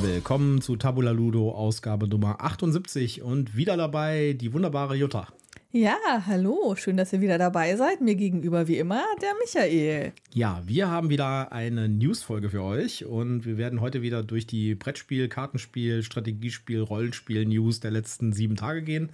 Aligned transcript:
Willkommen 0.00 0.60
zu 0.60 0.76
Tabula 0.76 1.10
Ludo, 1.10 1.50
Ausgabe 1.50 2.06
Nummer 2.06 2.40
78 2.40 3.22
und 3.22 3.56
wieder 3.56 3.76
dabei 3.76 4.32
die 4.32 4.52
wunderbare 4.52 4.94
Jutta. 4.94 5.26
Ja, 5.72 5.96
hallo, 6.24 6.76
schön, 6.76 6.96
dass 6.96 7.12
ihr 7.12 7.20
wieder 7.20 7.36
dabei 7.36 7.74
seid. 7.74 8.00
Mir 8.00 8.14
gegenüber 8.14 8.68
wie 8.68 8.78
immer 8.78 9.02
der 9.20 9.32
Michael. 9.40 10.12
Ja, 10.32 10.62
wir 10.64 10.88
haben 10.88 11.10
wieder 11.10 11.50
eine 11.50 11.88
News-Folge 11.88 12.48
für 12.48 12.62
euch 12.62 13.06
und 13.06 13.44
wir 13.44 13.58
werden 13.58 13.80
heute 13.80 14.00
wieder 14.00 14.22
durch 14.22 14.46
die 14.46 14.76
Brettspiel, 14.76 15.28
Kartenspiel, 15.28 16.04
Strategiespiel, 16.04 16.80
Rollenspiel, 16.80 17.44
News 17.44 17.80
der 17.80 17.90
letzten 17.90 18.32
sieben 18.32 18.54
Tage 18.54 18.82
gehen 18.82 19.10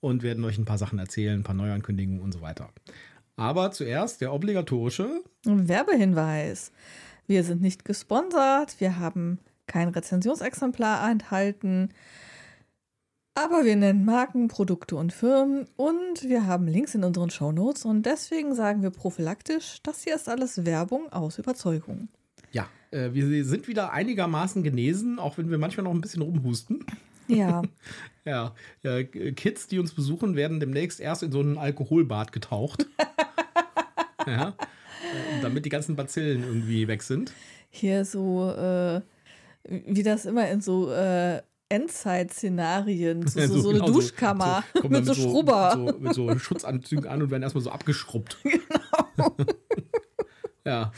und 0.00 0.24
werden 0.24 0.44
euch 0.44 0.58
ein 0.58 0.64
paar 0.64 0.78
Sachen 0.78 0.98
erzählen, 0.98 1.40
ein 1.40 1.44
paar 1.44 1.54
Neuankündigungen 1.54 2.20
und 2.20 2.32
so 2.32 2.40
weiter. 2.40 2.70
Aber 3.36 3.70
zuerst 3.70 4.20
der 4.20 4.32
obligatorische 4.32 5.22
Werbehinweis. 5.44 6.72
Wir 7.28 7.44
sind 7.44 7.62
nicht 7.62 7.84
gesponsert, 7.84 8.80
wir 8.80 8.98
haben 8.98 9.38
kein 9.66 9.88
Rezensionsexemplar 9.88 11.10
enthalten, 11.10 11.90
aber 13.36 13.64
wir 13.64 13.74
nennen 13.74 14.04
Marken, 14.04 14.46
Produkte 14.46 14.94
und 14.94 15.12
Firmen 15.12 15.66
und 15.76 16.22
wir 16.22 16.46
haben 16.46 16.68
Links 16.68 16.94
in 16.94 17.02
unseren 17.02 17.30
Shownotes 17.30 17.84
und 17.84 18.06
deswegen 18.06 18.54
sagen 18.54 18.82
wir 18.82 18.90
prophylaktisch, 18.90 19.78
das 19.82 20.04
hier 20.04 20.14
ist 20.14 20.28
alles 20.28 20.64
Werbung 20.64 21.12
aus 21.12 21.38
Überzeugung. 21.40 22.08
Ja, 22.52 22.68
äh, 22.92 23.12
wir 23.12 23.44
sind 23.44 23.66
wieder 23.66 23.92
einigermaßen 23.92 24.62
genesen, 24.62 25.18
auch 25.18 25.36
wenn 25.36 25.50
wir 25.50 25.58
manchmal 25.58 25.82
noch 25.82 25.90
ein 25.90 26.00
bisschen 26.00 26.22
rumhusten. 26.22 26.86
Ja. 27.26 27.62
ja, 28.24 28.54
ja, 28.84 29.02
Kids, 29.02 29.66
die 29.66 29.80
uns 29.80 29.92
besuchen, 29.94 30.36
werden 30.36 30.60
demnächst 30.60 31.00
erst 31.00 31.24
in 31.24 31.32
so 31.32 31.40
einen 31.40 31.58
Alkoholbad 31.58 32.30
getaucht. 32.30 32.86
ja, 34.28 34.50
äh, 34.50 35.42
damit 35.42 35.64
die 35.64 35.70
ganzen 35.70 35.96
Bazillen 35.96 36.44
irgendwie 36.44 36.86
weg 36.86 37.02
sind. 37.02 37.32
Hier 37.70 38.04
so, 38.04 38.50
äh, 38.52 39.00
wie 39.68 40.02
das 40.02 40.24
immer 40.26 40.48
in 40.50 40.60
so 40.60 40.90
äh, 40.92 41.40
Endzeit-Szenarien, 41.70 43.26
so, 43.26 43.38
Ja, 43.40 43.48
so, 43.48 43.60
so 43.60 43.70
eine 43.70 43.80
genau, 43.80 43.92
Duschkammer 43.92 44.64
so- 44.80 44.88
mit 44.88 45.06
so 45.06 45.14
Schrubber. 45.14 45.76
Mit 45.76 46.14
so, 46.14 46.24
mit 46.26 46.34
so 46.34 46.38
Schutzanzügen 46.44 47.06
an 47.06 47.22
und 47.22 47.30
werden 47.30 47.42
erstmal 47.42 47.62
so 47.64 47.70
abgeschrubbt. 47.70 48.36
Genau. 49.16 49.36
ja. 50.64 50.92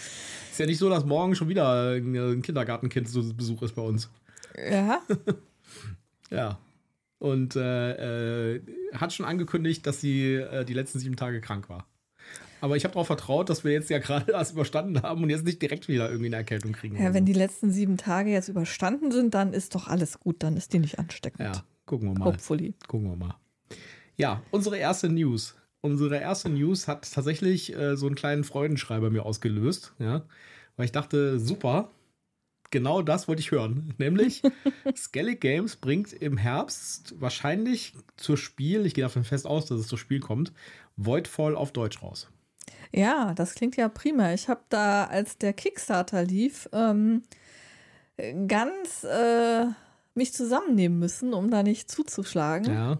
Ist 0.50 0.58
ja 0.58 0.66
nicht 0.66 0.78
so, 0.78 0.88
dass 0.88 1.04
morgen 1.04 1.34
schon 1.34 1.48
wieder 1.48 1.92
ein 1.96 2.40
Kindergartenkind 2.42 3.08
zu 3.08 3.34
Besuch 3.36 3.62
ist 3.62 3.74
bei 3.74 3.82
uns. 3.82 4.08
Ja, 4.56 5.02
Ja. 6.30 6.58
Und 7.18 7.56
äh, 7.56 8.54
äh, 8.54 8.62
hat 8.94 9.12
schon 9.12 9.26
angekündigt, 9.26 9.86
dass 9.86 10.00
sie 10.00 10.34
äh, 10.34 10.64
die 10.64 10.74
letzten 10.74 10.98
sieben 10.98 11.16
Tage 11.16 11.40
krank 11.40 11.68
war. 11.68 11.86
Aber 12.60 12.76
ich 12.76 12.84
habe 12.84 12.92
darauf 12.92 13.06
vertraut, 13.06 13.48
dass 13.50 13.64
wir 13.64 13.72
jetzt 13.72 13.90
ja 13.90 13.98
gerade 13.98 14.26
das 14.32 14.52
überstanden 14.52 15.02
haben 15.02 15.22
und 15.22 15.30
jetzt 15.30 15.44
nicht 15.44 15.60
direkt 15.60 15.88
wieder 15.88 16.08
irgendwie 16.08 16.26
eine 16.26 16.36
Erkältung 16.36 16.72
kriegen. 16.72 17.00
ja, 17.02 17.14
wenn 17.14 17.24
die 17.24 17.32
letzten 17.32 17.70
sieben 17.70 17.96
Tage 17.96 18.30
jetzt 18.30 18.48
überstanden 18.48 19.10
sind, 19.12 19.34
dann 19.34 19.52
ist 19.52 19.74
doch 19.74 19.88
alles 19.88 20.20
gut, 20.20 20.42
dann 20.42 20.56
ist 20.56 20.72
die 20.72 20.78
nicht 20.78 20.98
ansteckend. 20.98 21.40
ja, 21.40 21.64
gucken 21.84 22.08
wir 22.08 22.18
mal. 22.18 22.26
Hopefully. 22.26 22.74
Gucken 22.86 23.10
wir 23.10 23.16
mal. 23.16 23.36
Ja, 24.16 24.42
unsere 24.50 24.78
erste 24.78 25.08
News. 25.08 25.56
Unsere 25.82 26.18
erste 26.18 26.48
News 26.48 26.88
hat 26.88 27.12
tatsächlich 27.12 27.74
äh, 27.76 27.96
so 27.96 28.06
einen 28.06 28.16
kleinen 28.16 28.44
Freudenschrei 28.44 28.98
bei 28.98 29.10
mir 29.10 29.24
ausgelöst, 29.24 29.94
ja, 29.98 30.24
weil 30.76 30.86
ich 30.86 30.92
dachte, 30.92 31.38
super, 31.38 31.90
genau 32.70 33.02
das 33.02 33.28
wollte 33.28 33.40
ich 33.40 33.50
hören. 33.50 33.94
Nämlich, 33.98 34.42
Skellig 34.96 35.40
Games 35.40 35.76
bringt 35.76 36.12
im 36.12 36.38
Herbst 36.38 37.14
wahrscheinlich 37.20 37.92
zur 38.16 38.36
Spiel, 38.36 38.86
ich 38.86 38.94
gehe 38.94 39.04
davon 39.04 39.24
fest 39.24 39.46
aus, 39.46 39.66
dass 39.66 39.80
es 39.80 39.86
zur 39.86 39.98
Spiel 39.98 40.20
kommt, 40.20 40.52
Voidfall 40.96 41.54
auf 41.54 41.72
Deutsch 41.72 42.02
raus. 42.02 42.28
Ja, 42.92 43.32
das 43.34 43.54
klingt 43.54 43.76
ja 43.76 43.88
prima. 43.88 44.32
Ich 44.32 44.48
habe 44.48 44.60
da, 44.68 45.04
als 45.04 45.38
der 45.38 45.52
Kickstarter 45.52 46.22
lief, 46.24 46.68
ähm, 46.72 47.22
ganz 48.46 49.04
äh, 49.04 49.66
mich 50.14 50.32
zusammennehmen 50.32 50.98
müssen, 50.98 51.34
um 51.34 51.50
da 51.50 51.62
nicht 51.62 51.90
zuzuschlagen. 51.90 52.72
Ja, 52.72 52.98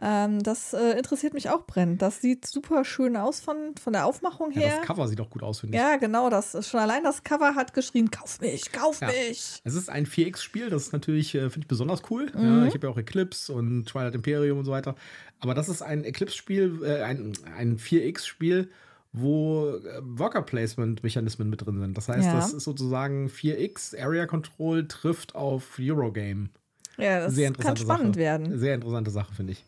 Ähm, 0.00 0.42
das 0.42 0.74
äh, 0.74 0.90
interessiert 0.98 1.32
mich 1.34 1.48
auch 1.50 1.66
brennend. 1.66 2.02
Das 2.02 2.20
sieht 2.20 2.46
super 2.46 2.84
schön 2.84 3.16
aus 3.16 3.40
von, 3.40 3.74
von 3.82 3.94
der 3.94 4.04
Aufmachung 4.06 4.50
ja 4.52 4.60
her. 4.60 4.78
das 4.78 4.86
Cover 4.86 5.08
sieht 5.08 5.20
auch 5.22 5.30
gut 5.30 5.42
aus, 5.42 5.60
finde 5.60 5.76
ich. 5.76 5.82
Ja, 5.82 5.96
genau, 5.96 6.28
das 6.30 6.68
schon 6.68 6.80
allein 6.80 7.02
das 7.02 7.22
Cover 7.22 7.54
hat 7.54 7.72
geschrien, 7.72 8.10
kauf 8.10 8.38
mich, 8.42 8.72
kauf 8.72 9.00
Ja. 9.00 9.08
mich. 9.08 9.60
Es 9.64 9.74
ist 9.74 9.88
ein 9.88 10.04
4X-Spiel, 10.06 10.68
das 10.70 10.82
ist 10.84 10.92
natürlich, 10.92 11.34
äh, 11.34 11.48
finde 11.48 11.60
ich, 11.60 11.68
besonders 11.68 12.02
cool. 12.10 12.30
Ja, 12.34 12.40
Mhm. 12.40 12.66
ich 12.66 12.74
habe 12.74 12.86
ja 12.86 12.92
auch 12.92 12.98
Eclipse 12.98 13.52
und 13.54 13.86
Twilight 13.86 14.14
Imperium 14.14 14.58
und 14.58 14.64
so 14.66 14.70
weiter. 14.72 14.96
Aber 15.40 15.54
das 15.54 15.68
ist 15.70 15.80
ein 15.82 16.04
Eclipse-Spiel, 16.04 16.80
äh, 16.84 17.02
ein, 17.02 17.32
ein 17.56 17.78
4X-Spiel, 17.78 18.70
wo 19.18 19.70
äh, 19.76 20.00
Worker-Placement-Mechanismen 20.02 21.48
mit 21.50 21.64
drin 21.64 21.78
sind. 21.80 21.96
Das 21.96 22.08
heißt, 22.08 22.26
Ja. 22.26 22.34
das 22.34 22.52
ist 22.52 22.64
sozusagen 22.64 23.28
4X 23.28 23.98
Area 24.00 24.26
Control 24.26 24.86
trifft 24.86 25.34
auf 25.34 25.78
Eurogame. 25.80 26.50
Ja, 26.98 27.20
das 27.20 27.34
Sehr 27.34 27.52
kann 27.52 27.76
spannend 27.76 28.14
Sache. 28.14 28.20
werden. 28.20 28.58
Sehr 28.58 28.74
interessante 28.74 29.10
Sache, 29.10 29.34
finde 29.34 29.52
ich. 29.52 29.64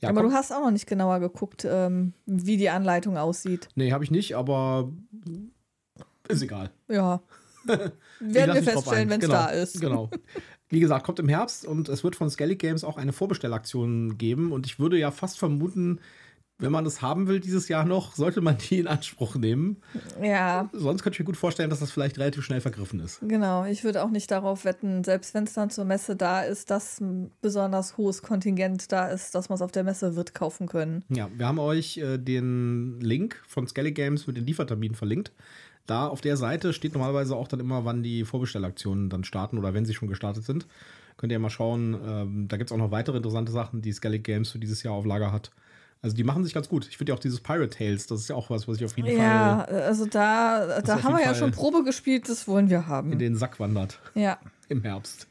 Ja, 0.00 0.10
Aber 0.10 0.20
komm. 0.22 0.30
du 0.30 0.36
hast 0.36 0.52
auch 0.52 0.60
noch 0.62 0.70
nicht 0.70 0.86
genauer 0.86 1.18
geguckt, 1.20 1.66
ähm, 1.68 2.12
wie 2.26 2.56
die 2.56 2.70
Anleitung 2.70 3.16
aussieht. 3.16 3.68
Nee, 3.74 3.92
habe 3.92 4.04
ich 4.04 4.10
nicht, 4.12 4.36
aber 4.36 4.92
ist 6.28 6.42
egal. 6.42 6.70
Ja. 6.88 7.20
Werden 8.20 8.54
wir 8.54 8.62
feststellen, 8.62 9.10
wenn 9.10 9.20
es 9.20 9.26
Genau, 9.26 9.38
da 9.38 9.46
ist. 9.48 9.80
Genau. 9.80 10.10
Wie 10.68 10.80
gesagt, 10.80 11.04
kommt 11.04 11.18
im 11.18 11.28
Herbst 11.28 11.64
und 11.66 11.88
es 11.88 12.04
wird 12.04 12.14
von 12.16 12.28
Skellig 12.30 12.58
Games 12.58 12.84
auch 12.84 12.96
eine 12.96 13.12
Vorbestellaktion 13.12 14.18
geben. 14.18 14.52
Und 14.52 14.66
ich 14.66 14.78
würde 14.78 14.98
ja 14.98 15.10
fast 15.10 15.38
vermuten, 15.38 15.98
wenn 16.58 16.72
man 16.72 16.84
das 16.84 17.02
haben 17.02 17.28
will 17.28 17.38
dieses 17.40 17.68
Jahr 17.68 17.84
noch, 17.84 18.16
sollte 18.16 18.40
man 18.40 18.58
die 18.58 18.80
in 18.80 18.86
Anspruch 18.88 19.36
nehmen. 19.36 19.76
Ja, 20.22 20.68
Sonst 20.72 21.02
könnte 21.02 21.14
ich 21.14 21.20
mir 21.20 21.26
gut 21.26 21.36
vorstellen, 21.36 21.70
dass 21.70 21.80
das 21.80 21.90
vielleicht 21.90 22.18
relativ 22.18 22.44
schnell 22.44 22.60
vergriffen 22.60 22.98
ist. 23.00 23.20
genau. 23.26 23.64
Ich 23.64 23.84
würde 23.84 24.02
auch 24.02 24.10
nicht 24.10 24.30
darauf 24.30 24.64
wetten, 24.64 25.04
selbst 25.04 25.34
wenn 25.34 25.44
es 25.44 25.54
dann 25.54 25.70
zur 25.70 25.84
Messe 25.84 26.16
da 26.16 26.42
ist, 26.42 26.70
dass 26.70 27.00
ein 27.00 27.30
besonders 27.40 27.96
hohes 27.96 28.22
Kontingent 28.22 28.90
da 28.90 29.08
ist, 29.08 29.34
dass 29.34 29.48
man 29.48 29.54
es 29.54 29.62
auf 29.62 29.70
der 29.72 29.84
Messe 29.84 30.16
wird 30.16 30.34
kaufen 30.34 30.66
können. 30.66 31.04
Ja, 31.08 31.28
wir 31.36 31.46
haben 31.46 31.58
euch 31.60 31.98
äh, 31.98 32.18
den 32.18 33.00
Link 33.00 33.40
von 33.46 33.66
Skellig 33.68 33.94
Games 33.94 34.26
mit 34.26 34.36
den 34.36 34.46
Lieferterminen 34.46 34.96
verlinkt. 34.96 35.32
Da 35.86 36.06
auf 36.08 36.20
der 36.20 36.36
Seite 36.36 36.72
steht 36.72 36.92
normalerweise 36.92 37.34
auch 37.36 37.48
dann 37.48 37.60
immer, 37.60 37.84
wann 37.84 38.02
die 38.02 38.24
Vorbestellaktionen 38.24 39.08
dann 39.08 39.24
starten 39.24 39.58
oder 39.58 39.72
wenn 39.74 39.86
sie 39.86 39.94
schon 39.94 40.08
gestartet 40.08 40.44
sind. 40.44 40.66
Könnt 41.16 41.32
ihr 41.32 41.38
mal 41.38 41.50
schauen. 41.50 41.94
Ähm, 42.04 42.48
da 42.48 42.56
gibt 42.56 42.70
es 42.70 42.74
auch 42.74 42.78
noch 42.78 42.90
weitere 42.90 43.16
interessante 43.16 43.52
Sachen, 43.52 43.80
die 43.80 43.92
Skellig 43.92 44.22
Games 44.24 44.50
für 44.50 44.58
dieses 44.58 44.82
Jahr 44.82 44.94
auf 44.94 45.06
Lager 45.06 45.32
hat. 45.32 45.50
Also 46.00 46.14
die 46.14 46.22
machen 46.24 46.44
sich 46.44 46.54
ganz 46.54 46.68
gut. 46.68 46.86
Ich 46.88 46.96
finde 46.96 47.10
ja 47.12 47.16
auch 47.16 47.20
dieses 47.20 47.40
Pirate 47.40 47.70
Tales, 47.70 48.06
das 48.06 48.20
ist 48.20 48.28
ja 48.28 48.36
auch 48.36 48.50
was, 48.50 48.68
was 48.68 48.76
ich 48.76 48.84
auf 48.84 48.96
jeden 48.96 49.08
Ja, 49.18 49.64
Fall 49.66 49.82
also 49.82 50.06
da, 50.06 50.80
da 50.80 51.02
haben 51.02 51.14
wir 51.14 51.18
jeden 51.18 51.20
ja 51.20 51.24
Fall 51.26 51.34
schon 51.34 51.50
Probe 51.50 51.82
gespielt, 51.82 52.28
das 52.28 52.46
wollen 52.46 52.70
wir 52.70 52.78
in 52.78 52.86
haben. 52.86 53.18
den 53.18 53.36
Sack 53.36 53.58
wandert 53.58 54.00
Ja. 54.14 54.38
im 54.68 54.82
Herbst. 54.82 55.26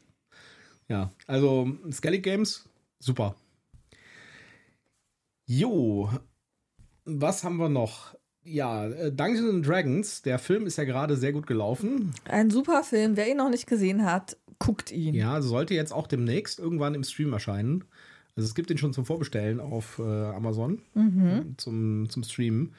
Ja, 0.88 1.10
also 1.26 1.70
Skellig 1.90 2.22
Games, 2.22 2.68
super. 2.98 3.34
Jo, 5.46 6.10
was 7.04 7.44
haben 7.44 7.56
wir 7.56 7.68
noch? 7.70 8.14
Ja, 8.44 8.86
äh, 8.86 9.12
Dungeons 9.12 9.50
and 9.54 9.66
Dragons, 9.66 10.22
der 10.22 10.38
Film 10.38 10.66
ist 10.66 10.76
ja 10.78 10.84
gerade 10.84 11.16
sehr 11.16 11.32
gut 11.32 11.46
gelaufen. 11.46 12.14
Ein 12.26 12.50
super 12.50 12.82
Film. 12.82 13.16
Wer 13.16 13.30
ihn 13.30 13.36
noch 13.38 13.50
nicht 13.50 13.66
gesehen 13.66 14.04
hat, 14.04 14.36
guckt 14.58 14.90
ihn. 14.90 15.14
Ja, 15.14 15.40
sollte 15.42 15.74
jetzt 15.74 15.92
auch 15.92 16.06
demnächst 16.06 16.58
irgendwann 16.58 16.94
im 16.94 17.04
Stream 17.04 17.32
erscheinen. 17.32 17.84
Also 18.38 18.46
es 18.46 18.54
gibt 18.54 18.70
den 18.70 18.78
schon 18.78 18.92
zum 18.92 19.04
Vorbestellen 19.04 19.58
auf 19.58 19.98
äh, 19.98 20.02
Amazon 20.02 20.80
Mhm. 20.94 21.54
zum, 21.56 22.08
zum 22.08 22.22
Streamen. 22.22 22.72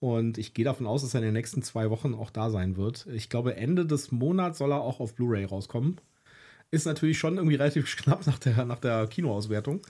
Und 0.00 0.38
ich 0.38 0.54
gehe 0.54 0.64
davon 0.64 0.86
aus, 0.86 1.02
dass 1.02 1.12
er 1.12 1.20
in 1.20 1.26
den 1.26 1.34
nächsten 1.34 1.62
zwei 1.62 1.90
Wochen 1.90 2.14
auch 2.14 2.30
da 2.30 2.48
sein 2.48 2.78
wird. 2.78 3.06
Ich 3.12 3.28
glaube, 3.28 3.54
Ende 3.56 3.84
des 3.84 4.10
Monats 4.10 4.56
soll 4.56 4.72
er 4.72 4.80
auch 4.80 5.00
auf 5.00 5.14
Blu-ray 5.14 5.44
rauskommen. 5.44 6.00
Ist 6.70 6.86
natürlich 6.86 7.18
schon 7.18 7.36
irgendwie 7.36 7.56
relativ 7.56 7.94
knapp 8.02 8.26
nach 8.26 8.38
der, 8.38 8.64
nach 8.64 8.78
der 8.78 9.06
Kinoauswertung. 9.06 9.80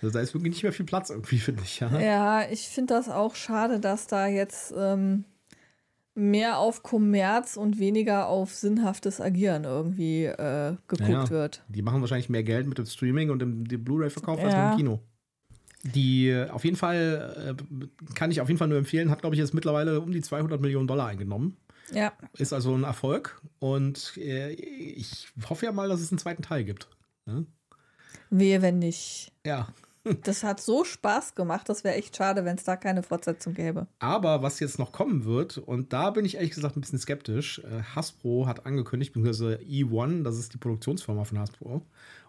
Also 0.00 0.14
da 0.14 0.20
ist 0.20 0.32
wirklich 0.32 0.52
nicht 0.54 0.62
mehr 0.62 0.72
viel 0.72 0.86
Platz 0.86 1.10
irgendwie, 1.10 1.38
finde 1.38 1.62
ich. 1.62 1.80
Ja. 1.80 2.00
Ja, 2.00 2.48
ich 2.50 2.66
finde 2.68 2.94
das 2.94 3.10
auch 3.10 3.34
schade, 3.34 3.80
dass 3.80 4.06
da 4.06 4.26
jetzt 4.28 4.72
ähm, 4.74 5.24
mehr 6.14 6.58
auf 6.58 6.82
Kommerz 6.82 7.56
und 7.56 7.78
weniger 7.78 8.28
auf 8.28 8.54
sinnhaftes 8.54 9.20
Agieren 9.20 9.64
irgendwie 9.64 10.24
äh, 10.24 10.76
geguckt 10.88 11.08
Ja, 11.08 11.30
wird. 11.30 11.62
Die 11.68 11.82
machen 11.82 12.00
wahrscheinlich 12.00 12.28
mehr 12.28 12.42
Geld 12.42 12.66
mit 12.66 12.78
dem 12.78 12.86
Streaming 12.86 13.30
und 13.30 13.38
dem, 13.38 13.66
dem 13.66 13.84
Blu-ray-Verkauf 13.84 14.38
als 14.42 14.52
Ja. 14.52 14.64
mit 14.64 14.72
dem 14.74 14.76
Kino. 14.76 15.00
Die 15.82 16.28
äh, 16.28 16.50
auf 16.50 16.64
jeden 16.64 16.76
Fall, 16.76 17.56
äh, 17.58 18.12
kann 18.14 18.30
ich 18.30 18.40
auf 18.40 18.48
jeden 18.48 18.58
Fall 18.58 18.68
nur 18.68 18.76
empfehlen, 18.78 19.10
hat, 19.10 19.20
glaube 19.22 19.34
ich, 19.34 19.40
jetzt 19.40 19.54
mittlerweile 19.54 20.00
um 20.00 20.12
die 20.12 20.20
200 20.20 20.60
Millionen 20.60 20.86
Dollar 20.86 21.06
eingenommen. 21.06 21.56
Ja, 21.92 22.12
Ist 22.36 22.52
also 22.52 22.74
ein 22.74 22.84
Erfolg 22.84 23.40
und 23.58 24.12
äh, 24.16 24.50
ich 24.52 25.28
hoffe 25.48 25.66
ja 25.66 25.72
mal, 25.72 25.88
dass 25.88 26.00
es 26.00 26.12
einen 26.12 26.18
zweiten 26.18 26.42
Teil 26.42 26.64
gibt. 26.64 26.88
Ja. 27.26 27.42
wehe, 28.30 28.62
wenn 28.62 28.78
nicht. 28.78 29.32
ja. 29.46 29.68
Das 30.22 30.42
hat 30.44 30.60
so 30.60 30.84
Spaß 30.84 31.34
gemacht, 31.34 31.68
das 31.68 31.84
wäre 31.84 31.94
echt 31.96 32.16
schade, 32.16 32.44
wenn 32.46 32.56
es 32.56 32.64
da 32.64 32.76
keine 32.76 33.02
Fortsetzung 33.02 33.52
gäbe. 33.52 33.86
Aber 33.98 34.42
was 34.42 34.58
jetzt 34.58 34.78
noch 34.78 34.92
kommen 34.92 35.24
wird, 35.26 35.58
und 35.58 35.92
da 35.92 36.10
bin 36.10 36.24
ich 36.24 36.36
ehrlich 36.36 36.52
gesagt 36.52 36.76
ein 36.76 36.80
bisschen 36.80 36.98
skeptisch, 36.98 37.58
äh, 37.58 37.82
Hasbro 37.94 38.46
hat 38.46 38.64
angekündigt, 38.64 39.12
beziehungsweise 39.12 39.58
E1, 39.58 40.22
das 40.22 40.38
ist 40.38 40.54
die 40.54 40.58
Produktionsfirma 40.58 41.24
von 41.24 41.38
Hasbro, 41.38 41.82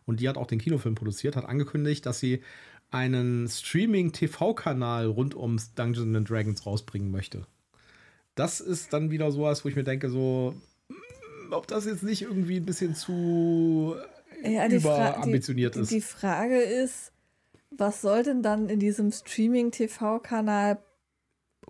und 0.05 0.19
die 0.19 0.27
hat 0.27 0.37
auch 0.37 0.47
den 0.47 0.59
Kinofilm 0.59 0.95
produziert, 0.95 1.37
hat 1.37 1.45
angekündigt, 1.45 2.05
dass 2.05 2.19
sie 2.19 2.41
einen 2.89 3.47
Streaming-TV-Kanal 3.47 5.05
rund 5.05 5.35
ums 5.35 5.73
Dungeons 5.73 6.15
and 6.15 6.29
Dragons 6.29 6.65
rausbringen 6.65 7.09
möchte. 7.09 7.47
Das 8.35 8.59
ist 8.59 8.91
dann 8.91 9.11
wieder 9.11 9.31
sowas, 9.31 9.63
wo 9.63 9.69
ich 9.69 9.75
mir 9.77 9.83
denke, 9.85 10.09
so, 10.09 10.55
mm, 10.89 11.53
ob 11.53 11.67
das 11.67 11.85
jetzt 11.85 12.03
nicht 12.03 12.21
irgendwie 12.23 12.57
ein 12.57 12.65
bisschen 12.65 12.95
zu 12.95 13.95
Ja, 14.43 14.67
überambitioniert 14.67 15.77
ist. 15.77 15.91
die 15.91 16.01
Frage 16.01 16.59
ist, 16.59 17.10
was 17.71 18.01
soll 18.01 18.23
denn 18.23 18.41
dann 18.43 18.69
in 18.69 18.79
diesem 18.79 19.11
Streaming-TV-Kanal 19.11 20.79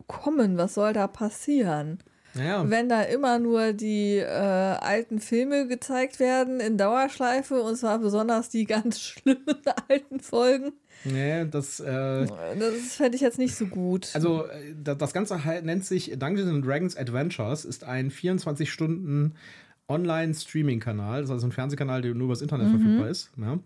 kommen? 0.07 0.57
Was 0.57 0.73
soll 0.73 0.93
da 0.93 1.07
passieren? 1.07 1.99
naja, 2.33 2.69
Wenn 2.69 2.87
da 2.87 3.01
immer 3.01 3.39
nur 3.39 3.73
die 3.73 4.15
äh, 4.15 4.25
alten 4.25 5.19
Filme 5.19 5.67
gezeigt 5.67 6.19
werden 6.19 6.59
in 6.61 6.77
Dauerschleife 6.77 7.61
und 7.61 7.75
zwar 7.75 7.99
besonders 7.99 8.47
die 8.49 8.63
ganz 8.65 8.99
schlimmen 9.01 9.45
alten 9.89 10.19
Folgen, 10.21 10.71
nee, 11.03 11.45
das, 11.45 11.81
äh, 11.81 12.25
das 12.57 12.95
fände 12.95 13.15
ich 13.17 13.21
jetzt 13.21 13.37
nicht 13.37 13.55
so 13.55 13.65
gut. 13.65 14.09
also 14.13 14.45
äh, 14.45 14.73
da- 14.81 14.95
das 14.95 15.11
Ganze 15.13 15.43
halt 15.43 15.65
nennt 15.65 15.83
sich 15.85 16.17
Dungeons 16.17 16.49
and 16.49 16.65
Dragons 16.65 16.95
Adventures, 16.95 17.65
ist 17.65 17.83
ein 17.83 18.09
24 18.11 18.71
Stunden 18.71 19.35
Online-Streaming-Kanal, 19.89 21.21
das 21.21 21.29
ist 21.29 21.33
also 21.33 21.47
ein 21.47 21.51
Fernsehkanal, 21.51 22.01
der 22.01 22.13
nur 22.13 22.25
übers 22.27 22.41
Internet 22.41 22.69
verfügbar 22.69 23.09
ist. 23.09 23.29
Ja. 23.35 23.59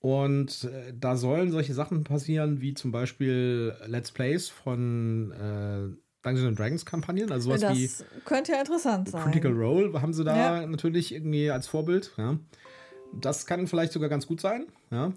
Und 0.00 0.64
äh, 0.64 0.94
da 0.98 1.16
sollen 1.16 1.50
solche 1.50 1.74
Sachen 1.74 2.04
passieren, 2.04 2.60
wie 2.60 2.72
zum 2.74 2.90
Beispiel 2.90 3.74
Let's 3.86 4.10
Plays 4.12 4.48
von 4.48 5.30
äh, 5.32 5.94
Dungeons 6.22 6.48
and 6.48 6.58
Dragons 6.58 6.86
Kampagnen, 6.86 7.30
also 7.30 7.50
sowas 7.54 7.76
wie 7.76 7.86
das 7.86 8.04
könnte 8.24 8.52
ja 8.52 8.60
interessant 8.60 9.08
sein. 9.10 9.22
Critical 9.24 9.52
Role 9.52 10.00
haben 10.00 10.12
sie 10.14 10.24
da 10.24 10.60
Ja. 10.60 10.66
natürlich 10.66 11.12
irgendwie 11.14 11.50
als 11.50 11.66
Vorbild. 11.66 12.12
Ja. 12.16 12.38
Das 13.20 13.44
kann 13.46 13.66
vielleicht 13.66 13.92
sogar 13.92 14.08
ganz 14.08 14.26
gut 14.26 14.40
sein. 14.40 14.66
Ja. 14.90 15.12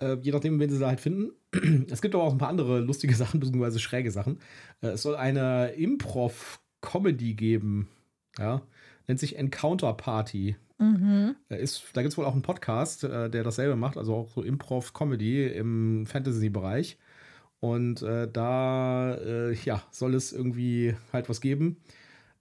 Äh, 0.00 0.16
je 0.22 0.30
nachdem, 0.32 0.58
wen 0.60 0.70
sie 0.70 0.78
da 0.78 0.88
halt 0.88 1.00
finden. 1.00 1.32
Es 1.90 2.02
gibt 2.02 2.14
aber 2.14 2.24
auch 2.24 2.32
ein 2.32 2.38
paar 2.38 2.48
andere 2.48 2.80
lustige 2.80 3.14
Sachen, 3.16 3.40
beziehungsweise 3.40 3.78
schräge 3.80 4.10
Sachen. 4.12 4.38
Äh, 4.80 4.88
es 4.88 5.02
soll 5.02 5.16
eine 5.16 5.70
Improv-Comedy 5.70 7.34
geben. 7.34 7.88
Ja. 8.38 8.62
Nennt 9.06 9.20
sich 9.20 9.36
Encounter 9.36 9.92
Party. 9.94 10.56
Mhm. 10.78 11.36
Ist, 11.48 11.84
da 11.92 12.02
gibt 12.02 12.12
es 12.12 12.18
wohl 12.18 12.24
auch 12.24 12.32
einen 12.32 12.42
Podcast, 12.42 13.04
äh, 13.04 13.30
der 13.30 13.44
dasselbe 13.44 13.76
macht, 13.76 13.96
also 13.96 14.14
auch 14.14 14.30
so 14.30 14.42
Improv-Comedy 14.42 15.46
im 15.46 16.06
Fantasy-Bereich. 16.06 16.98
Und 17.60 18.02
äh, 18.02 18.28
da 18.30 19.14
äh, 19.14 19.54
ja, 19.54 19.82
soll 19.90 20.14
es 20.14 20.32
irgendwie 20.32 20.96
halt 21.12 21.28
was 21.28 21.40
geben. 21.40 21.78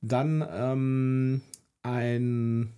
Dann 0.01 0.45
ähm, 0.51 1.41
ein 1.81 2.73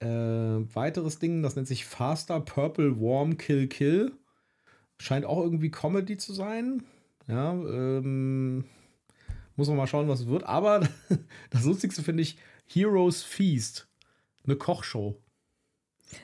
äh, 0.00 0.06
weiteres 0.06 1.18
Ding, 1.18 1.42
das 1.42 1.54
nennt 1.54 1.68
sich 1.68 1.84
Faster 1.84 2.40
Purple 2.40 3.00
Warm 3.00 3.36
Kill 3.36 3.68
Kill. 3.68 4.12
Scheint 4.98 5.24
auch 5.24 5.42
irgendwie 5.42 5.70
Comedy 5.70 6.16
zu 6.16 6.32
sein. 6.32 6.82
Ja, 7.28 7.52
ähm, 7.52 8.64
muss 9.56 9.68
man 9.68 9.76
mal 9.76 9.86
schauen, 9.86 10.08
was 10.08 10.20
es 10.20 10.26
wird. 10.26 10.44
Aber 10.44 10.80
das 11.50 11.64
Lustigste 11.64 12.02
finde 12.02 12.22
ich 12.22 12.38
Heroes 12.66 13.22
Feast. 13.22 13.89
Eine 14.44 14.56
Kochshow. 14.56 15.16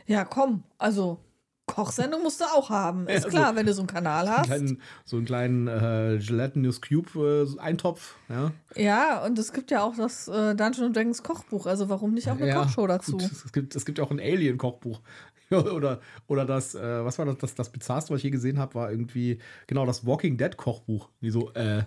Ja, 0.07 0.25
komm, 0.25 0.65
also 0.79 1.19
Kochsendung 1.67 2.23
musst 2.23 2.41
du 2.41 2.45
auch 2.45 2.71
haben. 2.71 3.07
Ist 3.09 3.25
Ja, 3.25 3.31
klar, 3.31 3.51
so- 3.53 3.57
wenn 3.57 3.67
du 3.67 3.75
so 3.75 3.81
einen 3.83 3.89
Kanal 3.89 4.29
hast. 4.31 4.47
kleinen, 4.47 4.81
so 5.05 5.17
einen 5.17 5.27
kleinen 5.27 5.67
äh, 5.69 6.19
Gelatinous 6.25 6.81
Cube 6.81 7.47
äh, 7.57 7.61
Eintopf. 7.61 8.17
Ja, 8.29 8.53
Ja, 8.77 9.25
und 9.25 9.39
es 9.39 9.53
gibt 9.53 9.71
ja 9.71 9.83
auch 9.83 9.97
das 9.97 10.29
äh, 10.29 10.55
Dungeons 10.55 10.93
Dragons 10.95 11.23
Kochbuch, 11.23 11.67
also 11.67 11.89
warum 11.89 12.15
nicht 12.15 12.29
auch 12.31 12.37
eine 12.37 12.49
ja, 12.49 12.63
Kochshow 12.63 12.87
dazu? 12.87 13.13
Gut, 13.19 13.23
es, 13.33 13.53
gibt, 13.53 13.75
es 13.77 13.85
gibt 13.85 13.99
ja 13.99 14.05
auch 14.05 14.11
ein 14.11 14.21
Alien-Kochbuch. 14.21 15.01
oder, 15.51 16.01
oder 16.27 16.45
das, 16.45 16.75
äh, 16.75 17.05
was 17.05 17.19
war 17.19 17.27
das, 17.27 17.39
das, 17.39 17.55
das 17.55 17.71
Bizarrste, 17.71 18.13
was 18.13 18.19
ich 18.19 18.25
je 18.25 18.31
gesehen 18.31 18.59
habe, 18.59 18.75
war 18.75 18.91
irgendwie, 18.91 19.39
genau, 19.67 19.87
das 19.87 20.05
Walking 20.07 20.37
Dead-Kochbuch. 20.39 21.09
Wie 21.21 21.31
so, 21.31 21.53
äh, 21.55 21.85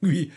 wie 0.00 0.32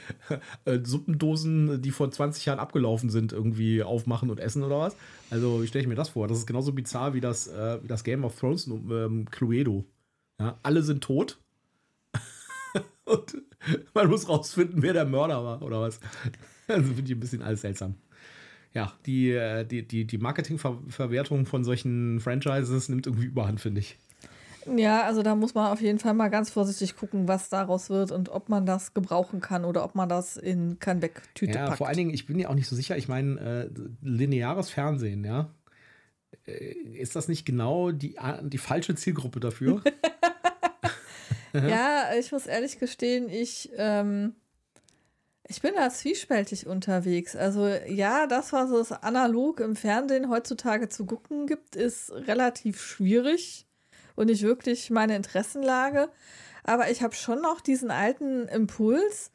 äh, 0.66 0.80
Suppendosen, 0.84 1.82
die 1.82 1.92
vor 1.92 2.12
20 2.12 2.46
Jahren 2.46 2.60
abgelaufen 2.60 3.10
sind, 3.10 3.34
irgendwie 3.34 3.84
aufmachen 3.84 4.30
und 4.30 4.40
essen 4.40 4.64
oder 4.64 4.80
was. 4.80 4.96
Also, 5.30 5.62
wie 5.62 5.68
stelle 5.68 5.84
ich 5.84 5.88
mir 5.88 5.96
das 5.96 6.10
vor? 6.10 6.28
Das 6.28 6.38
ist 6.38 6.48
genauso 6.48 6.72
bizarr 6.74 7.14
wie 7.14 7.22
das, 7.22 7.48
äh, 7.48 7.80
wie 7.84 7.88
das 7.88 8.04
Game 8.04 8.24
of 8.24 8.38
Thrones 8.40 8.68
ähm, 8.68 9.26
Cluedo. 9.30 9.86
Ja, 10.40 10.58
alle 10.64 10.84
sind 10.84 11.04
tot. 11.04 11.40
und 13.06 13.38
man 13.94 14.10
muss 14.10 14.30
rausfinden, 14.30 14.82
wer 14.82 14.94
der 14.94 15.06
Mörder 15.06 15.44
war 15.44 15.62
oder 15.62 15.82
was. 15.82 16.00
Also 16.68 16.94
finde 16.94 17.12
ich 17.12 17.18
ein 17.18 17.20
bisschen 17.20 17.42
alles 17.42 17.62
seltsam. 17.62 17.96
Ja, 18.74 18.94
die, 19.06 19.32
äh, 19.32 19.66
die, 19.66 19.88
die, 19.88 20.06
die 20.06 20.18
Marketingverwertung 20.20 21.46
von 21.48 21.64
solchen 21.64 22.20
Franchises 22.20 22.88
nimmt 22.90 23.08
irgendwie 23.08 23.26
überhand, 23.26 23.60
finde 23.60 23.82
ich. 23.82 23.98
Ja, 24.76 25.04
also 25.04 25.24
da 25.24 25.36
muss 25.36 25.54
man 25.54 25.72
auf 25.72 25.82
jeden 25.82 26.00
Fall 26.00 26.14
mal 26.14 26.30
ganz 26.30 26.50
vorsichtig 26.50 26.96
gucken, 26.96 27.28
was 27.28 27.50
daraus 27.50 27.90
wird 27.90 28.12
und 28.12 28.30
ob 28.30 28.50
man 28.50 28.66
das 28.66 28.94
gebrauchen 28.94 29.42
kann 29.42 29.66
oder 29.66 29.84
ob 29.84 29.96
man 29.96 30.10
das 30.10 30.38
in 30.38 30.80
kein 30.80 31.02
Wegtüte 31.02 31.58
Ja, 31.58 31.66
packt. 31.68 31.78
vor 31.78 31.88
allen 31.88 31.98
Dingen, 31.98 32.14
ich 32.14 32.26
bin 32.26 32.40
ja 32.40 32.50
auch 32.50 32.56
nicht 32.56 32.68
so 32.68 32.76
sicher. 32.76 32.98
Ich 32.98 33.08
meine, 33.08 33.40
äh, 33.40 33.80
lineares 34.02 34.70
Fernsehen, 34.70 35.24
ja. 35.24 35.50
Äh, 36.46 36.74
Ist 36.74 37.16
das 37.16 37.28
nicht 37.28 37.46
genau 37.46 37.92
die, 37.92 38.16
die 38.44 38.58
falsche 38.58 38.96
Zielgruppe 38.96 39.40
dafür? 39.40 39.82
Ja, 41.54 42.12
ich 42.18 42.32
muss 42.32 42.46
ehrlich 42.46 42.80
gestehen, 42.80 43.30
ich, 43.30 43.72
ähm, 43.76 44.36
ich 45.48 45.62
bin 45.62 45.74
da 45.76 45.90
zwiespältig 45.90 46.68
unterwegs. 46.68 47.36
Also 47.36 47.68
ja, 47.68 48.28
das, 48.28 48.54
was 48.54 48.70
es 48.70 48.92
analog 48.92 49.60
im 49.60 49.76
Fernsehen 49.76 50.30
heutzutage 50.30 50.90
zu 50.90 51.06
gucken 51.06 51.48
gibt, 51.48 51.76
ist 51.76 52.12
relativ 52.12 52.82
schwierig 52.82 53.66
und 54.20 54.26
nicht 54.26 54.44
wirklich 54.44 54.90
meine 54.90 55.16
Interessenlage. 55.16 56.10
Aber 56.66 56.92
ich 56.92 57.02
habe 57.02 57.16
schon 57.16 57.42
noch 57.42 57.62
diesen 57.62 57.90
alten 57.90 58.50
Impuls, 58.50 59.32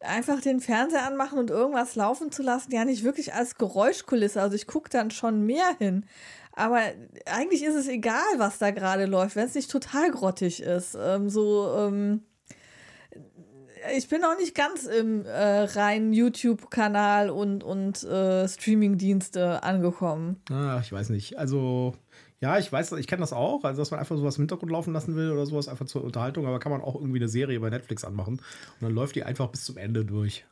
einfach 0.00 0.40
den 0.40 0.60
Fernseher 0.60 1.04
anmachen 1.04 1.40
und 1.40 1.50
irgendwas 1.50 1.96
laufen 1.96 2.30
zu 2.30 2.44
lassen, 2.44 2.70
ja 2.70 2.84
nicht 2.84 3.02
wirklich 3.02 3.34
als 3.34 3.56
Geräuschkulisse. 3.56 4.40
Also 4.40 4.54
ich 4.54 4.68
gucke 4.68 4.88
dann 4.90 5.10
schon 5.10 5.44
mehr 5.44 5.74
hin. 5.76 6.06
Aber 6.52 6.80
eigentlich 7.26 7.64
ist 7.64 7.74
es 7.74 7.88
egal, 7.88 8.22
was 8.36 8.58
da 8.58 8.70
gerade 8.70 9.06
läuft, 9.06 9.34
wenn 9.34 9.46
es 9.46 9.56
nicht 9.56 9.72
total 9.72 10.12
grottig 10.12 10.62
ist. 10.62 10.96
Ähm, 11.00 11.28
so, 11.28 11.74
ähm, 11.76 12.22
ich 13.96 14.08
bin 14.08 14.24
auch 14.24 14.38
nicht 14.38 14.54
ganz 14.54 14.84
im 14.84 15.24
äh, 15.24 15.62
reinen 15.62 16.12
YouTube-Kanal 16.12 17.30
und, 17.30 17.64
und 17.64 18.04
äh, 18.04 18.46
Streaming-Dienste 18.46 19.64
angekommen. 19.64 20.40
ah, 20.50 20.80
ich 20.80 20.92
weiß 20.92 21.10
nicht. 21.10 21.38
Also, 21.38 21.94
ja, 22.40 22.58
ich 22.58 22.72
weiß, 22.72 22.92
ich 22.92 23.06
kenne 23.06 23.20
das 23.20 23.32
auch. 23.32 23.64
Also, 23.64 23.82
dass 23.82 23.90
man 23.90 23.98
einfach 23.98 24.16
sowas 24.16 24.36
im 24.36 24.42
Hintergrund 24.42 24.70
laufen 24.70 24.92
lassen 24.92 25.16
will 25.16 25.30
oder 25.32 25.44
sowas, 25.44 25.68
einfach 25.68 25.86
zur 25.86 26.04
Unterhaltung. 26.04 26.46
Aber 26.46 26.60
kann 26.60 26.72
man 26.72 26.82
auch 26.82 26.94
irgendwie 26.94 27.18
eine 27.18 27.28
Serie 27.28 27.58
bei 27.58 27.70
Netflix 27.70 28.04
anmachen. 28.04 28.34
Und 28.34 28.82
dann 28.82 28.92
läuft 28.92 29.16
die 29.16 29.24
einfach 29.24 29.48
bis 29.48 29.64
zum 29.64 29.76
Ende 29.76 30.04
durch. 30.04 30.44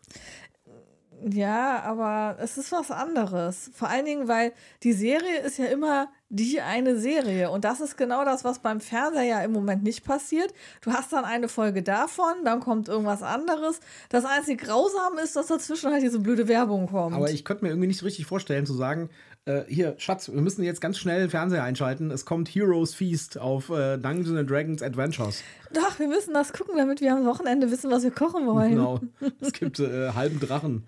Ja, 1.25 1.83
aber 1.83 2.37
es 2.41 2.59
ist 2.59 2.73
was 2.73 2.91
anderes. 2.91 3.71
Vor 3.75 3.89
allen 3.89 4.05
Dingen, 4.05 4.29
weil 4.29 4.53
die 4.83 4.93
Serie 4.93 5.41
ist 5.41 5.59
ja 5.59 5.67
immer 5.67 6.09
die 6.29 6.61
eine 6.61 6.99
Serie. 6.99 7.51
Und 7.51 7.65
das 7.65 7.81
ist 7.81 7.97
genau 7.97 8.25
das, 8.25 8.45
was 8.45 8.59
beim 8.59 8.81
Fernseher 8.81 9.23
ja 9.23 9.41
im 9.43 9.53
Moment 9.53 9.83
nicht 9.83 10.05
passiert. 10.05 10.53
Du 10.83 10.93
hast 10.93 11.13
dann 11.13 11.25
eine 11.25 11.49
Folge 11.49 11.83
davon, 11.83 12.45
dann 12.45 12.61
kommt 12.61 12.89
irgendwas 12.89 13.23
anderes. 13.23 13.81
Das 14.09 14.25
einzige 14.25 14.67
Grausam 14.67 15.19
ist, 15.23 15.37
dass 15.37 15.47
dazwischen 15.47 15.91
halt 15.91 16.03
diese 16.03 16.19
blöde 16.19 16.49
Werbung 16.49 16.89
kommt. 16.89 17.17
Aber 17.17 17.31
ich 17.31 17.45
könnte 17.45 17.65
mir 17.65 17.71
irgendwie 17.71 17.89
nicht 17.89 18.03
richtig 18.03 18.27
vorstellen, 18.27 18.67
zu 18.67 18.75
sagen, 18.75 19.09
äh, 19.47 19.65
hier, 19.69 19.95
Schatz, 19.99 20.31
wir 20.31 20.41
müssen 20.41 20.63
jetzt 20.65 20.81
ganz 20.81 20.99
schnell 20.99 21.21
den 21.21 21.31
Fernseher 21.31 21.63
einschalten. 21.63 22.11
Es 22.11 22.25
kommt 22.25 22.49
Heroes 22.49 22.95
Feast 22.95 23.39
auf 23.39 23.71
äh, 23.71 23.97
Dungeons 23.97 24.37
and 24.37 24.51
Dragons 24.51 24.83
Adventures. 24.83 25.43
Doch, 25.73 25.99
wir 25.99 26.09
müssen 26.09 26.35
das 26.35 26.53
gucken, 26.53 26.77
damit 26.77 27.01
wir 27.01 27.15
am 27.15 27.25
Wochenende 27.25 27.71
wissen, 27.71 27.91
was 27.91 28.03
wir 28.03 28.11
kochen 28.11 28.47
wollen. 28.47 28.73
Genau. 28.73 29.01
Es 29.41 29.53
gibt 29.53 29.79
äh, 29.79 30.11
halben 30.11 30.41
Drachen. 30.41 30.85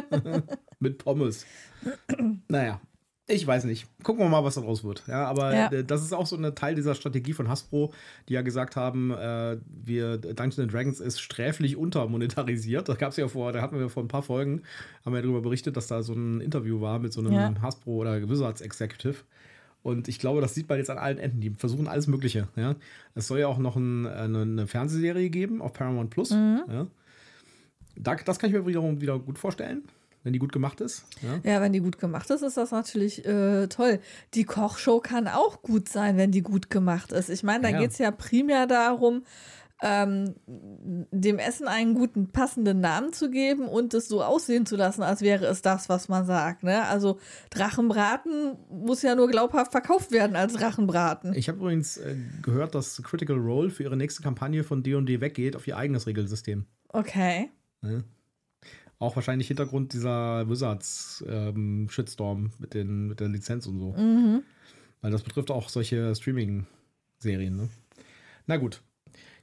Mit 0.80 0.98
Pommes. 0.98 1.46
Naja. 2.48 2.80
Ich 3.26 3.46
weiß 3.46 3.64
nicht. 3.64 3.86
Gucken 4.02 4.22
wir 4.22 4.28
mal, 4.28 4.44
was 4.44 4.56
daraus 4.56 4.84
wird. 4.84 5.02
Ja, 5.06 5.24
aber 5.24 5.54
Ja. 5.54 5.72
äh, 5.72 5.82
das 5.82 6.02
ist 6.02 6.12
auch 6.12 6.26
so 6.26 6.36
ein 6.36 6.54
Teil 6.54 6.74
dieser 6.74 6.94
Strategie 6.94 7.32
von 7.32 7.48
Hasbro, 7.48 7.92
die 8.28 8.34
ja 8.34 8.42
gesagt 8.42 8.76
haben, 8.76 9.12
äh, 9.12 9.56
wir 9.66 10.18
Dungeons 10.18 10.58
and 10.58 10.70
Dragons 10.72 11.00
ist 11.00 11.20
sträflich 11.20 11.76
untermonetarisiert. 11.76 12.86
Da 12.88 12.94
gab 12.94 13.12
es 13.12 13.16
ja 13.16 13.26
vor, 13.26 13.52
da 13.52 13.62
hatten 13.62 13.78
wir 13.78 13.88
vor 13.88 14.02
ein 14.04 14.08
paar 14.08 14.22
Folgen, 14.22 14.62
haben 15.06 15.14
wir 15.14 15.22
darüber 15.22 15.40
berichtet, 15.40 15.76
dass 15.78 15.86
da 15.86 16.02
so 16.02 16.12
ein 16.12 16.42
Interview 16.42 16.82
war 16.82 16.98
mit 16.98 17.14
so 17.14 17.20
einem 17.20 17.32
Ja. 17.32 17.54
Hasbro 17.62 17.92
oder 17.92 18.28
Wizards 18.28 18.60
Executive. 18.60 19.16
Und 19.82 20.08
ich 20.08 20.18
glaube, 20.18 20.40
das 20.42 20.54
sieht 20.54 20.68
man 20.68 20.76
jetzt 20.78 20.90
an 20.90 20.98
allen 20.98 21.18
Enden. 21.18 21.40
Die 21.40 21.50
versuchen 21.50 21.88
alles 21.88 22.06
Mögliche. 22.06 22.48
Ja? 22.56 22.74
Es 23.14 23.26
soll 23.26 23.38
ja 23.40 23.48
auch 23.48 23.58
noch 23.58 23.76
ein, 23.76 24.06
eine, 24.06 24.42
eine 24.42 24.66
Fernsehserie 24.66 25.30
geben 25.30 25.60
auf 25.62 25.72
Paramount 25.72 26.10
Plus. 26.10 26.30
Ja? 26.30 26.86
Da, 27.96 28.16
das 28.16 28.38
kann 28.38 28.50
ich 28.50 28.56
mir 28.56 28.66
wiederum 28.66 29.00
wieder 29.00 29.18
gut 29.18 29.38
vorstellen, 29.38 29.82
wenn 30.24 30.32
die 30.32 30.38
gut 30.40 30.52
gemacht 30.52 30.80
ist. 30.80 31.04
Ja? 31.22 31.52
Ja, 31.52 31.60
wenn 31.60 31.72
die 31.72 31.80
gut 31.80 31.98
gemacht 31.98 32.28
ist, 32.30 32.42
ist 32.42 32.56
das 32.56 32.72
natürlich 32.72 33.24
äh, 33.24 33.68
toll. 33.68 34.00
Die 34.34 34.44
Kochshow 34.44 34.98
kann 35.00 35.28
auch 35.28 35.62
gut 35.62 35.88
sein, 35.88 36.16
wenn 36.16 36.32
die 36.32 36.42
gut 36.42 36.70
gemacht 36.70 37.12
ist. 37.12 37.28
Ich 37.30 37.42
meine, 37.44 37.62
da 37.62 37.68
Ja. 37.68 37.78
geht 37.78 37.92
es 37.92 37.98
ja 37.98 38.10
primär 38.10 38.66
darum, 38.66 39.22
ähm, 39.82 40.34
dem 40.46 41.38
Essen 41.38 41.68
einen 41.68 41.94
guten, 41.94 42.30
passenden 42.30 42.80
Namen 42.80 43.12
zu 43.12 43.28
geben 43.30 43.68
und 43.68 43.92
es 43.92 44.08
so 44.08 44.22
aussehen 44.22 44.64
zu 44.66 44.76
lassen, 44.76 45.02
als 45.02 45.20
wäre 45.20 45.44
es 45.46 45.60
das, 45.62 45.88
was 45.90 46.08
man 46.08 46.24
sagt. 46.24 46.62
Ne? 46.62 46.86
Also 46.86 47.18
Drachenbraten 47.50 48.56
muss 48.70 49.02
ja 49.02 49.14
nur 49.14 49.28
glaubhaft 49.28 49.72
verkauft 49.72 50.12
werden 50.12 50.36
als 50.36 50.54
Drachenbraten. 50.54 51.34
Ich 51.34 51.48
habe 51.48 51.58
übrigens 51.58 51.96
äh, 51.98 52.16
gehört, 52.40 52.74
dass 52.74 53.02
Critical 53.02 53.36
Role 53.36 53.68
für 53.70 53.82
ihre 53.82 53.96
nächste 53.96 54.22
Kampagne 54.22 54.64
von 54.64 54.82
D&D 54.82 55.20
weggeht 55.20 55.56
auf 55.56 55.66
ihr 55.66 55.76
eigenes 55.76 56.06
Regelsystem. 56.06 56.64
Okay. 56.88 57.50
Ja? 57.82 58.00
Auch 58.98 59.16
wahrscheinlich 59.16 59.48
Hintergrund 59.48 59.92
dieser 59.92 60.48
Wizards-Shitstorm 60.48 62.52
mit, 62.58 62.74
mit 62.74 63.20
der 63.20 63.28
Lizenz 63.28 63.66
und 63.66 63.78
so. 63.78 63.92
Mhm. 63.92 64.42
Weil 65.00 65.10
das 65.10 65.22
betrifft 65.22 65.50
auch 65.50 65.68
solche 65.68 66.14
Streaming-Serien. 66.14 67.56
Ne? 67.56 67.68
Na 68.46 68.56
gut. 68.56 68.80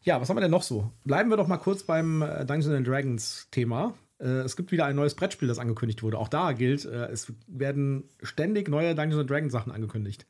Ja, 0.04 0.20
was 0.20 0.30
haben 0.30 0.38
wir 0.38 0.42
denn 0.42 0.52
noch 0.52 0.64
so? 0.64 0.92
Bleiben 1.04 1.30
wir 1.30 1.38
doch 1.38 1.48
mal 1.48 1.58
kurz 1.58 1.84
beim 1.84 2.24
äh, 2.24 2.46
Dungeons 2.46 2.88
Dragons 2.88 3.48
Thema. 3.52 3.94
Äh, 4.20 4.42
es 4.42 4.56
gibt 4.56 4.72
wieder 4.72 4.86
ein 4.86 4.96
neues 4.96 5.14
Brettspiel, 5.14 5.48
das 5.48 5.60
angekündigt 5.60 6.02
wurde. 6.02 6.18
Auch 6.18 6.30
da 6.30 6.54
gilt, 6.54 6.86
äh, 6.86 7.08
es 7.08 7.32
werden 7.48 8.06
ständig 8.24 8.70
neue 8.70 8.96
Dungeons 8.96 9.28
Dragons 9.28 9.52
Sachen 9.52 9.72
angekündigt. 9.72 10.26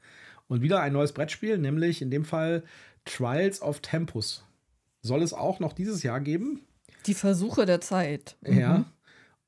Und 0.47 0.61
wieder 0.61 0.81
ein 0.81 0.91
neues 0.91 1.13
Brettspiel, 1.13 1.57
nämlich 1.57 2.01
in 2.01 2.11
dem 2.11 2.25
Fall 2.25 2.63
Trials 3.05 3.61
of 3.61 3.79
Tempus. 3.79 4.43
Soll 5.01 5.23
es 5.23 5.33
auch 5.33 5.59
noch 5.59 5.73
dieses 5.73 6.03
Jahr 6.03 6.19
geben? 6.19 6.61
Die 7.05 7.13
Versuche 7.13 7.65
der 7.65 7.81
Zeit. 7.81 8.35
Mhm. 8.41 8.59
Ja. 8.59 8.85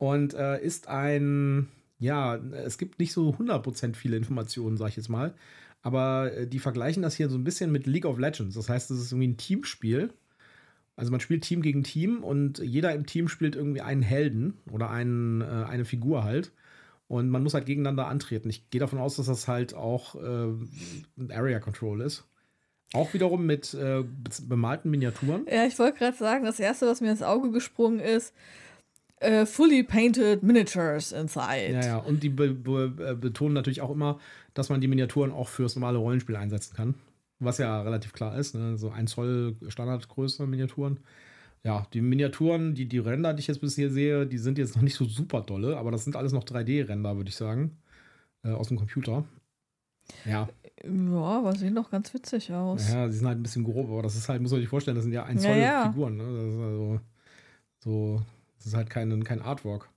Und 0.04 0.34
äh, 0.34 0.62
ist 0.62 0.90
ein, 0.90 1.70
ja, 1.98 2.36
es 2.36 2.78
gibt 2.78 3.00
nicht 3.00 3.14
so 3.14 3.30
100% 3.30 3.96
viele 3.96 4.18
Informationen, 4.18 4.76
sag 4.76 4.90
ich 4.90 4.98
jetzt 4.98 5.08
mal. 5.08 5.34
Aber 5.82 6.34
äh, 6.34 6.46
die 6.46 6.60
vergleichen 6.60 7.02
das 7.02 7.16
hier 7.16 7.30
so 7.30 7.38
ein 7.38 7.46
bisschen 7.46 7.72
mit 7.72 7.88
League 7.88 8.04
of 8.04 8.20
Legends. 8.20 8.56
Das 8.56 8.68
heißt, 8.68 8.92
es 8.92 9.00
ist 9.00 9.14
irgendwie 9.14 9.30
ein 9.30 9.38
Teamspiel. 9.38 10.12
Also 10.98 11.10
man 11.10 11.22
spielt 11.22 11.46
Team 11.46 11.62
gegen 11.62 11.86
Team 11.86 12.22
und 12.22 12.60
jeder 12.60 12.94
im 12.94 13.06
Team 13.06 13.30
spielt 13.30 13.56
irgendwie 13.56 13.80
einen 13.80 14.02
Helden 14.02 14.58
oder 14.70 14.90
einen, 14.90 15.40
äh, 15.40 15.46
eine 15.46 15.86
Figur 15.86 16.26
halt. 16.26 16.52
Und 17.08 17.30
man 17.30 17.42
muss 17.42 17.54
halt 17.54 17.66
gegeneinander 17.66 18.08
antreten. 18.08 18.50
Ich 18.50 18.70
gehe 18.72 18.82
davon 18.82 19.00
aus, 19.00 19.16
dass 19.16 19.28
das 19.28 19.48
halt 19.48 19.74
auch 19.74 20.16
ein 20.16 21.32
Area 21.32 21.60
Control 21.60 22.02
ist. 22.02 22.26
Auch 22.94 23.14
wiederum 23.14 23.46
mit 23.46 23.74
äh, 23.74 24.04
bemalten 24.42 24.92
Miniaturen. 24.92 25.46
Ja, 25.50 25.66
ich 25.66 25.80
wollte 25.80 26.00
gerade 26.00 26.18
sagen, 26.18 26.44
das 26.44 26.60
erste, 26.60 26.88
was 26.88 27.00
mir 27.00 27.12
ins 27.12 27.24
Auge 27.24 27.52
gesprungen 27.52 28.00
ist, 28.00 28.34
äh, 29.24 29.46
fully 29.46 29.84
painted 29.84 30.44
miniatures 30.44 31.12
inside. 31.12 31.72
Ja, 31.74 31.86
ja. 31.86 31.98
Und 31.98 32.24
die 32.24 32.30
be 32.30 32.54
be 32.54 32.94
äh, 33.00 33.16
betonen 33.16 33.54
natürlich 33.54 33.82
auch 33.82 33.92
immer, 33.92 34.20
dass 34.54 34.70
man 34.70 34.82
die 34.82 34.88
Miniaturen 34.88 35.32
auch 35.32 35.48
fürs 35.48 35.76
normale 35.76 35.98
Rollenspiel 35.98 36.36
einsetzen 36.36 36.76
kann. 36.76 36.96
Was 37.40 37.58
ja 37.58 37.82
relativ 37.82 38.14
klar 38.14 38.38
ist. 38.38 38.56
Ne? 38.56 38.78
So 38.78 38.92
ein 38.92 39.08
Zoll 39.08 39.56
Standardgröße 39.68 40.46
Miniaturen. 40.46 41.00
Ja, 41.64 41.88
die 41.94 42.02
Miniaturen, 42.02 42.76
die, 42.76 42.88
die 42.88 42.98
Ränder, 42.98 43.34
die 43.34 43.40
ich 43.40 43.48
jetzt 43.48 43.62
bis 43.62 43.76
hier 43.76 43.90
sehe, 43.90 44.28
die 44.28 44.38
sind 44.38 44.58
jetzt 44.58 44.76
noch 44.76 44.84
nicht 44.84 44.96
so 44.96 45.06
super 45.06 45.42
dolle, 45.42 45.78
aber 45.78 45.92
das 45.92 46.04
sind 46.04 46.18
alles 46.18 46.34
noch 46.34 46.44
3D-Ränder, 46.44 47.16
würde 47.16 47.30
ich 47.30 47.38
sagen. 47.38 47.78
Äh, 48.44 48.52
aus 48.52 48.68
dem 48.68 48.78
Computer. 48.78 49.24
Ja. 50.26 50.50
Ja, 50.84 51.18
aber 51.18 51.56
sehen 51.56 51.76
doch 51.76 51.90
ganz 51.90 52.14
witzig 52.14 52.52
aus. 52.52 52.92
Ja, 52.92 53.08
sie 53.08 53.18
sind 53.18 53.28
halt 53.28 53.40
ein 53.40 53.44
bisschen 53.44 53.64
grob, 53.64 53.90
aber 53.90 54.02
das 54.02 54.16
ist 54.16 54.28
halt, 54.28 54.42
muss 54.42 54.52
man 54.52 54.60
sich 54.60 54.70
vorstellen, 54.70 54.96
das 54.96 55.06
sind 55.06 55.14
ja 55.14 55.24
ein 55.24 55.40
Zoll 55.40 55.52
ja, 55.52 55.58
ja. 55.58 55.92
Figuren. 55.92 56.18
Ne? 56.18 56.24
Das 56.24 56.54
ist 56.54 56.60
also 56.60 57.00
so, 57.80 58.22
das 58.64 58.72
ist 58.72 58.78
halt 58.78 58.90
kein, 58.90 59.24
kein 59.24 59.42
Artwork. 59.42 59.90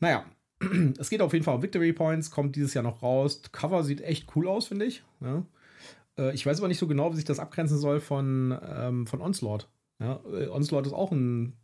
Naja, 0.00 0.24
es 0.98 1.10
geht 1.10 1.22
auf 1.22 1.32
jeden 1.32 1.44
Fall 1.44 1.56
um 1.56 1.62
Victory 1.62 1.92
Points, 1.92 2.30
kommt 2.30 2.56
dieses 2.56 2.74
Jahr 2.74 2.84
noch 2.84 3.02
raus. 3.02 3.42
Cover 3.52 3.82
sieht 3.82 4.00
echt 4.02 4.36
cool 4.36 4.48
aus, 4.48 4.66
finde 4.66 4.84
ich. 4.84 5.02
Ja. 5.20 5.44
Äh, 6.18 6.34
ich 6.34 6.44
weiß 6.44 6.58
aber 6.58 6.68
nicht 6.68 6.78
so 6.78 6.86
genau, 6.86 7.12
wie 7.12 7.16
sich 7.16 7.24
das 7.24 7.38
abgrenzen 7.38 7.78
soll 7.78 8.00
von, 8.00 8.56
ähm, 8.68 9.06
von 9.06 9.20
Onslaught. 9.20 9.68
Ja. 9.98 10.20
Äh, 10.30 10.48
Onslaught 10.48 10.86
ist 10.86 10.92
auch 10.92 11.12
ein 11.12 11.54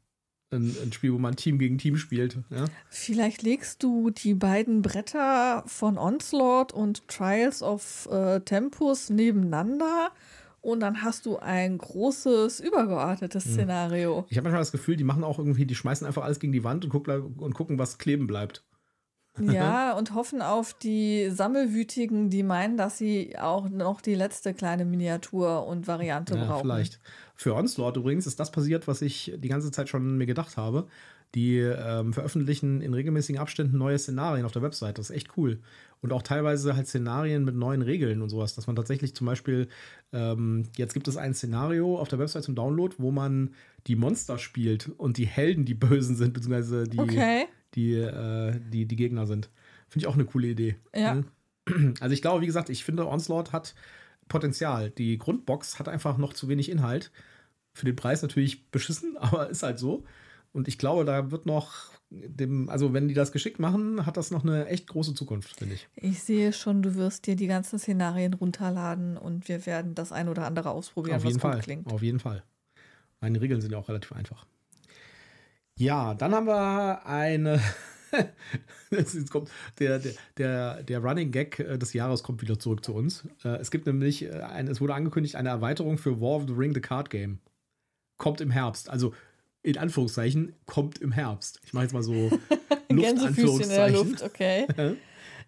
ein, 0.52 0.76
ein, 0.82 0.92
Spiel, 0.92 1.12
wo 1.12 1.18
man 1.18 1.36
Team 1.36 1.58
gegen 1.58 1.78
Team 1.78 1.96
spielt. 1.96 2.38
Ja? 2.50 2.66
Vielleicht 2.90 3.42
legst 3.42 3.82
du 3.82 4.10
die 4.10 4.34
beiden 4.34 4.82
Bretter 4.82 5.64
von 5.66 5.98
Onslaught 5.98 6.72
und 6.72 7.08
Trials 7.08 7.62
of 7.62 8.06
äh, 8.10 8.40
Tempus 8.40 9.10
nebeneinander 9.10 10.10
und 10.62 10.80
dann 10.80 11.02
hast 11.02 11.26
du 11.26 11.38
ein 11.38 11.76
großes, 11.76 12.60
übergeordnetes 12.60 13.44
hm. 13.44 13.52
Szenario. 13.52 14.24
Ich 14.30 14.38
habe 14.38 14.44
manchmal 14.44 14.62
das 14.62 14.72
Gefühl, 14.72 14.96
die 14.96 15.04
machen 15.04 15.24
auch 15.24 15.38
irgendwie, 15.38 15.66
die 15.66 15.74
schmeißen 15.74 16.06
einfach 16.06 16.22
alles 16.22 16.38
gegen 16.38 16.52
die 16.52 16.64
Wand 16.64 16.84
und, 16.84 16.90
gucken, 16.90 17.34
und 17.36 17.54
gucken, 17.54 17.78
was 17.78 17.98
kleben 17.98 18.26
bleibt. 18.26 18.62
Ja, 19.40 19.92
und 19.98 20.14
hoffen 20.14 20.42
auf 20.42 20.74
die 20.74 21.30
Sammelwütigen, 21.30 22.30
die 22.30 22.42
meinen, 22.42 22.76
dass 22.76 22.98
sie 22.98 23.38
auch 23.38 23.68
noch 23.68 24.00
die 24.00 24.14
letzte 24.14 24.54
kleine 24.54 24.84
Miniatur 24.84 25.66
und 25.66 25.86
Variante 25.86 26.36
ja, 26.36 26.44
brauchen. 26.44 26.62
Vielleicht. 26.62 27.00
Für 27.34 27.54
Onslaught 27.54 27.96
übrigens 27.96 28.26
ist 28.26 28.38
das 28.38 28.52
passiert, 28.52 28.86
was 28.86 29.02
ich 29.02 29.32
die 29.36 29.48
ganze 29.48 29.70
Zeit 29.70 29.88
schon 29.88 30.18
mir 30.18 30.26
gedacht 30.26 30.56
habe. 30.56 30.86
Die 31.34 31.56
ähm, 31.56 32.12
veröffentlichen 32.12 32.82
in 32.82 32.92
regelmäßigen 32.92 33.40
Abständen 33.40 33.78
neue 33.78 33.98
Szenarien 33.98 34.44
auf 34.44 34.52
der 34.52 34.60
Website. 34.60 34.98
Das 34.98 35.08
ist 35.08 35.16
echt 35.16 35.38
cool. 35.38 35.60
Und 36.02 36.12
auch 36.12 36.20
teilweise 36.20 36.76
halt 36.76 36.86
Szenarien 36.86 37.44
mit 37.44 37.54
neuen 37.54 37.80
Regeln 37.80 38.20
und 38.20 38.28
sowas, 38.28 38.54
dass 38.54 38.66
man 38.66 38.76
tatsächlich 38.76 39.14
zum 39.14 39.28
Beispiel, 39.28 39.68
ähm, 40.12 40.64
jetzt 40.76 40.92
gibt 40.92 41.08
es 41.08 41.16
ein 41.16 41.32
Szenario 41.32 41.98
auf 41.98 42.08
der 42.08 42.18
Website 42.18 42.44
zum 42.44 42.54
Download, 42.54 42.94
wo 42.98 43.10
man 43.12 43.54
die 43.86 43.96
Monster 43.96 44.36
spielt 44.36 44.90
und 44.98 45.16
die 45.16 45.26
Helden, 45.26 45.64
die 45.64 45.74
bösen 45.74 46.16
sind, 46.16 46.34
beziehungsweise 46.34 46.84
die, 46.84 46.98
okay 46.98 47.46
die, 47.74 47.94
äh, 47.94 48.58
die, 48.70 48.86
die 48.86 48.96
Gegner 48.96 49.26
sind. 49.26 49.50
Finde 49.88 50.04
ich 50.04 50.06
auch 50.06 50.14
eine 50.14 50.24
coole 50.24 50.48
Idee. 50.48 50.76
Ja. 50.94 51.14
Ne? 51.14 51.24
Also 52.00 52.12
ich 52.12 52.22
glaube, 52.22 52.40
wie 52.40 52.46
gesagt, 52.46 52.70
ich 52.70 52.84
finde, 52.84 53.06
Onslaught 53.06 53.52
hat 53.52 53.74
Potenzial. 54.28 54.90
Die 54.90 55.18
Grundbox 55.18 55.78
hat 55.78 55.88
einfach 55.88 56.18
noch 56.18 56.32
zu 56.32 56.48
wenig 56.48 56.70
Inhalt. 56.70 57.12
Für 57.74 57.86
den 57.86 57.96
Preis 57.96 58.22
natürlich 58.22 58.70
beschissen, 58.70 59.16
aber 59.18 59.50
ist 59.50 59.62
halt 59.62 59.78
so. 59.78 60.04
Und 60.52 60.68
ich 60.68 60.78
glaube, 60.78 61.04
da 61.04 61.30
wird 61.30 61.46
noch 61.46 61.92
dem, 62.10 62.68
also 62.68 62.92
wenn 62.92 63.08
die 63.08 63.14
das 63.14 63.32
geschickt 63.32 63.58
machen, 63.58 64.04
hat 64.04 64.18
das 64.18 64.30
noch 64.30 64.44
eine 64.44 64.66
echt 64.66 64.86
große 64.86 65.14
Zukunft, 65.14 65.56
finde 65.56 65.76
ich. 65.76 65.88
Ich 65.96 66.22
sehe 66.22 66.52
schon, 66.52 66.82
du 66.82 66.94
wirst 66.94 67.26
dir 67.26 67.36
die 67.36 67.46
ganzen 67.46 67.78
Szenarien 67.78 68.34
runterladen 68.34 69.16
und 69.16 69.48
wir 69.48 69.64
werden 69.64 69.94
das 69.94 70.12
ein 70.12 70.28
oder 70.28 70.46
andere 70.46 70.70
ausprobieren, 70.70 71.16
Auf 71.16 71.24
jeden 71.24 71.36
was 71.36 71.42
Fall. 71.42 71.54
gut 71.54 71.62
klingt. 71.62 71.86
Auf 71.92 72.02
jeden 72.02 72.18
Fall. 72.18 72.42
Meine 73.20 73.40
Regeln 73.40 73.60
sind 73.62 73.72
ja 73.72 73.78
auch 73.78 73.88
relativ 73.88 74.12
einfach. 74.12 74.46
Ja, 75.78 76.14
dann 76.14 76.34
haben 76.34 76.46
wir 76.46 77.06
eine. 77.06 77.60
Jetzt 78.90 79.30
kommt 79.30 79.50
der, 79.78 80.00
der, 80.36 80.82
der, 80.82 80.98
Running 80.98 81.30
Gag 81.30 81.58
äh, 81.58 81.78
des 81.78 81.92
Jahres 81.94 82.22
kommt 82.22 82.42
wieder 82.42 82.58
zurück 82.58 82.84
zu 82.84 82.94
uns. 82.94 83.26
Äh, 83.44 83.56
es 83.56 83.70
gibt 83.70 83.86
nämlich, 83.86 84.24
äh, 84.24 84.42
ein, 84.42 84.68
es 84.68 84.80
wurde 84.80 84.94
angekündigt, 84.94 85.36
eine 85.36 85.48
Erweiterung 85.48 85.96
für 85.96 86.20
War 86.20 86.36
of 86.36 86.44
the 86.46 86.52
Ring, 86.52 86.74
the 86.74 86.80
Card 86.80 87.08
Game. 87.08 87.38
Kommt 88.18 88.40
im 88.40 88.50
Herbst. 88.50 88.90
Also 88.90 89.14
in 89.62 89.78
Anführungszeichen, 89.78 90.54
kommt 90.66 90.98
im 90.98 91.12
Herbst. 91.12 91.60
Ich 91.64 91.72
mache 91.72 91.84
jetzt 91.84 91.92
mal 91.92 92.02
so 92.02 92.12
Luft, 92.90 93.38
in 93.38 93.68
der 93.68 93.90
Luft, 93.90 94.22
okay. 94.22 94.66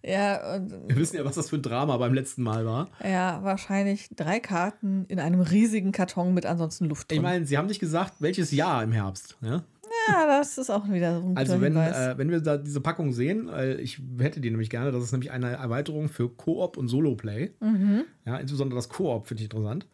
ja, 0.03 0.55
und, 0.55 0.87
Wir 0.87 0.95
wissen 0.95 1.17
ja, 1.17 1.25
was 1.25 1.35
das 1.35 1.49
für 1.49 1.57
ein 1.57 1.61
Drama 1.61 1.97
beim 1.97 2.13
letzten 2.13 2.41
Mal 2.41 2.65
war. 2.65 2.89
Ja, 3.03 3.43
wahrscheinlich 3.43 4.07
drei 4.15 4.39
Karten 4.39 5.05
in 5.07 5.19
einem 5.19 5.41
riesigen 5.41 5.91
Karton 5.91 6.33
mit 6.33 6.45
ansonsten 6.45 6.85
Luft 6.85 7.11
drin. 7.11 7.17
Ich 7.17 7.21
meine, 7.21 7.45
sie 7.45 7.57
haben 7.57 7.67
nicht 7.67 7.79
gesagt, 7.79 8.15
welches 8.19 8.51
Jahr 8.51 8.83
im 8.83 8.93
Herbst. 8.93 9.37
Ja? 9.41 9.63
Ja, 10.07 10.27
das 10.27 10.57
ist 10.57 10.69
auch 10.69 10.89
wieder 10.89 11.19
so 11.19 11.27
ein 11.27 11.37
Also 11.37 11.61
wenn, 11.61 11.75
äh, 11.75 12.13
wenn 12.17 12.29
wir 12.29 12.41
da 12.41 12.57
diese 12.57 12.81
Packung 12.81 13.13
sehen, 13.13 13.49
äh, 13.49 13.75
ich 13.75 14.01
hätte 14.19 14.39
die 14.39 14.49
nämlich 14.49 14.69
gerne, 14.69 14.91
das 14.91 15.03
ist 15.03 15.11
nämlich 15.11 15.31
eine 15.31 15.51
Erweiterung 15.51 16.09
für 16.09 16.29
Koop 16.29 16.77
und 16.77 16.87
Solo-Play. 16.87 17.51
Mhm. 17.59 18.03
Ja, 18.25 18.37
insbesondere 18.37 18.77
das 18.77 18.89
Koop 18.89 19.27
finde 19.27 19.41
ich 19.43 19.45
interessant. 19.45 19.87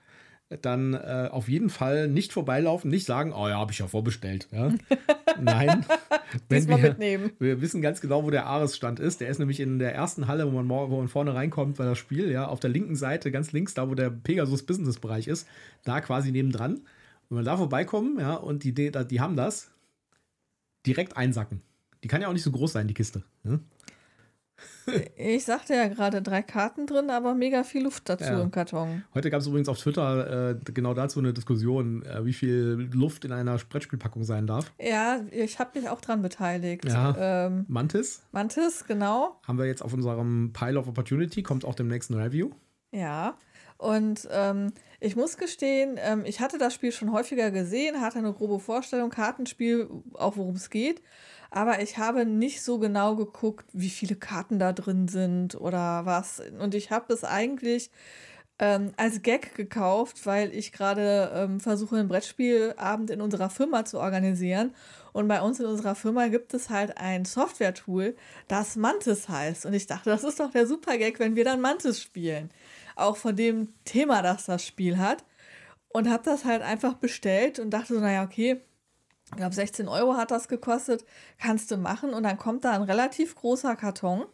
Dann 0.62 0.94
äh, 0.94 1.30
auf 1.32 1.48
jeden 1.48 1.70
Fall 1.70 2.10
nicht 2.10 2.34
vorbeilaufen, 2.34 2.92
nicht 2.92 3.06
sagen, 3.06 3.32
oh 3.32 3.48
ja, 3.48 3.58
habe 3.58 3.72
ich 3.72 3.80
ja 3.80 3.88
vorbestellt. 3.88 4.50
Ja? 4.52 4.74
Nein. 5.42 5.86
wenn 6.50 6.68
wir, 6.68 6.78
mitnehmen. 6.78 7.32
wir 7.40 7.62
wissen 7.62 7.82
ganz 7.82 8.02
genau, 8.02 8.26
wo 8.26 8.32
der 8.32 8.48
Ares-Stand 8.48 9.00
ist. 9.00 9.22
Der 9.22 9.30
ist 9.30 9.40
nämlich 9.40 9.62
in 9.62 9.80
der 9.80 9.96
ersten 9.96 10.28
Halle, 10.28 10.52
wo 10.52 10.62
man, 10.62 10.68
wo 10.68 10.98
man 10.98 11.08
vorne 11.08 11.34
reinkommt 11.34 11.78
bei 11.78 11.86
das 11.86 11.98
Spiel, 11.98 12.30
ja, 12.30 12.48
auf 12.48 12.60
der 12.60 12.70
linken 12.70 12.98
Seite, 12.98 13.32
ganz 13.32 13.54
links, 13.54 13.76
da 13.76 13.90
wo 13.90 13.96
der 13.96 14.10
Pegasus-Business-Bereich 14.10 15.28
ist, 15.28 15.48
da 15.86 16.02
quasi 16.02 16.34
nebendran. 16.34 16.82
Wenn 17.30 17.38
wir 17.38 17.44
da 17.46 17.56
vorbeikommen, 17.56 18.20
ja, 18.20 18.34
und 18.34 18.66
die, 18.66 18.74
die, 18.74 18.92
die 18.92 19.22
haben 19.22 19.38
das, 19.38 19.72
direkt 20.86 21.18
einsacken. 21.18 21.62
Die 22.04 22.08
kann 22.08 22.22
ja 22.22 22.28
auch 22.28 22.34
nicht 22.34 22.44
so 22.44 22.52
groß 22.52 22.74
sein, 22.74 22.88
die 22.88 22.94
Kiste. 22.94 23.24
Ne? 23.44 23.60
Ich 25.16 25.46
sagte 25.46 25.74
ja 25.74 25.88
gerade 25.88 26.22
drei 26.22 26.42
Karten 26.42 26.88
drin, 26.88 27.10
aber 27.10 27.34
mega 27.34 27.64
viel 27.64 27.84
Luft 27.84 28.10
dazu 28.10 28.26
ja. 28.26 28.42
im 28.42 28.52
Karton. 28.52 29.04
Heute 29.14 29.30
gab 29.30 29.42
es 29.42 29.48
übrigens 29.48 29.70
auf 29.70 29.80
Twitter 29.80 30.52
äh, 30.52 30.56
genau 30.72 30.94
dazu 30.94 31.20
eine 31.20 31.34
Diskussion, 31.34 32.04
äh, 32.04 32.26
wie 32.26 32.34
viel 32.34 32.90
Luft 32.94 33.26
in 33.26 33.32
einer 33.32 33.58
Brettspielpackung 33.58 34.24
sein 34.24 34.48
darf. 34.48 34.72
Ja, 34.80 35.22
ich 35.32 35.60
habe 35.60 35.80
mich 35.80 35.90
auch 35.90 36.02
dran 36.02 36.22
beteiligt. 36.22 36.86
Ja. 36.86 37.46
Ähm, 37.48 37.66
Mantis. 37.68 38.24
Mantis, 38.32 38.86
genau. 38.88 39.40
Haben 39.44 39.58
wir 39.58 39.66
jetzt 39.66 39.82
auf 39.82 39.94
unserem 39.94 40.52
Pile 40.54 40.80
of 40.80 40.88
Opportunity, 40.88 41.44
kommt 41.44 41.66
auch 41.66 41.76
dem 41.76 41.88
nächsten 41.88 42.16
Review. 42.16 42.52
Ja. 42.92 43.38
Und 43.82 44.30
ähm, 44.32 44.74
ich 45.00 45.16
muss 45.16 45.38
gestehen, 45.38 45.98
ähm, 45.98 46.24
ich 46.24 46.40
hatte 46.40 46.60
das 46.60 46.76
Spiel 46.76 46.92
schon 46.92 47.12
häufiger 47.12 47.50
gesehen, 47.50 48.00
hatte 48.00 48.20
eine 48.20 48.32
grobe 48.32 48.60
Vorstellung, 48.60 49.10
Kartenspiel, 49.10 49.90
auch 50.14 50.38
worum 50.38 50.56
es 50.56 50.70
geht. 50.70 51.02
Aber 51.50 51.82
ich 51.82 51.98
habe 51.98 52.24
nicht 52.24 52.62
so 52.62 52.78
genau 52.78 53.16
geguckt, 53.16 53.66
wie 53.74 53.90
viele 53.90 54.16
Karten 54.16 54.60
da 54.60 54.72
drin 54.72 55.08
sind 55.08 55.56
oder 55.60 56.06
was. 56.06 56.44
Und 56.60 56.76
ich 56.76 56.92
habe 56.92 57.12
es 57.12 57.24
eigentlich 57.24 57.90
ähm, 58.60 58.94
als 58.98 59.24
Gag 59.24 59.56
gekauft, 59.56 60.28
weil 60.28 60.54
ich 60.54 60.72
gerade 60.72 61.32
ähm, 61.34 61.60
versuche, 61.60 61.96
einen 61.96 62.08
Brettspielabend 62.08 63.10
in 63.10 63.20
unserer 63.20 63.50
Firma 63.50 63.84
zu 63.84 64.00
organisieren. 64.00 64.76
Und 65.12 65.28
bei 65.28 65.42
uns 65.42 65.60
in 65.60 65.66
unserer 65.66 65.96
Firma 65.96 66.28
gibt 66.28 66.54
es 66.54 66.70
halt 66.70 67.00
ein 67.00 67.26
Software-Tool, 67.26 68.16
das 68.48 68.76
Mantis 68.76 69.28
heißt. 69.28 69.66
Und 69.66 69.74
ich 69.74 69.88
dachte, 69.88 70.12
das 70.12 70.24
ist 70.24 70.40
doch 70.40 70.52
der 70.52 70.68
super 70.68 71.00
Gag, 71.00 71.20
wenn 71.20 71.36
wir 71.36 71.46
dann 71.46 71.62
Mantis 71.62 72.00
spielen 72.00 72.52
auch 73.02 73.18
von 73.18 73.36
dem 73.36 73.74
Thema, 73.86 74.22
das 74.22 74.46
das 74.46 74.66
Spiel 74.66 74.98
hat. 74.98 75.24
Und 75.90 76.10
habe 76.10 76.24
das 76.24 76.46
halt 76.46 76.62
einfach 76.62 76.94
bestellt 76.94 77.60
und 77.60 77.70
dachte 77.72 77.94
so, 77.96 78.00
naja, 78.00 78.24
okay, 78.24 78.62
Ich 79.26 79.38
glaube, 79.38 79.54
16 79.56 79.88
Euro 79.88 80.16
hat 80.16 80.32
das 80.32 80.48
gekostet. 80.48 81.06
Kannst 81.40 81.70
du 81.72 81.78
machen. 81.78 82.14
Und 82.14 82.24
dann 82.24 82.38
kommt 82.38 82.64
da 82.66 82.72
ein 82.72 82.82
relativ 82.84 83.36
großer 83.36 83.76
Karton. 83.76 84.26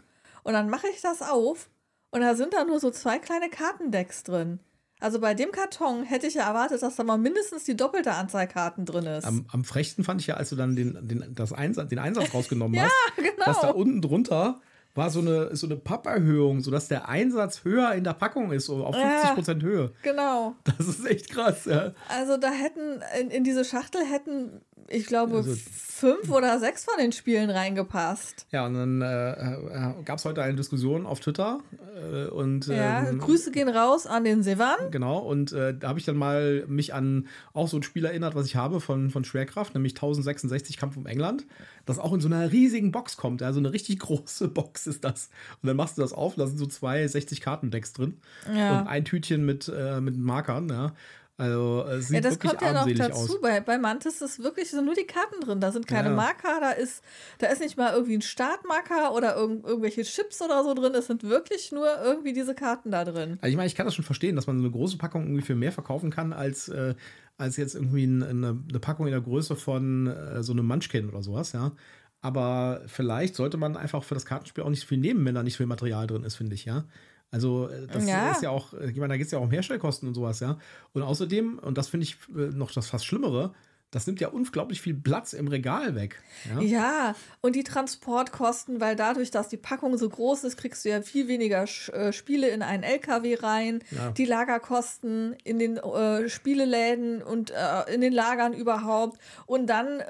Und 0.43 0.53
dann 0.53 0.69
mache 0.69 0.87
ich 0.93 1.01
das 1.01 1.21
auf. 1.21 1.69
Und 2.11 2.21
da 2.21 2.35
sind 2.35 2.53
da 2.53 2.63
nur 2.63 2.79
so 2.79 2.89
zwei 2.91 3.19
kleine 3.19 3.49
Kartendecks 3.49 4.23
drin. 4.23 4.59
Also 4.99 5.19
bei 5.19 5.35
dem 5.35 5.51
Karton 5.51 6.03
hätte 6.03 6.25
ich 6.25 6.33
ja 6.35 6.47
erwartet, 6.47 6.81
dass 6.81 6.95
da 6.95 7.03
mal 7.03 7.17
mindestens 7.17 7.63
die 7.65 7.75
doppelte 7.77 8.13
Anzahl 8.13 8.47
Karten 8.47 8.85
drin 8.85 9.05
ist. 9.05 9.25
Am, 9.25 9.45
am 9.51 9.63
frechsten 9.63 10.03
fand 10.03 10.21
ich 10.21 10.27
ja, 10.27 10.35
als 10.35 10.49
du 10.49 10.55
dann 10.55 10.75
den, 10.75 11.07
den, 11.07 11.35
das 11.35 11.53
Einsatz, 11.53 11.89
den 11.89 11.99
Einsatz 11.99 12.33
rausgenommen 12.33 12.73
Ja, 12.79 12.85
hast, 12.85 13.17
genau. 13.17 13.45
dass 13.45 13.61
da 13.61 13.69
unten 13.69 14.01
drunter 14.01 14.59
war 14.97 15.09
so 15.11 15.19
eine, 15.19 15.55
so 15.55 15.67
eine 15.67 15.75
Papperhöhung, 15.77 16.59
sodass 16.61 16.87
der 16.87 17.07
Einsatz 17.07 17.63
höher 17.63 17.93
in 17.93 18.03
der 18.03 18.13
Packung 18.13 18.51
ist, 18.51 18.65
so 18.65 18.83
auf 18.85 18.95
Ja. 18.95 19.33
50% 19.35 19.61
Höhe. 19.61 19.91
genau. 20.01 20.55
Das 20.63 20.87
ist 20.87 21.05
echt 21.05 21.29
krass, 21.29 21.65
ja. 21.65 21.91
Also 22.09 22.37
da 22.37 22.49
hätten, 22.51 23.01
in, 23.21 23.29
in 23.29 23.43
diese 23.43 23.63
Schachtel 23.63 24.01
hätten, 24.05 24.61
ich 24.89 25.05
glaube, 25.07 25.37
Also- 25.37 25.55
fünf 25.55 26.29
oder 26.29 26.59
sechs 26.59 26.85
von 26.85 26.93
den 26.99 27.11
Spielen 27.11 27.49
reingepasst. 27.49 28.45
Ja, 28.51 28.67
und 28.67 28.75
dann 28.75 29.01
äh, 29.01 29.31
äh, 29.31 29.93
gab 30.05 30.19
es 30.19 30.25
heute 30.25 30.43
eine 30.43 30.55
Diskussion 30.55 31.07
auf 31.07 31.19
Twitter 31.19 31.59
äh, 31.95 32.27
und 32.27 32.67
Ja, 32.67 33.07
ähm, 33.09 33.17
Grüße 33.19 33.49
gehen 33.51 33.67
raus 33.67 34.05
an 34.05 34.23
den 34.23 34.43
Sevan. 34.43 34.75
Genau, 34.91 35.17
und 35.19 35.53
äh, 35.53 35.75
da 35.75 35.87
habe 35.89 35.97
ich 35.99 36.05
dann 36.05 36.15
mal 36.15 36.65
mich 36.67 36.93
an 36.93 37.27
auch 37.53 37.67
so 37.67 37.77
ein 37.77 37.83
Spiel 37.83 38.05
erinnert, 38.05 38.35
was 38.35 38.45
ich 38.45 38.55
habe 38.55 38.79
von, 38.79 39.09
von 39.09 39.23
Schwerkraft, 39.23 39.73
nämlich 39.73 39.93
1066 39.93 40.77
Kampf 40.77 40.97
um 40.97 41.07
England, 41.07 41.47
das 41.87 41.97
auch 41.97 42.13
in 42.13 42.19
so 42.21 42.27
einer 42.27 42.51
riesigen 42.51 42.91
Box 42.91 43.17
kommt. 43.17 43.41
Ja, 43.41 43.51
so 43.51 43.59
eine 43.59 43.73
richtig 43.73 43.97
große 43.99 44.47
Box 44.49 44.85
ist 44.85 45.03
das. 45.03 45.29
Und 45.63 45.67
dann 45.67 45.77
machst 45.77 45.97
du 45.97 46.01
das 46.03 46.13
auf, 46.13 46.35
da 46.35 46.45
sind 46.45 46.57
so 46.59 46.67
zwei 46.67 47.03
60-Karten-Decks 47.05 47.93
drin 47.93 48.17
Ja. 48.55 48.81
und 48.81 48.87
ein 48.87 49.03
Tütchen 49.03 49.45
mit, 49.45 49.71
äh, 49.75 49.99
mit 49.99 50.15
Markern. 50.15 50.69
Ja. 50.69 50.93
Also 51.39 51.85
äh, 51.87 51.97
es 51.97 52.07
sieht 52.07 52.15
Ja, 52.15 52.21
das 52.21 52.39
kommt 52.39 52.61
ja 52.61 52.73
noch 52.73 52.91
dazu. 52.91 53.33
aus. 53.35 53.41
Bei, 53.41 53.59
bei 53.61 53.77
Mantis 53.77 54.21
ist 54.21 54.41
wirklich 54.41 54.71
sind 54.71 54.85
nur 54.85 54.95
die 54.95 55.05
Karten 55.05 55.39
drin. 55.39 55.59
Da 55.61 55.71
sind 55.71 55.87
keine 55.87 56.09
Ja. 56.09 56.15
Marker, 56.15 56.59
da 56.59 56.71
ist, 56.71 57.03
da 57.37 57.47
ist 57.47 57.61
nicht 57.61 57.77
mal 57.77 57.93
irgendwie 57.93 58.15
ein 58.17 58.21
Startmarker 58.23 59.13
oder 59.13 59.35
irgend, 59.35 59.63
irgendwelche 59.65 60.01
Chips 60.01 60.41
oder 60.41 60.63
so 60.63 60.73
drin. 60.73 60.93
Es 60.95 61.05
sind 61.07 61.23
wirklich 61.23 61.71
nur 61.71 61.87
irgendwie 62.03 62.33
diese 62.33 62.55
Karten 62.55 62.89
da 62.89 63.05
drin. 63.05 63.37
Also 63.41 63.51
ich 63.51 63.55
meine, 63.55 63.67
ich 63.67 63.75
kann 63.75 63.85
das 63.85 63.93
schon 63.93 64.03
verstehen, 64.05 64.35
dass 64.35 64.47
man 64.47 64.57
so 64.57 64.63
eine 64.63 64.71
große 64.71 64.97
Packung 64.97 65.23
irgendwie 65.25 65.43
für 65.43 65.55
mehr 65.55 65.71
verkaufen 65.71 66.09
kann, 66.09 66.33
als, 66.33 66.69
äh, 66.69 66.95
als 67.37 67.55
jetzt 67.57 67.75
irgendwie 67.75 68.05
ein, 68.07 68.23
eine, 68.23 68.63
eine 68.67 68.79
Packung 68.79 69.05
in 69.05 69.11
der 69.11 69.21
Größe 69.21 69.55
von 69.55 70.07
äh, 70.07 70.41
so 70.41 70.53
einem 70.53 70.65
Munchkin 70.65 71.07
oder 71.07 71.21
sowas, 71.21 71.51
ja. 71.51 71.71
Aber 72.19 72.81
vielleicht 72.87 73.35
sollte 73.35 73.57
man 73.57 73.77
einfach 73.77 74.03
für 74.03 74.15
das 74.15 74.25
Kartenspiel 74.25 74.63
auch 74.63 74.69
nicht 74.71 74.81
so 74.81 74.87
viel 74.87 74.97
nehmen, 74.97 75.23
wenn 75.23 75.35
da 75.35 75.43
nicht 75.43 75.53
so 75.53 75.57
viel 75.57 75.67
Material 75.67 76.07
drin 76.07 76.23
ist, 76.23 76.35
finde 76.35 76.55
ich, 76.55 76.65
ja. 76.65 76.85
Also 77.31 77.67
äh, 77.69 77.87
das 77.87 78.07
Ja. 78.07 78.31
ist 78.31 78.41
ja 78.41 78.49
auch, 78.49 78.73
äh, 78.73 78.89
ich 78.89 78.97
meine, 78.97 79.09
da 79.13 79.17
geht 79.17 79.25
es 79.25 79.31
ja 79.31 79.39
auch 79.39 79.43
um 79.43 79.51
Herstellkosten 79.51 80.07
und 80.07 80.13
sowas, 80.15 80.39
ja. 80.39 80.57
Und 80.93 81.01
außerdem, 81.01 81.59
und 81.59 81.77
das 81.77 81.89
finde 81.89 82.05
ich 82.05 82.17
äh, 82.35 82.49
noch 82.55 82.71
das 82.71 82.87
fast 82.87 83.05
Schlimmere, 83.05 83.53
das 83.91 84.05
nimmt 84.05 84.19
ja 84.19 84.27
unglaublich 84.27 84.81
viel 84.81 84.93
Platz 84.93 85.31
im 85.31 85.47
Regal 85.47 85.95
weg. 85.95 86.21
Ja? 86.53 86.59
Ja, 86.61 87.15
und 87.39 87.55
die 87.55 87.63
Transportkosten, 87.63 88.81
weil 88.81 88.97
dadurch, 88.97 89.31
dass 89.31 89.47
die 89.47 89.55
Packung 89.57 89.97
so 89.97 90.09
groß 90.09 90.43
ist, 90.43 90.57
kriegst 90.57 90.83
du 90.83 90.89
ja 90.89 91.01
viel 91.01 91.29
weniger 91.29 91.63
äh, 91.63 92.11
Spiele 92.11 92.49
in 92.49 92.61
einen 92.61 92.83
LKW 92.83 93.35
rein. 93.35 93.79
Ja. 93.91 94.11
Die 94.11 94.25
Lagerkosten 94.25 95.37
in 95.45 95.57
den 95.57 95.77
äh, 95.77 96.27
Spieleläden 96.29 97.21
und 97.21 97.51
äh, 97.51 97.93
in 97.93 98.01
den 98.01 98.11
Lagern 98.13 98.53
überhaupt. 98.53 99.19
Und 99.45 99.67
dann 99.67 100.01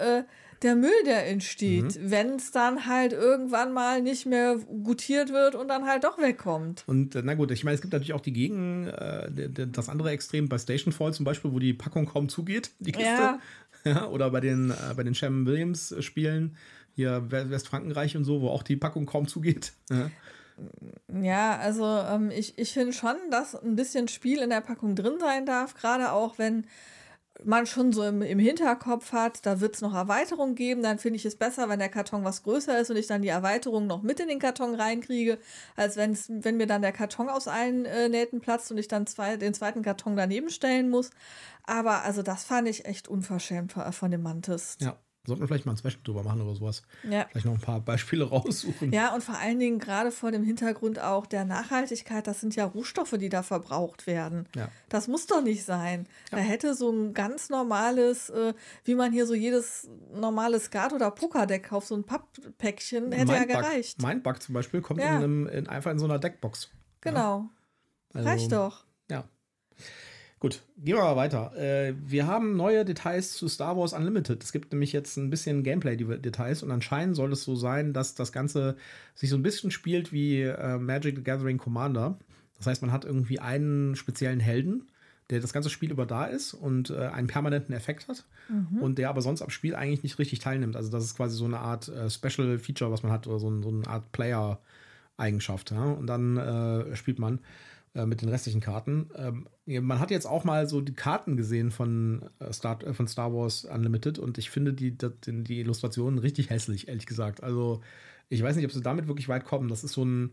der 0.64 0.76
Müll, 0.76 1.04
der 1.06 1.28
entsteht, 1.28 1.84
Mhm. 2.02 2.12
wenn 2.12 2.30
es 2.36 2.52
dann 2.52 2.86
halt 2.88 3.14
irgendwann 3.14 3.74
mal 3.74 4.02
nicht 4.02 4.26
mehr 4.26 4.58
gutiert 4.84 5.32
wird 5.32 5.56
und 5.56 5.68
dann 5.68 5.86
halt 5.86 6.04
doch 6.04 6.18
wegkommt. 6.18 6.84
Und 6.88 7.16
äh, 7.16 7.22
na 7.24 7.34
gut, 7.36 7.52
ich 7.52 7.64
meine, 7.64 7.76
es 7.76 7.82
gibt 7.82 7.94
natürlich 7.94 8.14
auch 8.14 8.22
die 8.22 8.34
Gegen, 8.34 8.88
äh, 8.88 9.30
das 9.72 9.90
andere 9.90 10.12
Extrem 10.12 10.50
bei 10.50 10.58
Stationfall 10.58 11.14
zum 11.14 11.26
Beispiel, 11.26 11.52
wo 11.52 11.60
die 11.60 11.74
Packung 11.74 12.06
kaum 12.06 12.30
zugeht, 12.30 12.72
die 12.80 12.92
Kiste. 12.92 13.06
Ja. 13.06 13.40
Ja, 13.84 14.08
oder 14.08 14.32
bei 14.32 14.42
den, 14.42 14.72
äh, 14.72 14.94
bei 14.96 15.04
den 15.04 15.14
Shem 15.16 15.46
Williams 15.46 15.92
äh, 15.92 16.02
Spielen, 16.02 16.58
hier 16.96 17.24
We- 17.32 17.50
Westfrankenreich 17.52 18.17
und 18.17 18.24
so, 18.26 18.41
wo 18.41 18.50
auch 18.50 18.63
die 18.63 18.76
Packung 18.76 19.06
kaum 19.06 19.28
zugeht. 19.28 19.74
Ja. 19.91 20.10
Ja, 21.22 21.58
also 21.60 21.86
ähm, 21.86 22.32
ich, 22.32 22.58
ich 22.58 22.74
finde 22.74 22.91
schon, 22.91 23.15
dass 23.30 23.56
ein 23.56 23.76
bisschen 23.76 24.08
Spiel 24.08 24.39
in 24.41 24.50
der 24.50 24.62
Packung 24.62 24.96
drin 24.96 25.13
sein 25.20 25.46
darf, 25.46 25.76
gerade 25.76 26.12
auch 26.12 26.39
wenn 26.39 26.65
man 27.43 27.65
schon 27.65 27.91
so 27.91 28.04
im, 28.04 28.21
im 28.21 28.39
Hinterkopf 28.39 29.12
hat, 29.12 29.45
da 29.45 29.60
wird 29.60 29.76
es 29.76 29.82
noch 29.82 29.93
Erweiterungen 29.93 30.56
geben, 30.56 30.84
dann 30.84 31.00
finde 31.00 31.17
ich 31.17 31.26
es 31.26 31.36
besser, 31.36 31.69
wenn 31.69 31.80
der 31.80 31.89
Karton 31.89 32.23
was 32.23 32.43
größer 32.43 32.80
ist 32.80 32.89
und 32.89 32.97
ich 32.97 33.08
dann 33.08 33.21
die 33.21 33.28
Erweiterung 33.28 33.88
noch 33.88 34.02
mit 34.02 34.19
in 34.19 34.28
den 34.28 34.39
Karton 34.39 34.76
reinkriege, 34.76 35.38
als 35.76 35.97
wenn 35.97 36.58
mir 36.58 36.67
dann 36.67 36.82
der 36.82 36.91
Karton 36.91 37.30
aus 37.30 37.47
allen 37.47 37.86
äh, 37.86 38.10
Nähten 38.10 38.41
platzt 38.41 38.71
und 38.71 38.78
ich 38.78 38.88
dann 38.88 39.08
zwei, 39.08 39.38
den 39.38 39.54
zweiten 39.54 39.82
Karton 39.82 40.15
daneben 40.15 40.50
stellen 40.50 40.89
muss. 40.89 41.12
Aber 41.63 42.04
also 42.04 42.21
das 42.21 42.43
fand 42.43 42.67
ich 42.67 42.86
echt 42.86 43.08
unverschämt 43.08 43.73
von 43.73 43.91
von 43.91 44.12
dem 44.12 44.23
Mantis. 44.23 44.78
ja. 44.80 44.97
Sollten 45.28 45.42
wir 45.44 45.48
vielleicht 45.48 45.66
mal 45.66 45.74
ein 45.74 45.78
Special 45.78 45.98
drüber 46.04 46.24
machen 46.24 46.42
oder 46.42 46.56
sowas. 46.56 46.82
Ja. 47.04 47.26
Vielleicht 47.30 47.46
noch 47.46 47.54
ein 47.54 47.62
paar 47.62 47.80
Beispiele 47.82 48.24
raussuchen. 48.30 48.92
Ja, 48.94 49.13
und 49.13 49.24
vor 49.24 49.38
allen 49.38 49.60
Dingen 49.60 49.78
gerade 49.78 50.10
vor 50.12 50.32
dem 50.32 50.44
Hintergrund 50.44 51.00
auch 51.00 51.26
der 51.26 51.44
Nachhaltigkeit, 51.46 52.26
das 52.26 52.40
sind 52.40 52.56
ja 52.56 52.66
Rohstoffe, 52.66 53.13
die 53.20 53.30
da 53.30 53.44
verbraucht 53.44 54.08
werden. 54.08 54.48
Ja. 54.56 54.70
Das 54.90 55.08
muss 55.08 55.28
doch 55.28 55.42
nicht 55.44 55.63
sein. 55.66 56.08
Da 56.32 56.38
hätte 56.38 56.74
so 56.74 56.90
ein 56.90 57.13
ganz 57.13 57.50
normales, 57.50 58.30
äh, 58.30 58.54
wie 58.86 58.96
man 58.96 59.12
hier 59.12 59.26
so 59.28 59.34
jedes 59.36 59.90
normale 60.13 60.60
Skat- 60.60 60.94
oder 60.94 61.12
Pokerdeck 61.12 61.63
kauft, 61.70 61.88
so 61.88 61.96
ein 61.96 62.06
Papppäckchen, 62.06 63.12
hätte 63.12 63.34
ja 63.34 63.40
Mindbug- 63.40 63.48
gereicht. 63.62 64.02
Mindbug 64.02 64.42
zum 64.42 64.54
Beispiel 64.54 64.82
kommt 64.82 65.02
Ja. 65.02 65.10
in 65.10 65.16
einem, 65.24 65.48
in, 65.48 65.68
einfach 65.68 65.92
in 65.92 66.00
so 66.00 66.06
einer 66.06 66.20
Deckbox. 66.20 66.70
Genau. 67.02 67.50
Also, 68.13 68.30
Reicht 68.30 68.52
doch. 68.54 68.86
Ja. 69.12 69.26
Gut, 70.39 70.62
gehen 70.78 70.95
wir 70.95 71.04
mal 71.04 71.15
weiter. 71.15 71.56
Äh, 71.58 71.95
wir 72.06 72.28
haben 72.28 72.56
neue 72.56 72.86
Details 72.86 73.34
zu 73.34 73.47
Star 73.47 73.76
Wars 73.76 73.93
Unlimited. 73.93 74.43
Es 74.43 74.52
gibt 74.52 74.71
nämlich 74.71 74.93
jetzt 74.93 75.17
ein 75.17 75.32
bisschen 75.32 75.63
Gameplay-Details 75.63 76.62
und 76.62 76.69
anscheinend 76.69 77.15
soll 77.15 77.32
es 77.32 77.43
so 77.43 77.56
sein, 77.56 77.91
dass 77.91 78.13
das 78.13 78.32
Ganze 78.32 78.78
sich 79.15 79.32
so 79.32 79.36
ein 79.36 79.41
bisschen 79.41 79.71
spielt 79.71 80.12
wie 80.12 80.43
äh, 80.43 80.78
Magic 80.78 81.15
the 81.15 81.23
Gathering 81.23 81.58
Commander. 81.58 82.19
Das 82.58 82.67
heißt, 82.67 82.84
man 82.84 82.91
hat 82.91 83.04
irgendwie 83.04 83.39
einen 83.39 83.95
speziellen 83.95 84.39
Helden, 84.39 84.88
der 85.32 85.39
das 85.39 85.54
ganze 85.54 85.71
Spiel 85.71 85.91
über 85.91 86.06
da 86.06 86.26
ist 86.26 86.54
und 86.54 86.91
äh, 86.91 87.08
einen 87.08 87.28
permanenten 87.28 87.73
Effekt 87.73 88.08
hat 88.08 88.26
und 88.80 88.97
der 88.97 89.10
aber 89.10 89.21
sonst 89.21 89.41
am 89.41 89.50
Spiel 89.50 89.76
eigentlich 89.76 90.04
nicht 90.04 90.19
richtig 90.19 90.39
teilnimmt. 90.39 90.76
Also 90.76 90.89
das 90.89 91.04
ist 91.04 91.17
quasi 91.17 91.36
so 91.36 91.45
eine 91.45 91.60
Art 91.60 91.89
äh, 91.89 92.10
Special 92.10 92.58
Feature, 92.60 92.91
was 92.91 93.04
man 93.04 93.12
hat 93.12 93.28
oder 93.28 93.39
so, 93.39 93.50
ein, 93.50 93.62
so 93.62 93.69
eine 93.69 93.86
Art 93.88 94.12
Player-Eigenschaft. 94.12 95.71
Ja? 95.71 95.84
Und 95.84 96.08
dann 96.08 96.38
äh, 96.38 96.95
spielt 96.95 97.19
man 97.19 97.39
äh, 97.93 98.06
mit 98.06 98.21
den 98.21 98.30
restlichen 98.30 98.62
Karten. 98.62 99.10
Ähm, 99.15 99.47
man 99.67 99.99
hat 99.99 100.12
jetzt 100.12 100.25
auch 100.25 100.43
mal 100.45 100.67
so 100.67 100.80
die 100.82 100.93
Karten 100.93 101.36
gesehen 101.38 101.71
von, 101.71 102.30
äh, 102.39 102.53
Star, 102.53 102.82
äh, 102.86 102.93
von 102.93 103.08
Star 103.08 103.34
Wars 103.34 103.65
Unlimited 103.65 104.17
und 104.17 104.38
ich 104.38 104.49
finde 104.49 104.73
die, 104.73 104.91
die, 104.97 105.10
die 105.43 105.60
Illustrationen 105.60 106.19
richtig 106.19 106.49
hässlich, 106.49 106.88
ehrlich 106.88 107.06
gesagt. 107.06 107.43
Also 107.43 107.82
ich 108.30 108.41
weiß 108.41 108.56
nicht, 108.56 108.65
ob 108.65 108.71
sie 108.71 108.82
damit 108.82 109.08
wirklich 109.08 109.27
weit 109.30 109.45
kommen. 109.45 109.67
Das 109.69 109.84
ist 109.84 109.93
so 109.93 110.03
ein, 110.06 110.32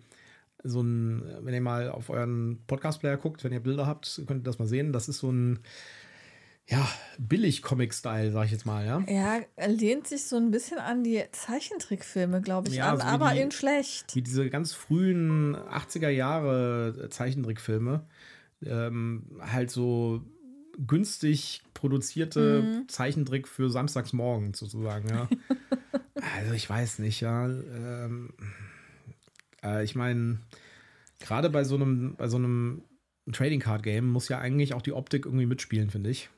so 0.62 0.80
ein, 0.82 1.22
wenn 1.42 1.52
ihr 1.54 1.60
mal 1.60 1.90
auf 1.90 2.10
euren 2.10 2.60
Podcast-Player 2.66 3.16
guckt, 3.16 3.44
wenn 3.44 3.52
ihr 3.52 3.60
Bilder 3.60 3.86
habt, 3.86 4.22
könnt 4.26 4.40
ihr 4.40 4.44
das 4.44 4.58
mal 4.58 4.66
sehen. 4.68 4.92
Das 4.92 5.08
ist 5.08 5.18
so 5.18 5.30
ein, 5.30 5.58
ja, 6.66 6.88
Billig-Comic-Style, 7.18 8.32
sag 8.32 8.46
ich 8.46 8.52
jetzt 8.52 8.64
mal, 8.64 8.86
ja. 8.86 9.04
Ja, 9.06 9.40
er 9.56 9.68
lehnt 9.68 10.06
sich 10.06 10.24
so 10.24 10.36
ein 10.36 10.50
bisschen 10.50 10.78
an 10.78 11.04
die 11.04 11.22
Zeichentrickfilme, 11.32 12.40
glaube 12.40 12.68
ich, 12.68 12.76
Ja, 12.76 12.92
an, 12.92 12.98
so 13.00 13.04
aber 13.04 13.32
die- 13.34 13.40
in 13.40 13.50
schlecht. 13.50 14.14
Wie 14.14 14.22
diese 14.22 14.48
ganz 14.48 14.72
frühen 14.72 15.56
80er 15.56 16.08
Jahre 16.08 17.08
Zeichentrickfilme. 17.10 18.06
Ähm, 18.62 19.26
halt 19.40 19.70
so 19.70 20.22
günstig 20.86 21.62
produzierte 21.74 22.62
Mhm. 22.62 22.88
Zeichentrick 22.88 23.46
für 23.46 23.70
samstagsmorgen 23.70 24.54
sozusagen, 24.54 25.08
ja. 25.08 25.28
also 26.36 26.52
ich 26.52 26.68
weiß 26.68 26.98
nicht, 26.98 27.20
ja. 27.20 27.46
Ähm, 27.48 28.30
äh, 29.62 29.84
ich 29.84 29.94
meine, 29.94 30.38
gerade 31.20 31.50
bei 31.50 31.64
so 31.64 31.76
einem, 31.76 32.16
bei 32.16 32.28
so 32.28 32.36
einem 32.36 32.82
Trading 33.32 33.60
Card 33.60 33.82
Game 33.82 34.08
muss 34.08 34.28
ja 34.28 34.38
eigentlich 34.38 34.74
auch 34.74 34.82
die 34.82 34.92
Optik 34.92 35.26
irgendwie 35.26 35.46
mitspielen, 35.46 35.90
finde 35.90 36.10
ich. 36.10 36.28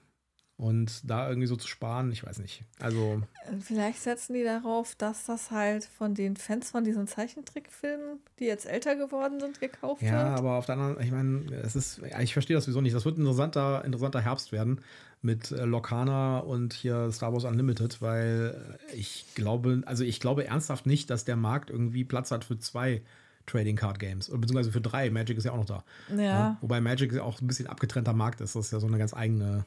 Und 0.58 1.10
da 1.10 1.28
irgendwie 1.28 1.46
so 1.48 1.56
zu 1.56 1.68
sparen, 1.68 2.10
ich 2.12 2.24
weiß 2.24 2.38
nicht. 2.38 2.62
Also, 2.80 3.22
Vielleicht 3.60 4.00
setzen 4.02 4.32
die 4.32 4.42
darauf, 4.42 4.94
dass 4.94 5.26
das 5.26 5.50
halt 5.50 5.84
von 5.84 6.14
den 6.14 6.34
Fans 6.36 6.70
von 6.70 6.82
diesen 6.82 7.06
Zeichentrickfilmen, 7.06 8.20
die 8.38 8.46
jetzt 8.46 8.64
älter 8.64 8.96
geworden 8.96 9.38
sind, 9.38 9.60
gekauft 9.60 10.00
Ja, 10.00 10.12
wird. 10.30 10.38
aber 10.38 10.52
auf 10.54 10.64
der 10.64 10.78
anderen, 10.78 11.04
ich 11.04 11.12
meine, 11.12 11.44
es 11.62 11.76
ist, 11.76 11.98
ja, 12.10 12.20
ich 12.20 12.32
verstehe 12.32 12.56
das 12.56 12.64
sowieso 12.64 12.80
nicht. 12.80 12.94
Das 12.96 13.04
wird 13.04 13.18
ein 13.18 13.20
interessanter, 13.20 13.84
interessanter 13.84 14.20
Herbst 14.22 14.50
werden 14.50 14.80
mit 15.20 15.50
äh, 15.50 15.66
Locana 15.66 16.38
und 16.38 16.72
hier 16.72 17.12
Star 17.12 17.34
Wars 17.34 17.44
Unlimited, 17.44 18.00
weil 18.00 18.78
äh, 18.90 18.96
ich 18.96 19.26
glaube, 19.34 19.82
also 19.84 20.04
ich 20.04 20.20
glaube 20.20 20.46
ernsthaft 20.46 20.86
nicht, 20.86 21.10
dass 21.10 21.26
der 21.26 21.36
Markt 21.36 21.68
irgendwie 21.68 22.04
Platz 22.04 22.30
hat 22.30 22.44
für 22.44 22.58
zwei 22.58 23.02
Trading 23.44 23.76
Card 23.76 23.98
Games, 23.98 24.30
oder 24.30 24.38
beziehungsweise 24.38 24.72
für 24.72 24.80
drei. 24.80 25.10
Magic 25.10 25.36
ist 25.36 25.44
ja 25.44 25.52
auch 25.52 25.56
noch 25.58 25.66
da. 25.66 25.84
Ja. 26.16 26.56
Wobei 26.62 26.80
Magic 26.80 27.12
ja 27.12 27.22
auch 27.22 27.40
ein 27.42 27.46
bisschen 27.46 27.66
abgetrennter 27.66 28.14
Markt 28.14 28.40
ist. 28.40 28.56
Das 28.56 28.66
ist 28.66 28.72
ja 28.72 28.80
so 28.80 28.86
eine 28.86 28.96
ganz 28.98 29.12
eigene 29.14 29.66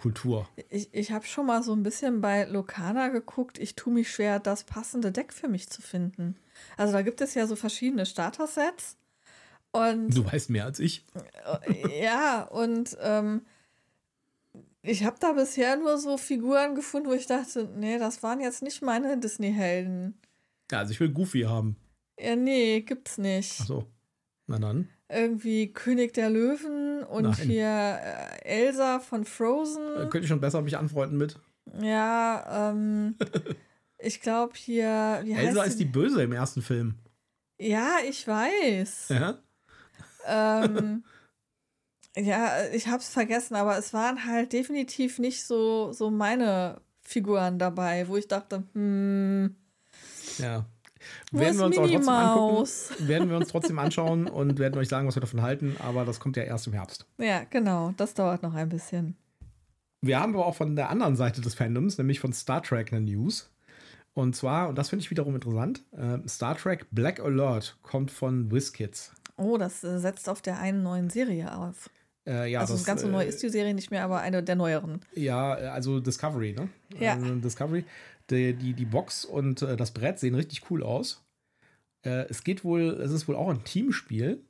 Kultur. 0.00 0.48
Ich, 0.68 0.92
ich 0.92 1.10
habe 1.12 1.24
schon 1.26 1.46
mal 1.46 1.62
so 1.62 1.72
ein 1.72 1.82
bisschen 1.82 2.20
bei 2.20 2.44
Locana 2.44 3.08
geguckt. 3.08 3.58
Ich 3.58 3.74
tue 3.76 3.92
mich 3.92 4.10
schwer, 4.10 4.38
das 4.38 4.64
passende 4.64 5.12
Deck 5.12 5.32
für 5.32 5.48
mich 5.48 5.68
zu 5.68 5.82
finden. 5.82 6.36
Also 6.76 6.92
da 6.92 7.02
gibt 7.02 7.20
es 7.20 7.34
ja 7.34 7.46
so 7.46 7.56
verschiedene 7.56 8.06
Starter-Sets. 8.06 8.96
Und 9.72 10.16
Du 10.16 10.24
weißt 10.24 10.50
mehr 10.50 10.64
als 10.64 10.78
ich. 10.80 11.04
äh, 11.68 12.02
ja, 12.04 12.42
und 12.44 12.96
ähm, 13.00 13.42
Ich 14.82 15.04
habe 15.04 15.16
da 15.20 15.32
bisher 15.32 15.76
nur 15.76 15.98
so 15.98 16.16
Figuren 16.16 16.74
gefunden, 16.74 17.08
wo 17.08 17.12
ich 17.12 17.26
dachte, 17.26 17.68
nee, 17.76 17.98
das 17.98 18.22
waren 18.22 18.40
jetzt 18.40 18.62
nicht 18.62 18.82
meine 18.82 19.18
Disney-Helden. 19.18 20.18
Ja, 20.70 20.78
also 20.78 20.92
ich 20.92 21.00
will 21.00 21.10
Goofy 21.10 21.42
haben. 21.42 21.76
Ja, 22.18 22.36
nee, 22.36 22.80
gibt's 22.80 23.18
nicht. 23.18 23.56
Ach 23.60 23.66
so. 23.66 23.86
Na 24.46 24.58
dann. 24.58 24.88
Irgendwie 25.08 25.72
König 25.72 26.14
der 26.14 26.30
Löwen 26.30 27.04
und 27.04 27.24
Nein. 27.24 27.48
hier 27.48 27.98
äh, 28.02 28.44
Elsa 28.44 28.98
von 28.98 29.24
Frozen. 29.24 29.82
Äh, 29.96 30.00
könnte 30.08 30.20
ich 30.20 30.28
schon 30.28 30.40
besser 30.40 30.62
mich 30.62 30.76
anfreunden 30.76 31.16
mit. 31.16 31.38
Ja, 31.80 32.70
ähm, 32.70 33.16
ich 33.98 34.20
glaube 34.20 34.54
hier, 34.56 35.22
Elsa 35.24 35.62
ist 35.62 35.78
die 35.78 35.84
Böse 35.84 36.22
im 36.22 36.32
ersten 36.32 36.62
Film. 36.62 36.96
Ja, 37.60 37.98
ich 38.06 38.26
weiß. 38.26 39.08
Ja? 39.10 39.38
ähm, 40.26 41.04
ja, 42.16 42.66
ich 42.72 42.88
hab's 42.88 43.08
vergessen, 43.08 43.54
aber 43.54 43.78
es 43.78 43.92
waren 43.94 44.26
halt 44.26 44.52
definitiv 44.52 45.18
nicht 45.18 45.44
so, 45.44 45.92
so 45.92 46.10
meine 46.10 46.80
Figuren 47.02 47.58
dabei, 47.58 48.08
wo 48.08 48.16
ich 48.16 48.26
dachte, 48.26 48.64
hm, 48.72 49.54
Ja. 50.38 50.66
Werden 51.32 51.58
wir 51.58 51.66
uns 51.66 51.78
auch 51.78 51.82
trotzdem 51.82 52.08
angucken. 52.08 52.46
Minimaus? 52.46 52.90
Werden 53.00 53.30
wir 53.30 53.36
uns 53.36 53.48
trotzdem 53.48 53.78
anschauen 53.78 54.26
und 54.26 54.58
werden 54.58 54.78
euch 54.78 54.88
sagen, 54.88 55.06
was 55.06 55.16
wir 55.16 55.20
davon 55.20 55.42
halten. 55.42 55.76
Aber 55.78 56.04
das 56.04 56.20
kommt 56.20 56.36
ja 56.36 56.42
erst 56.42 56.66
im 56.66 56.72
Herbst. 56.72 57.06
ja, 57.18 57.44
genau, 57.50 57.92
das 57.96 58.14
dauert 58.14 58.42
noch 58.42 58.54
ein 58.54 58.68
bisschen. 58.68 59.16
Wir 60.02 60.20
haben 60.20 60.34
aber 60.34 60.46
auch 60.46 60.54
von 60.54 60.76
der 60.76 60.90
anderen 60.90 61.16
Seite 61.16 61.40
des 61.40 61.54
Fandoms, 61.54 61.98
nämlich 61.98 62.20
von 62.20 62.32
Star 62.32 62.62
Trek, 62.62 62.92
eine 62.92 63.00
News. 63.00 63.50
Und 64.14 64.34
zwar, 64.34 64.68
und 64.68 64.78
das 64.78 64.88
finde 64.88 65.02
ich 65.02 65.10
wiederum 65.10 65.34
interessant, 65.34 65.82
äh, 65.92 66.26
Star 66.26 66.56
Trek 66.56 66.86
Black 66.90 67.20
Alert 67.20 67.76
kommt 67.82 68.10
von 68.10 68.50
WizKids. 68.50 69.12
Oh, 69.36 69.58
das 69.58 69.84
äh, 69.84 69.98
setzt 69.98 70.28
auf 70.28 70.40
der 70.40 70.58
einen 70.58 70.82
neuen 70.82 71.10
Serie 71.10 71.54
auf. 71.54 71.90
Äh, 72.26 72.50
ja, 72.50 72.60
also 72.60 72.74
das, 72.74 72.84
ganz 72.84 73.02
so 73.02 73.08
äh, 73.08 73.10
neu 73.10 73.24
ist 73.24 73.42
die 73.42 73.50
Serie 73.50 73.74
nicht 73.74 73.90
mehr, 73.90 74.02
aber 74.04 74.20
eine 74.20 74.42
der 74.42 74.56
neueren. 74.56 75.00
Ja, 75.14 75.52
also 75.52 76.00
Discovery, 76.00 76.54
ne? 76.54 76.68
Ja. 76.98 77.14
Also 77.14 77.34
Discovery. 77.36 77.84
Die, 78.30 78.54
die, 78.54 78.74
die 78.74 78.84
Box 78.84 79.24
und 79.24 79.62
äh, 79.62 79.76
das 79.76 79.92
Brett 79.92 80.18
sehen 80.18 80.34
richtig 80.34 80.70
cool 80.70 80.82
aus. 80.82 81.24
Äh, 82.04 82.26
es 82.28 82.42
geht 82.44 82.64
wohl, 82.64 82.82
es 82.82 83.12
ist 83.12 83.28
wohl 83.28 83.36
auch 83.36 83.48
ein 83.48 83.64
Teamspiel. 83.64 84.42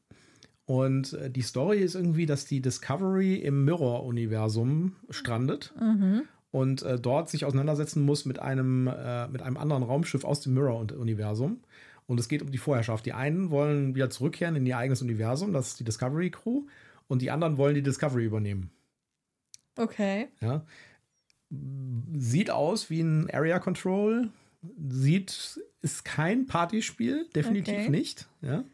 Und 0.64 1.12
äh, 1.12 1.30
die 1.30 1.42
Story 1.42 1.78
ist 1.78 1.94
irgendwie, 1.94 2.26
dass 2.26 2.44
die 2.44 2.60
Discovery 2.60 3.36
im 3.36 3.64
Mirror-Universum 3.64 4.96
strandet 5.10 5.72
Mhm. 5.80 6.22
und 6.50 6.82
äh, 6.82 6.98
dort 6.98 7.30
sich 7.30 7.44
auseinandersetzen 7.44 8.02
muss 8.02 8.24
mit 8.24 8.38
einem, 8.40 8.88
äh, 8.88 9.28
mit 9.28 9.42
einem 9.42 9.56
anderen 9.58 9.84
Raumschiff 9.84 10.24
aus 10.24 10.40
dem 10.40 10.54
Mirror-Universum. 10.54 11.60
Und 12.06 12.18
es 12.20 12.28
geht 12.28 12.42
um 12.42 12.50
die 12.50 12.58
Vorherrschaft. 12.58 13.04
Die 13.06 13.12
einen 13.12 13.50
wollen 13.50 13.94
wieder 13.94 14.10
zurückkehren 14.10 14.56
in 14.56 14.66
ihr 14.66 14.78
eigenes 14.78 15.02
Universum, 15.02 15.52
das 15.52 15.68
ist 15.68 15.80
die 15.80 15.84
Discovery 15.84 16.30
Crew, 16.30 16.64
und 17.08 17.22
die 17.22 17.30
anderen 17.30 17.58
wollen 17.58 17.74
die 17.74 17.82
Discovery 17.82 18.24
übernehmen. 18.24 18.70
Okay. 19.76 20.28
Ja. 20.40 20.64
Sieht 22.18 22.50
aus 22.50 22.90
wie 22.90 23.00
ein 23.00 23.30
Area 23.30 23.58
Control. 23.58 24.30
Sieht, 24.88 25.60
ist 25.82 26.04
kein 26.04 26.46
Partyspiel, 26.46 27.26
definitiv 27.34 27.74
Okay. 27.74 27.88
nicht. 27.90 28.26
Ja. 28.42 28.64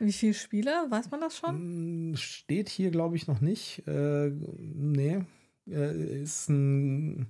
Wie 0.00 0.12
viele 0.12 0.34
Spieler? 0.34 0.86
Weiß 0.90 1.10
man 1.10 1.20
das 1.20 1.36
schon? 1.36 2.12
Mm, 2.12 2.16
Steht 2.16 2.68
hier, 2.68 2.90
glaube 2.90 3.16
ich, 3.16 3.26
noch 3.26 3.40
nicht. 3.40 3.86
Äh, 3.86 4.30
nee. 4.30 5.20
Äh, 5.68 6.22
ist 6.22 6.48
ein. 6.48 7.28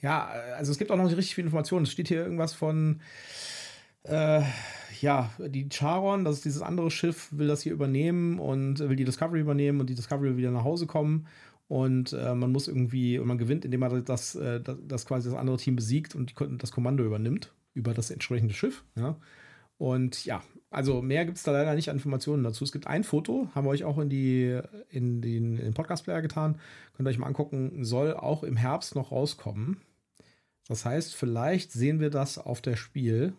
Ja, 0.00 0.26
also 0.56 0.72
es 0.72 0.78
gibt 0.78 0.90
auch 0.90 0.96
noch 0.96 1.04
nicht 1.04 1.16
richtig 1.16 1.34
viel 1.34 1.44
Informationen. 1.44 1.84
Es 1.84 1.92
steht 1.92 2.08
hier 2.08 2.22
irgendwas 2.22 2.54
von. 2.54 3.00
Äh, 4.02 4.42
ja, 5.00 5.30
die 5.38 5.68
Charon, 5.68 6.24
das 6.24 6.36
ist 6.36 6.44
dieses 6.46 6.62
andere 6.62 6.90
Schiff, 6.90 7.28
will 7.32 7.48
das 7.48 7.60
hier 7.62 7.72
übernehmen 7.72 8.38
und 8.38 8.78
will 8.78 8.96
die 8.96 9.04
Discovery 9.04 9.40
übernehmen 9.40 9.80
und 9.80 9.90
die 9.90 9.94
Discovery 9.94 10.30
will 10.30 10.36
wieder 10.38 10.52
nach 10.52 10.64
Hause 10.64 10.86
kommen. 10.86 11.26
Und 11.68 12.12
äh, 12.12 12.34
man 12.34 12.52
muss 12.52 12.68
irgendwie, 12.68 13.18
und 13.18 13.26
man 13.26 13.38
gewinnt, 13.38 13.64
indem 13.64 13.80
man 13.80 14.04
das, 14.04 14.36
äh, 14.36 14.60
das, 14.60 14.76
das 14.86 15.06
quasi 15.06 15.28
das 15.28 15.38
andere 15.38 15.56
Team 15.56 15.76
besiegt 15.76 16.14
und 16.14 16.34
das 16.62 16.70
Kommando 16.70 17.04
übernimmt 17.04 17.52
über 17.74 17.92
das 17.92 18.10
entsprechende 18.10 18.54
Schiff. 18.54 18.84
Ja. 18.96 19.16
Und 19.78 20.24
ja, 20.24 20.42
also 20.70 21.02
mehr 21.02 21.24
gibt 21.24 21.36
es 21.36 21.42
da 21.42 21.52
leider 21.52 21.74
nicht 21.74 21.90
an 21.90 21.96
Informationen 21.96 22.42
dazu. 22.42 22.64
Es 22.64 22.72
gibt 22.72 22.86
ein 22.86 23.04
Foto, 23.04 23.48
haben 23.54 23.66
wir 23.66 23.70
euch 23.70 23.84
auch 23.84 23.98
in, 23.98 24.08
die, 24.08 24.58
in 24.88 25.20
den, 25.20 25.58
in 25.58 25.64
den 25.64 25.74
Podcast-Player 25.74 26.22
getan. 26.22 26.58
Könnt 26.96 27.06
ihr 27.06 27.10
euch 27.10 27.18
mal 27.18 27.26
angucken, 27.26 27.84
soll 27.84 28.14
auch 28.14 28.42
im 28.42 28.56
Herbst 28.56 28.94
noch 28.94 29.12
rauskommen. 29.12 29.80
Das 30.68 30.84
heißt, 30.84 31.14
vielleicht 31.14 31.72
sehen 31.72 32.00
wir 32.00 32.10
das 32.10 32.38
auf 32.38 32.62
der 32.62 32.76
Spiel. 32.76 33.34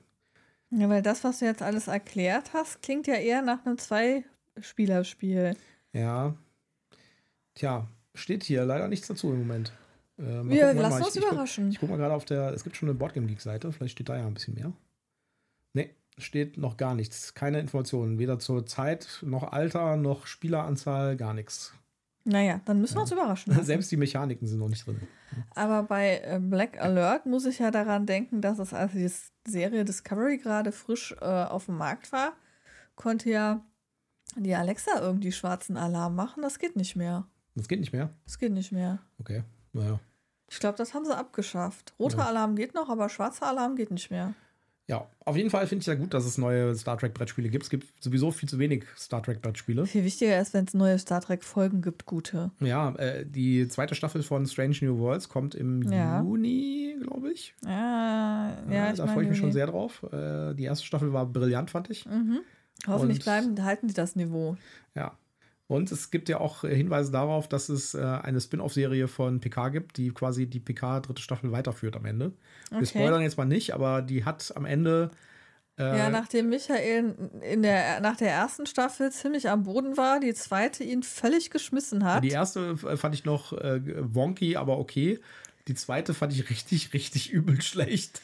Ja, 0.70 0.90
weil 0.90 1.02
das, 1.02 1.24
was 1.24 1.40
du 1.40 1.46
jetzt 1.46 1.64
alles 1.64 1.88
erklärt 1.88 2.54
hast, 2.54 2.82
klingt 2.82 3.08
ja 3.08 3.16
eher 3.16 3.42
nach 3.42 3.66
einem 3.66 3.78
Zwei-Spieler-Spiel. 3.78 5.56
Ja. 5.94 6.36
Tja, 7.56 7.88
steht 8.18 8.44
hier 8.44 8.66
leider 8.66 8.88
nichts 8.88 9.08
dazu 9.08 9.32
im 9.32 9.40
Moment. 9.40 9.72
Äh, 10.18 10.24
Wir 10.46 10.74
lassen 10.74 11.04
uns 11.04 11.16
ich, 11.16 11.24
überraschen. 11.24 11.66
guck- 11.66 11.74
ich 11.74 11.80
guck 11.80 11.90
mal 11.90 11.98
gerade 11.98 12.14
auf 12.14 12.26
der, 12.26 12.52
es 12.54 12.64
gibt 12.64 12.76
schon 12.76 12.90
eine 12.90 12.98
Boardgame 12.98 13.28
Geek-Seite, 13.28 13.72
vielleicht 13.72 13.94
steht 13.94 14.10
da 14.10 14.18
ja 14.18 14.26
ein 14.28 14.34
bisschen 14.34 14.56
mehr. 14.56 14.72
Nee, 15.74 15.94
steht 16.18 16.58
noch 16.58 16.78
gar 16.78 16.96
nichts. 16.96 17.34
Keine 17.34 17.60
Informationen. 17.60 18.18
Weder 18.20 18.40
zur 18.40 18.66
Zeit, 18.66 19.20
noch 19.22 19.52
Alter, 19.52 19.96
noch 19.98 20.26
Spieleranzahl, 20.28 21.16
gar 21.18 21.34
nichts. 21.34 21.74
Naja, 22.24 22.60
dann 22.66 22.82
müssen 22.82 22.96
wir 22.96 23.02
uns 23.04 23.12
überraschen. 23.12 23.54
lassen. 23.54 23.66
Selbst 23.66 23.90
die 23.92 23.96
Mechaniken 23.98 24.48
sind 24.48 24.60
noch 24.60 24.68
nicht 24.70 24.86
drin. 24.86 25.00
Aber 25.56 25.84
bei 25.84 26.20
äh, 26.26 26.40
Black 26.42 26.82
Alert 26.82 27.26
muss 27.26 27.46
ich 27.46 27.60
ja 27.60 27.72
daran 27.72 28.06
denken, 28.06 28.42
dass 28.42 28.60
es, 28.60 28.74
als 28.74 28.92
die 28.94 29.10
Serie 29.50 29.86
Discovery 29.86 30.38
gerade 30.38 30.72
frisch 30.74 31.16
äh, 31.22 31.26
auf 31.26 31.66
dem 31.68 31.78
Markt 31.78 32.12
war, 32.12 32.34
konnte 32.96 33.30
ja 33.30 33.64
die 34.36 34.56
Alexa 34.56 35.00
irgendwie 35.00 35.32
schwarzen 35.32 35.78
Alarm 35.78 36.16
machen. 36.16 36.42
Das 36.44 36.60
geht 36.60 36.76
nicht 36.76 36.96
mehr. 36.98 37.26
Das 37.58 37.68
geht 37.68 37.80
nicht 37.80 37.92
mehr. 37.94 38.10
Das 38.26 38.38
geht 38.38 38.52
nicht 38.52 38.72
mehr. 38.72 39.00
Okay, 39.20 39.44
naja. 39.74 40.00
Ich 40.50 40.60
glaube, 40.60 40.78
das 40.78 40.94
haben 40.94 41.06
sie 41.06 41.16
abgeschafft. 41.16 41.94
Roter 42.00 42.20
Ja. 42.20 42.26
Alarm 42.28 42.56
geht 42.56 42.74
noch, 42.74 42.90
aber 42.90 43.10
schwarzer 43.10 43.48
Alarm 43.48 43.76
geht 43.76 43.92
nicht 43.92 44.12
mehr. 44.12 44.34
Ja, 44.90 45.06
auf 45.26 45.36
jeden 45.36 45.50
Fall 45.50 45.68
finde 45.68 45.82
ich 45.82 45.88
ja 45.88 45.96
gut, 45.96 46.14
dass 46.14 46.24
es 46.26 46.38
neue 46.38 46.74
Star 46.76 46.98
Trek 46.98 47.14
Brettspiele 47.14 47.50
gibt. 47.50 47.66
Es 47.66 47.70
gibt 47.70 48.02
sowieso 48.02 48.32
viel 48.32 48.48
zu 48.48 48.58
wenig 48.58 48.86
Star 48.96 49.22
Trek 49.22 49.42
Brettspiele. 49.42 49.86
Viel 49.86 50.06
wichtiger 50.06 50.40
ist, 50.40 50.54
wenn 50.54 50.64
es 50.64 50.74
neue 50.74 50.98
Star 50.98 51.20
Trek-Folgen 51.20 51.82
gibt, 51.82 52.06
gute. 52.06 52.52
Ja, 52.62 52.96
äh, 52.96 53.26
die 53.26 53.68
zweite 53.68 53.96
Staffel 53.96 54.24
von 54.24 54.46
Strange 54.46 54.78
New 54.82 54.98
Worlds 55.00 55.28
kommt 55.28 55.56
im 55.56 55.82
Ja. 55.92 56.22
Juni, 56.22 56.96
glaube 57.02 57.34
ich. 57.34 57.54
Ja, 57.66 58.56
ja, 58.72 58.92
ich 58.92 58.98
da 58.98 59.08
freue 59.08 59.24
ich 59.24 59.30
mich 59.32 59.38
schon 59.40 59.52
sehr 59.52 59.68
drauf. 59.68 60.04
Äh, 60.04 60.54
die 60.54 60.64
erste 60.64 60.86
Staffel 60.86 61.12
war 61.12 61.26
brillant, 61.26 61.70
fand 61.70 61.90
ich. 61.90 62.06
Mhm. 62.06 62.40
Hoffentlich 62.88 63.18
Und- 63.20 63.24
bleiben, 63.26 63.66
halten 63.66 63.90
sie 63.90 63.94
das 63.96 64.16
Niveau. 64.16 64.56
Ja. 64.96 65.18
Und 65.68 65.92
es 65.92 66.12
gibt 66.12 66.30
ja 66.30 66.40
auch 66.40 66.64
äh, 66.64 66.74
Hinweise 66.74 67.12
darauf, 67.12 67.50
dass 67.50 67.68
es 67.68 67.94
äh, 67.94 68.02
eine 68.02 68.40
Spin-off-Serie 68.40 69.08
von 69.10 69.42
PK 69.42 69.70
gibt, 69.70 69.98
die 69.98 70.10
quasi 70.12 70.48
die 70.48 70.62
PK 70.62 71.02
dritte 71.02 71.22
Staffel 71.22 71.52
weiterführt 71.52 71.96
am 71.98 72.06
Ende. 72.06 72.32
Wir 72.70 72.78
Okay. 72.78 72.86
spoilern 72.88 73.22
jetzt 73.22 73.38
mal 73.38 73.46
nicht, 73.46 73.74
aber 73.74 74.02
die 74.02 74.24
hat 74.24 74.54
am 74.56 74.66
Ende. 74.66 75.12
Äh, 75.78 75.84
Ja, 75.98 76.10
nachdem 76.10 76.48
Michael 76.50 77.16
in 77.42 77.64
der, 77.64 78.00
nach 78.00 78.16
der 78.16 78.32
ersten 78.32 78.66
Staffel 78.66 79.12
ziemlich 79.12 79.50
am 79.50 79.64
Boden 79.64 79.98
war, 79.98 80.22
die 80.22 80.34
zweite 80.34 80.86
ihn 80.86 81.04
völlig 81.04 81.50
geschmissen 81.52 82.06
hat. 82.06 82.24
die 82.24 82.30
erste 82.30 82.78
äh, 82.88 82.96
fand 82.96 83.14
ich 83.14 83.26
noch 83.26 83.52
äh, 83.54 83.82
wonky, 84.14 84.56
aber 84.56 84.80
okay. 84.80 85.20
Die 85.68 85.76
zweite 85.76 86.14
fand 86.14 86.32
ich 86.32 86.50
richtig, 86.50 86.94
richtig 86.94 87.30
übel 87.30 87.62
schlecht. 87.62 88.22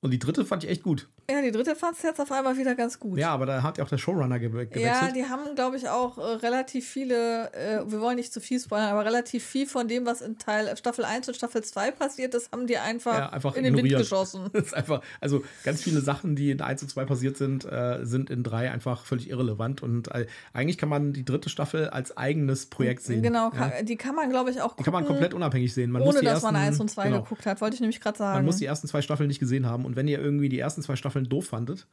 Und 0.00 0.12
die 0.12 0.20
dritte 0.20 0.44
fand 0.44 0.62
ich 0.62 0.70
echt 0.70 0.84
gut. 0.84 1.08
Ja, 1.30 1.42
die 1.42 1.50
dritte 1.50 1.76
fand 1.76 1.94
es 1.94 2.02
jetzt 2.02 2.18
auf 2.22 2.32
einmal 2.32 2.56
wieder 2.56 2.74
ganz 2.74 2.98
gut. 2.98 3.18
Ja, 3.18 3.28
aber 3.34 3.44
da 3.44 3.62
hat 3.62 3.76
ja 3.76 3.84
auch 3.84 3.88
der 3.90 3.98
Showrunner 3.98 4.38
ge 4.38 4.48
gewechselt. 4.48 4.82
Ja, 4.82 5.10
die 5.14 5.26
haben, 5.26 5.54
glaube 5.54 5.76
ich, 5.76 5.86
auch 5.86 6.16
äh, 6.16 6.22
relativ 6.22 6.88
viele, 6.88 7.52
äh, 7.52 7.82
wir 7.86 8.00
wollen 8.00 8.16
nicht 8.16 8.32
zu 8.32 8.40
viel 8.40 8.58
spoilern, 8.58 8.88
aber 8.92 9.04
relativ 9.04 9.44
viel 9.44 9.66
von 9.66 9.88
dem, 9.88 10.06
was 10.06 10.22
in 10.22 10.38
Teil 10.38 10.74
Staffel 10.78 11.04
1 11.04 11.28
und 11.28 11.34
Staffel 11.34 11.62
2 11.62 11.90
passiert 11.90 12.34
ist, 12.34 12.50
haben 12.50 12.66
die 12.66 12.78
einfach, 12.78 13.14
Ja, 13.14 13.28
einfach 13.28 13.56
in 13.56 13.64
den 13.64 13.74
Wind 13.76 13.84
ignoriert. 13.88 14.08
geschossen. 14.08 14.48
Das 14.54 14.68
ist 14.68 14.74
einfach, 14.74 15.02
also 15.20 15.44
ganz 15.64 15.82
viele 15.82 16.00
Sachen, 16.00 16.34
die 16.34 16.50
in 16.50 16.62
1 16.62 16.80
und 16.82 16.88
2 16.88 17.04
passiert 17.04 17.36
sind, 17.36 17.66
äh, 17.66 17.98
sind 18.06 18.30
in 18.30 18.42
3 18.42 18.70
einfach 18.70 19.04
völlig 19.04 19.28
irrelevant. 19.28 19.82
Und 19.82 20.08
äh, 20.14 20.26
eigentlich 20.54 20.78
kann 20.78 20.88
man 20.88 21.12
die 21.12 21.26
dritte 21.26 21.50
Staffel 21.50 21.90
als 21.90 22.16
eigenes 22.16 22.64
Projekt 22.66 23.02
sehen. 23.02 23.22
Genau, 23.22 23.50
Ja. 23.52 23.68
ka- 23.68 23.82
die 23.82 23.96
kann 23.96 24.14
man, 24.14 24.30
glaube 24.30 24.50
ich, 24.50 24.62
auch 24.62 24.68
Die 24.72 24.76
gucken, 24.76 24.84
kann 24.84 24.92
man 24.94 25.04
komplett 25.04 25.34
unabhängig 25.34 25.74
sehen. 25.74 25.90
Man 25.90 26.00
muss 26.00 26.14
ohne 26.14 26.20
die 26.20 26.24
dass 26.24 26.42
ersten, 26.42 26.54
man 26.54 26.56
1 26.62 26.80
und 26.80 26.90
2 26.90 27.04
genau, 27.04 27.20
geguckt 27.22 27.44
hat, 27.44 27.60
wollte 27.60 27.74
ich 27.74 27.80
nämlich 27.82 28.00
gerade 28.00 28.16
sagen. 28.16 28.36
Man 28.38 28.46
muss 28.46 28.56
die 28.56 28.64
ersten 28.64 28.88
zwei 28.88 29.02
Staffeln 29.02 29.28
nicht 29.28 29.40
gesehen 29.40 29.66
haben. 29.66 29.84
Und 29.84 29.94
wenn 29.94 30.08
ihr 30.08 30.18
irgendwie 30.20 30.48
die 30.48 30.58
ersten 30.58 30.80
zwei 30.80 30.96
Staffeln 30.96 31.17
doof 31.24 31.46
fandet, 31.48 31.86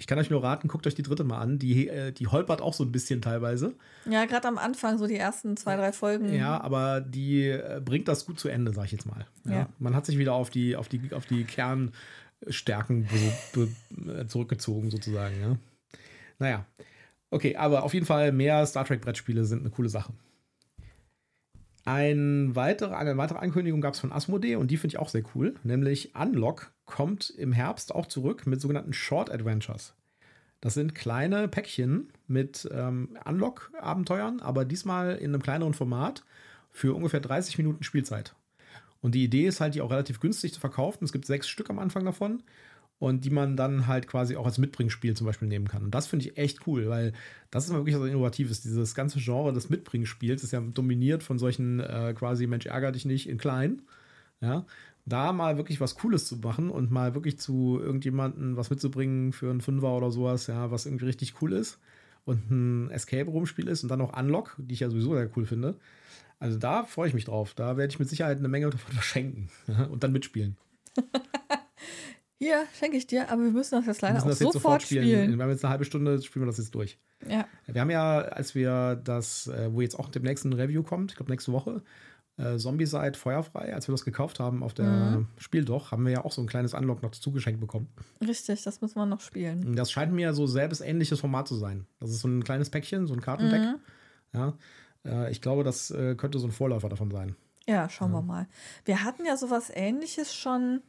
ich 0.00 0.06
kann 0.06 0.18
euch 0.18 0.30
nur 0.30 0.42
raten, 0.42 0.66
guckt 0.66 0.86
euch 0.86 0.94
die 0.94 1.02
dritte 1.02 1.24
mal 1.24 1.40
an. 1.40 1.58
Die, 1.58 1.86
äh, 1.86 2.10
die 2.10 2.26
holpert 2.26 2.62
auch 2.62 2.72
so 2.72 2.82
ein 2.84 2.90
bisschen 2.90 3.20
teilweise. 3.20 3.74
ja, 4.06 4.24
gerade 4.24 4.48
am 4.48 4.56
Anfang, 4.56 4.96
so 4.96 5.06
die 5.06 5.18
ersten 5.18 5.58
zwei, 5.58 5.76
drei 5.76 5.92
Folgen. 5.92 6.34
Ja, 6.34 6.58
aber 6.58 7.02
die 7.02 7.48
äh, 7.48 7.82
bringt 7.84 8.08
das 8.08 8.24
gut 8.24 8.40
zu 8.40 8.48
Ende, 8.48 8.72
sag 8.72 8.86
ich 8.86 8.92
jetzt 8.92 9.04
mal. 9.04 9.26
Ja. 9.44 9.52
Ja. 9.52 9.68
Man 9.78 9.94
hat 9.94 10.06
sich 10.06 10.16
wieder 10.16 10.32
auf 10.32 10.48
die, 10.48 10.74
auf 10.74 10.88
die, 10.88 11.12
auf 11.12 11.26
die 11.26 11.44
Kernstärken 11.44 13.06
äh, 14.06 14.26
zurückgezogen, 14.26 14.90
sozusagen. 14.90 15.38
Ja. 15.38 15.56
Naja. 16.38 16.64
Okay, 17.30 17.56
aber 17.56 17.82
auf 17.82 17.92
jeden 17.92 18.06
Fall 18.06 18.32
mehr 18.32 18.64
Star 18.64 18.86
Trek-Brettspiele 18.86 19.44
sind 19.44 19.60
eine 19.60 19.70
coole 19.70 19.90
Sache. 19.90 20.14
Ein 21.84 22.56
weitere, 22.56 22.94
eine 22.94 23.18
weitere 23.18 23.38
Ankündigung 23.38 23.82
gab 23.82 23.92
es 23.92 24.00
von 24.00 24.12
Asmodee 24.12 24.56
und 24.56 24.70
die 24.70 24.78
finde 24.78 24.94
ich 24.94 24.98
auch 24.98 25.10
sehr 25.10 25.24
cool. 25.34 25.56
Nämlich 25.62 26.14
Unlock 26.14 26.72
kommt 26.90 27.30
im 27.30 27.52
Herbst 27.52 27.94
auch 27.94 28.06
zurück 28.06 28.46
mit 28.46 28.60
sogenannten 28.60 28.92
Short 28.92 29.30
Adventures. 29.30 29.94
Das 30.60 30.74
sind 30.74 30.94
kleine 30.94 31.48
Päckchen 31.48 32.12
mit 32.26 32.68
ähm, 32.70 33.16
Unlock-Abenteuern, 33.24 34.40
aber 34.40 34.64
diesmal 34.66 35.16
in 35.16 35.32
einem 35.32 35.42
kleineren 35.42 35.72
Format 35.72 36.24
für 36.70 36.94
ungefähr 36.94 37.20
30 37.20 37.56
Minuten 37.56 37.82
Spielzeit. 37.82 38.34
Und 39.00 39.14
die 39.14 39.24
Idee 39.24 39.46
ist 39.46 39.60
halt, 39.60 39.74
die 39.74 39.80
auch 39.80 39.90
relativ 39.90 40.20
günstig 40.20 40.52
zu 40.52 40.60
verkaufen. 40.60 41.04
Es 41.04 41.12
gibt 41.12 41.24
sechs 41.24 41.48
Stück 41.48 41.70
am 41.70 41.78
Anfang 41.78 42.04
davon 42.04 42.42
und 42.98 43.24
die 43.24 43.30
man 43.30 43.56
dann 43.56 43.86
halt 43.86 44.06
quasi 44.06 44.36
auch 44.36 44.44
als 44.44 44.58
Mitbringspiel 44.58 45.16
zum 45.16 45.26
Beispiel 45.26 45.48
nehmen 45.48 45.68
kann. 45.68 45.84
Und 45.84 45.94
das 45.94 46.06
finde 46.06 46.26
ich 46.26 46.36
echt 46.36 46.66
cool, 46.66 46.90
weil 46.90 47.14
das 47.50 47.64
ist 47.64 47.72
wirklich 47.72 47.96
so 47.96 48.04
Innovatives. 48.04 48.60
Dieses 48.60 48.94
ganze 48.94 49.18
Genre 49.18 49.54
des 49.54 49.70
Mitbringspiels 49.70 50.44
ist 50.44 50.52
ja 50.52 50.60
dominiert 50.60 51.22
von 51.22 51.38
solchen 51.38 51.80
äh, 51.80 52.14
quasi 52.14 52.46
Mensch 52.46 52.66
ärger 52.66 52.92
dich 52.92 53.06
nicht 53.06 53.28
in 53.28 53.38
klein. 53.38 53.80
Ja, 54.42 54.64
da 55.06 55.32
mal 55.32 55.56
wirklich 55.56 55.80
was 55.80 55.94
Cooles 55.96 56.26
zu 56.26 56.36
machen 56.36 56.70
und 56.70 56.90
mal 56.90 57.14
wirklich 57.14 57.38
zu 57.38 57.80
irgendjemanden 57.80 58.56
was 58.56 58.70
mitzubringen 58.70 59.32
für 59.32 59.50
einen 59.50 59.60
Fünfer 59.60 59.96
oder 59.96 60.10
sowas, 60.10 60.46
ja, 60.46 60.70
was 60.70 60.86
irgendwie 60.86 61.06
richtig 61.06 61.40
cool 61.42 61.52
ist 61.52 61.78
und 62.24 62.50
ein 62.50 62.90
Escape-Room-Spiel 62.90 63.68
ist 63.68 63.82
und 63.82 63.88
dann 63.88 63.98
noch 63.98 64.16
Unlock, 64.16 64.56
die 64.58 64.74
ich 64.74 64.80
ja 64.80 64.90
sowieso 64.90 65.14
sehr 65.14 65.30
cool 65.36 65.46
finde. 65.46 65.76
Also 66.38 66.58
da 66.58 66.84
freue 66.84 67.08
ich 67.08 67.14
mich 67.14 67.26
drauf. 67.26 67.54
Da 67.54 67.76
werde 67.76 67.92
ich 67.92 67.98
mit 67.98 68.08
Sicherheit 68.08 68.38
eine 68.38 68.48
Menge 68.48 68.70
davon 68.70 68.92
verschenken 68.94 69.50
und 69.90 70.02
dann 70.02 70.12
mitspielen. 70.12 70.56
Hier, 72.38 72.64
schenke 72.78 72.96
ich 72.96 73.06
dir, 73.06 73.30
aber 73.30 73.42
wir 73.42 73.50
müssen 73.50 73.74
das 73.74 73.86
jetzt 73.86 74.00
leider 74.00 74.14
wir 74.14 74.24
müssen 74.24 74.28
auch 74.28 74.30
das 74.30 74.40
jetzt 74.40 74.52
sofort 74.54 74.80
sofort 74.80 74.82
spielen. 74.82 75.04
spielen. 75.04 75.36
Wir 75.36 75.44
haben 75.44 75.50
jetzt 75.50 75.62
eine 75.62 75.72
halbe 75.72 75.84
Stunde, 75.84 76.22
spielen 76.22 76.44
wir 76.44 76.46
das 76.46 76.56
jetzt 76.56 76.74
durch. 76.74 76.98
Ja. 77.28 77.46
Wir 77.66 77.80
haben 77.82 77.90
ja, 77.90 78.20
als 78.20 78.54
wir 78.54 78.96
das, 78.96 79.46
äh, 79.48 79.70
wo 79.70 79.82
jetzt 79.82 79.98
auch 79.98 80.08
demnächst 80.08 80.46
ein 80.46 80.54
Review 80.54 80.82
kommt, 80.82 81.10
ich 81.10 81.16
glaube 81.18 81.30
nächste 81.30 81.52
Woche, 81.52 81.82
äh, 82.40 82.56
Zombie-Side 82.56 83.18
Feuerfrei, 83.18 83.74
als 83.74 83.86
wir 83.88 83.92
das 83.92 84.04
gekauft 84.04 84.40
haben 84.40 84.62
auf 84.62 84.72
der 84.74 84.86
Mhm. 84.86 85.28
Spieldoch, 85.38 85.90
haben 85.92 86.04
wir 86.04 86.12
ja 86.12 86.24
auch 86.24 86.32
so 86.32 86.40
ein 86.40 86.46
kleines 86.46 86.74
Unlock 86.74 87.02
noch 87.02 87.10
zugeschenkt 87.10 87.60
bekommen. 87.60 87.88
Richtig, 88.26 88.62
das 88.62 88.80
müssen 88.80 88.96
wir 88.96 89.06
noch 89.06 89.20
spielen. 89.20 89.76
Das 89.76 89.90
scheint 89.90 90.12
mir 90.12 90.32
so 90.34 90.46
selbst 90.46 90.80
ähnliches 90.80 91.20
Format 91.20 91.48
zu 91.48 91.54
sein. 91.56 91.86
Das 92.00 92.10
ist 92.10 92.20
so 92.20 92.28
ein 92.28 92.42
kleines 92.44 92.70
Päckchen, 92.70 93.06
so 93.06 93.14
ein 93.14 93.20
Kartendeck. 93.20 93.60
Mhm. 93.60 93.76
Ja. 94.32 94.54
Äh, 95.04 95.30
ich 95.30 95.40
glaube, 95.42 95.64
das 95.64 95.90
äh, 95.90 96.14
könnte 96.14 96.38
so 96.38 96.46
ein 96.46 96.52
Vorläufer 96.52 96.88
davon 96.88 97.10
sein. 97.10 97.36
Ja, 97.68 97.88
schauen 97.88 98.10
wir 98.12 98.22
mal. 98.22 98.48
Wir 98.84 99.04
hatten 99.04 99.24
ja 99.24 99.36
sowas 99.36 99.70
ähnliches 99.72 100.34
schon, 100.34 100.80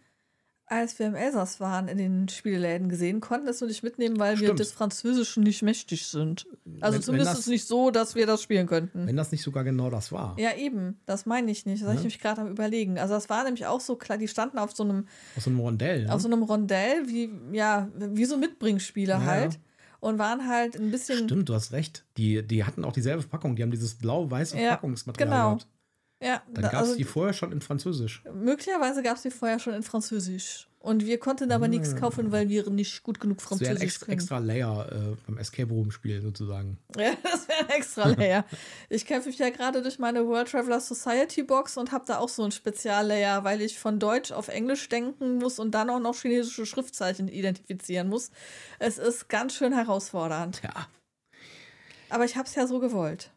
als 0.71 0.97
wir 0.99 1.05
im 1.07 1.15
Elsass 1.15 1.59
waren, 1.59 1.87
in 1.89 1.97
den 1.97 2.29
Spieleläden 2.29 2.87
gesehen, 2.87 3.19
konnten 3.19 3.47
es 3.47 3.59
nur 3.59 3.67
nicht 3.67 3.83
mitnehmen, 3.83 4.17
weil 4.19 4.39
wir 4.39 4.47
Stimmt. 4.47 4.59
des 4.59 4.71
Französischen 4.71 5.43
nicht 5.43 5.61
mächtig 5.61 6.07
sind. 6.07 6.47
Also 6.79 6.95
Wenn- 6.95 7.01
zumindest 7.03 7.09
wenn 7.11 7.17
das- 7.25 7.33
ist 7.33 7.39
es 7.39 7.47
nicht 7.47 7.67
so, 7.67 7.91
dass 7.91 8.15
wir 8.15 8.25
das 8.25 8.41
spielen 8.41 8.67
könnten. 8.67 9.05
Wenn 9.05 9.17
das 9.17 9.31
nicht 9.31 9.43
sogar 9.43 9.63
genau 9.65 9.89
das 9.89 10.11
war. 10.11 10.35
Ja, 10.39 10.55
eben. 10.55 10.97
Das 11.05 11.25
meine 11.25 11.51
ich 11.51 11.65
nicht. 11.65 11.81
Das 11.81 11.87
habe 11.87 11.95
ich 11.95 11.99
Ja. 11.99 12.03
nämlich 12.03 12.19
gerade 12.19 12.41
am 12.41 12.47
überlegen. 12.47 12.97
Also 12.97 13.13
das 13.13 13.29
war 13.29 13.43
nämlich 13.43 13.65
auch 13.65 13.81
so 13.81 13.95
klar, 13.97 14.17
die 14.17 14.27
standen 14.29 14.57
auf 14.57 14.71
so 14.75 14.83
einem, 14.83 15.07
Aus 15.37 15.43
so 15.43 15.49
einem 15.49 15.59
Rondell. 15.59 16.05
Ne? 16.05 16.13
auf 16.13 16.21
so 16.21 16.27
einem 16.29 16.43
Rondell, 16.43 17.07
wie, 17.07 17.29
ja, 17.51 17.89
wie 17.97 18.25
so 18.25 18.37
Mitbringspiele 18.37 19.11
Ja, 19.11 19.23
halt. 19.25 19.59
Und 19.99 20.17
waren 20.17 20.47
halt 20.47 20.75
ein 20.77 20.89
bisschen. 20.89 21.25
Stimmt, 21.25 21.47
du 21.49 21.53
hast 21.53 21.73
recht. 21.73 22.05
Die, 22.17 22.41
die 22.41 22.63
hatten 22.63 22.83
auch 22.85 22.91
dieselbe 22.93 23.21
Verpackung. 23.21 23.55
Die 23.55 23.61
haben 23.61 23.69
dieses 23.69 23.93
blau-weiße 23.95 24.55
Ja, 24.57 24.69
Verpackungsmaterial 24.69 25.29
genau. 25.29 25.49
gehabt. 25.57 25.67
Ja, 26.21 26.41
Dann 26.53 26.63
da- 26.63 26.69
gab 26.69 26.73
es 26.83 26.87
also 26.89 26.95
die 26.97 27.03
vorher 27.03 27.33
schon 27.33 27.51
in 27.51 27.61
Französisch. 27.61 28.21
möglicherweise 28.33 29.01
gab 29.01 29.17
es 29.17 29.23
die 29.23 29.31
vorher 29.31 29.59
schon 29.59 29.73
in 29.73 29.83
Französisch. 29.83 30.67
Und 30.79 31.05
wir 31.05 31.19
konnten 31.19 31.51
aber 31.51 31.67
nichts 31.67 31.95
kaufen, 31.95 32.31
weil 32.31 32.49
wir 32.49 32.67
nicht 32.71 33.03
gut 33.03 33.19
genug 33.19 33.37
Das 33.37 33.47
Französisch 33.47 33.81
extra, 33.83 34.05
können. 34.07 34.17
extra 34.17 34.37
Layer 34.39 34.91
äh, 34.91 35.15
beim 35.27 35.37
Escape 35.37 35.69
Room 35.71 35.91
Spiel 35.91 36.21
sozusagen. 36.23 36.79
Ja, 36.97 37.11
das 37.21 37.47
wäre 37.47 37.59
ein 37.59 37.69
extra 37.69 38.07
Layer. 38.17 38.45
ich 38.89 39.05
kämpfe 39.05 39.29
mich 39.29 39.37
ja 39.37 39.51
gerade 39.51 39.83
durch 39.83 39.99
meine 39.99 40.25
World 40.25 40.49
Traveler 40.49 40.79
Society 40.79 41.43
Box 41.43 41.77
und 41.77 41.91
habe 41.91 42.05
da 42.07 42.17
auch 42.17 42.29
so 42.29 42.43
ein 42.43 42.51
Speziallayer, 42.51 43.43
weil 43.43 43.61
ich 43.61 43.77
von 43.77 43.99
Deutsch 43.99 44.31
auf 44.31 44.47
Englisch 44.47 44.89
denken 44.89 45.37
muss 45.37 45.59
und 45.59 45.69
dann 45.71 45.87
auch 45.91 45.99
noch 45.99 46.15
chinesische 46.15 46.65
Schriftzeichen 46.65 47.27
identifizieren 47.27 48.09
muss. 48.09 48.31
Es 48.79 48.97
ist 48.97 49.29
ganz 49.29 49.53
schön 49.53 49.73
herausfordernd. 49.73 50.61
Ja. 50.63 50.87
Aber 52.09 52.25
ich 52.25 52.35
habe 52.37 52.47
es 52.47 52.55
ja 52.55 52.65
so 52.65 52.79
gewollt. 52.79 53.29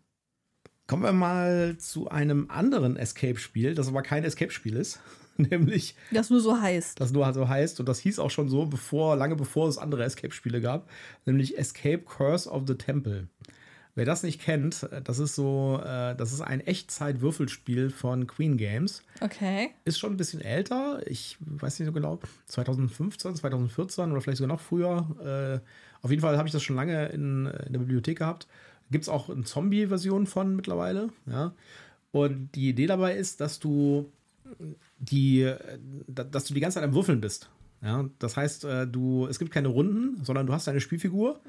Kommen 0.87 1.03
wir 1.03 1.13
mal 1.13 1.77
zu 1.79 2.09
einem 2.11 2.51
anderen 2.51 2.97
Escape-Spiel, 2.97 3.75
das 3.75 3.89
aber 3.89 4.03
kein 4.03 4.25
Escape-Spiel 4.25 4.77
ist. 4.77 5.01
Nämlich, 5.37 5.97
Das 6.13 6.31
nur 6.31 6.41
so 6.41 6.61
heißt. 6.61 7.01
das 7.01 7.11
nur 7.13 7.25
halt 7.25 7.35
so 7.35 7.49
heißt, 7.49 7.81
und 7.81 7.89
das 7.89 7.99
hieß 7.99 8.19
auch 8.21 8.31
schon 8.31 8.49
so, 8.49 8.67
bevor, 8.67 9.17
lange 9.17 9.35
bevor 9.35 9.69
es 9.69 9.79
andere 9.79 10.05
Escape-Spiele 10.05 10.61
gab, 10.61 10.89
nämlich 11.25 11.59
Escape 11.59 11.99
Curse 12.05 12.49
of 12.49 12.65
the 12.69 12.75
Temple. 12.77 13.27
Wer 13.97 14.05
das 14.05 14.23
nicht 14.23 14.41
kennt, 14.41 14.89
das 15.05 15.19
ist 15.19 15.35
so, 15.35 15.81
äh, 15.85 16.15
das 16.15 16.33
ist 16.33 16.41
ein 16.41 16.61
Echtzeit-Würfelspiel 16.61 17.91
von 17.91 18.27
Queen 18.27 18.57
Games. 18.57 19.03
Okay. 19.21 19.71
Ist 19.85 19.99
schon 19.99 20.13
ein 20.13 20.17
bisschen 20.17 20.41
älter, 20.41 21.01
ich 21.07 21.37
weiß 21.41 21.79
nicht 21.81 21.87
so 21.87 21.93
genau, 21.93 22.21
2015, 22.47 23.37
2014 23.37 24.13
oder 24.13 24.21
vielleicht 24.21 24.39
sogar 24.39 24.55
noch 24.57 24.63
früher. 24.63 25.61
Äh, 25.63 26.05
auf 26.05 26.11
jeden 26.11 26.23
Fall 26.23 26.37
habe 26.37 26.47
ich 26.49 26.53
das 26.53 26.63
schon 26.63 26.77
lange 26.77 27.07
in, 27.07 27.47
in 27.47 27.73
der 27.73 27.81
Bibliothek 27.81 28.19
gehabt. 28.19 28.47
Gibt 28.95 29.03
es 29.03 29.09
auch 29.09 29.29
eine 29.29 29.43
Zombie-Version 29.43 30.27
von 30.29 30.55
mittlerweile. 30.55 31.09
Ja. 31.27 31.53
Und 32.13 32.51
die 32.55 32.69
Idee 32.69 32.87
dabei 32.87 33.17
ist, 33.17 33.41
dass 33.41 33.59
du 33.59 34.07
die, 35.01 35.41
äh, 35.43 35.59
da- 36.07 36.23
dass 36.23 36.45
du 36.45 36.55
die 36.55 36.61
ganze 36.61 36.77
Zeit 36.77 36.85
am 36.85 36.95
Würfeln 36.95 37.21
bist. 37.21 37.51
Ja, 37.83 38.09
das 38.21 38.37
heißt, 38.37 38.65
äh, 38.67 38.87
du, 38.87 39.27
es 39.27 39.41
gibt 39.41 39.51
keine 39.51 39.67
Runden, 39.69 40.23
sondern 40.25 40.47
du 40.47 40.53
hast 40.53 40.69
deine 40.69 40.81
Spielfigur 40.81 41.41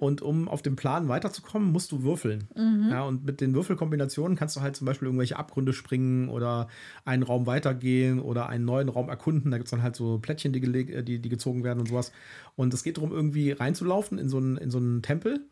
und 0.00 0.20
um 0.22 0.48
auf 0.48 0.60
dem 0.60 0.74
Plan 0.74 1.06
weiterzukommen, 1.08 1.70
musst 1.70 1.92
du 1.92 2.02
würfeln. 2.02 2.48
Ja, 2.90 3.04
und 3.04 3.24
mit 3.24 3.40
den 3.40 3.54
Würfelkombinationen 3.54 4.36
kannst 4.36 4.56
du 4.56 4.60
halt 4.60 4.74
zum 4.76 4.86
Beispiel 4.86 5.06
irgendwelche 5.06 5.36
Abgründe 5.38 5.72
springen 5.72 6.28
oder 6.30 6.66
einen 7.06 7.22
Raum 7.22 7.46
weitergehen 7.46 8.18
oder 8.20 8.48
einen 8.48 8.64
neuen 8.64 8.88
Raum 8.88 9.08
erkunden. 9.08 9.50
Da 9.52 9.56
gibt 9.56 9.68
es 9.68 9.70
dann 9.70 9.82
halt 9.84 9.94
so 9.94 10.18
Plättchen, 10.18 10.52
die, 10.52 10.60
äh, 10.62 11.02
die, 11.04 11.20
die 11.20 11.28
gezogen 11.28 11.62
werden 11.64 11.78
und 11.78 11.88
sowas. 11.88 12.10
Und 12.56 12.74
es 12.74 12.82
geht 12.82 12.96
darum, 12.98 13.12
irgendwie 13.12 13.52
reinzulaufen 13.52 14.18
in 14.18 14.28
so 14.28 14.38
einen, 14.38 14.56
in 14.58 14.70
so 14.70 14.78
einen 14.78 15.00
Tempel. 15.02 15.46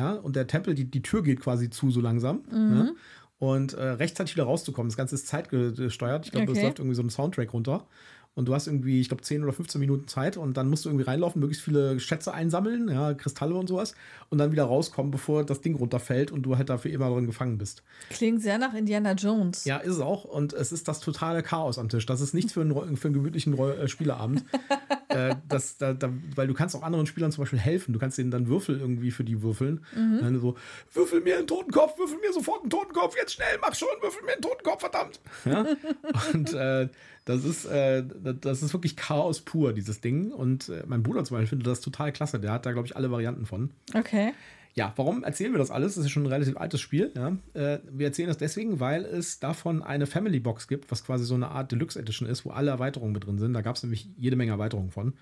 Ja, 0.00 0.12
und 0.14 0.34
der 0.34 0.46
Tempel, 0.46 0.74
die, 0.74 0.86
die 0.90 1.02
Tür 1.02 1.22
geht 1.22 1.40
quasi 1.40 1.68
zu 1.68 1.90
so 1.90 2.00
langsam. 2.00 2.40
Ja, 2.50 2.90
und 3.38 3.72
äh, 3.74 3.82
rechtzeitig 3.82 4.34
wieder 4.34 4.44
rauszukommen. 4.44 4.88
Das 4.88 4.96
Ganze 4.96 5.14
ist 5.14 5.26
zeitgesteuert. 5.26 6.26
Ich 6.26 6.32
glaube, 6.32 6.50
es 6.52 6.58
Okay. 6.58 6.66
läuft 6.66 6.78
irgendwie 6.78 6.94
so 6.94 7.02
ein 7.02 7.10
Soundtrack 7.10 7.52
runter. 7.52 7.86
Und 8.34 8.46
du 8.46 8.54
hast 8.54 8.68
irgendwie, 8.68 9.00
ich 9.00 9.08
glaube, 9.08 9.22
10 9.22 9.42
oder 9.42 9.52
15 9.52 9.80
Minuten 9.80 10.06
Zeit 10.06 10.36
und 10.36 10.56
dann 10.56 10.70
musst 10.70 10.84
du 10.84 10.88
irgendwie 10.88 11.04
reinlaufen, 11.04 11.40
möglichst 11.40 11.64
viele 11.64 11.98
Schätze 11.98 12.32
einsammeln, 12.32 12.88
ja, 12.88 13.12
Kristalle 13.14 13.54
und 13.54 13.66
sowas, 13.66 13.94
und 14.28 14.38
dann 14.38 14.52
wieder 14.52 14.64
rauskommen, 14.64 15.10
bevor 15.10 15.44
das 15.44 15.60
Ding 15.60 15.74
runterfällt 15.74 16.30
und 16.30 16.42
du 16.42 16.56
halt 16.56 16.68
dafür 16.68 16.92
immer 16.92 17.10
drin 17.10 17.26
gefangen 17.26 17.58
bist. 17.58 17.82
Klingt 18.08 18.40
sehr 18.40 18.58
nach 18.58 18.72
Indiana 18.72 19.12
Jones. 19.12 19.64
Ja, 19.64 19.78
ist 19.78 19.94
es 19.94 20.00
auch. 20.00 20.24
Und 20.24 20.52
es 20.52 20.70
ist 20.70 20.86
das 20.86 21.00
totale 21.00 21.42
Chaos 21.42 21.76
am 21.78 21.88
Tisch. 21.88 22.06
Das 22.06 22.20
ist 22.20 22.32
nichts 22.32 22.52
für 22.52 22.60
einen, 22.60 22.96
für 22.96 23.08
einen 23.08 23.14
gemütlichen 23.14 23.58
äh, 23.58 23.88
Spieleabend. 23.88 24.44
äh, 25.08 25.34
das, 25.48 25.76
da, 25.76 25.92
da, 25.92 26.10
weil 26.36 26.46
du 26.46 26.54
kannst 26.54 26.76
auch 26.76 26.82
anderen 26.82 27.06
Spielern 27.06 27.32
zum 27.32 27.42
Beispiel 27.42 27.58
helfen. 27.58 27.92
Du 27.92 27.98
kannst 27.98 28.16
denen 28.16 28.30
dann 28.30 28.46
Würfel 28.46 28.78
irgendwie 28.78 29.10
für 29.10 29.24
die 29.24 29.42
würfeln. 29.42 29.84
Mhm. 29.94 30.18
Dann 30.20 30.40
so, 30.40 30.56
würfel 30.92 31.20
mir 31.20 31.38
einen 31.38 31.46
Totenkopf, 31.46 31.98
würfel 31.98 32.18
mir 32.18 32.32
sofort 32.32 32.62
einen 32.62 32.70
Totenkopf, 32.70 33.16
jetzt 33.16 33.34
schnell, 33.34 33.58
mach 33.60 33.74
schon, 33.74 33.88
würfel 34.00 34.22
mir 34.24 34.32
einen 34.32 34.42
Totenkopf, 34.42 34.80
verdammt. 34.80 35.20
Ja? 35.44 35.66
Und 36.32 36.52
äh, 36.54 36.88
das 37.24 37.44
ist, 37.44 37.64
äh, 37.66 38.04
das 38.40 38.62
ist 38.62 38.72
wirklich 38.72 38.96
Chaos 38.96 39.40
pur, 39.40 39.72
dieses 39.72 40.00
Ding. 40.00 40.32
Und 40.32 40.68
äh, 40.68 40.84
mein 40.86 41.02
Bruder 41.02 41.24
zum 41.24 41.36
Beispiel 41.36 41.48
findet 41.48 41.66
das 41.66 41.80
total 41.80 42.12
klasse. 42.12 42.40
Der 42.40 42.52
hat 42.52 42.66
da, 42.66 42.72
glaube 42.72 42.86
ich, 42.86 42.96
alle 42.96 43.10
Varianten 43.10 43.46
von. 43.46 43.70
Okay. 43.94 44.32
Ja, 44.74 44.92
warum 44.96 45.24
erzählen 45.24 45.52
wir 45.52 45.58
das 45.58 45.70
alles? 45.70 45.96
Das 45.96 46.04
ist 46.04 46.10
schon 46.10 46.22
ein 46.22 46.32
relativ 46.32 46.56
altes 46.56 46.80
Spiel. 46.80 47.12
Ja? 47.16 47.36
Äh, 47.54 47.80
wir 47.90 48.06
erzählen 48.06 48.28
das 48.28 48.38
deswegen, 48.38 48.78
weil 48.78 49.04
es 49.04 49.40
davon 49.40 49.82
eine 49.82 50.06
Family 50.06 50.38
Box 50.38 50.68
gibt, 50.68 50.90
was 50.90 51.04
quasi 51.04 51.24
so 51.24 51.34
eine 51.34 51.48
Art 51.48 51.72
Deluxe 51.72 51.98
Edition 51.98 52.28
ist, 52.28 52.44
wo 52.44 52.50
alle 52.50 52.70
Erweiterungen 52.70 53.12
mit 53.12 53.26
drin 53.26 53.38
sind. 53.38 53.52
Da 53.52 53.62
gab 53.62 53.76
es 53.76 53.82
nämlich 53.82 54.08
jede 54.16 54.36
Menge 54.36 54.52
Erweiterungen 54.52 54.90
von. 54.90 55.14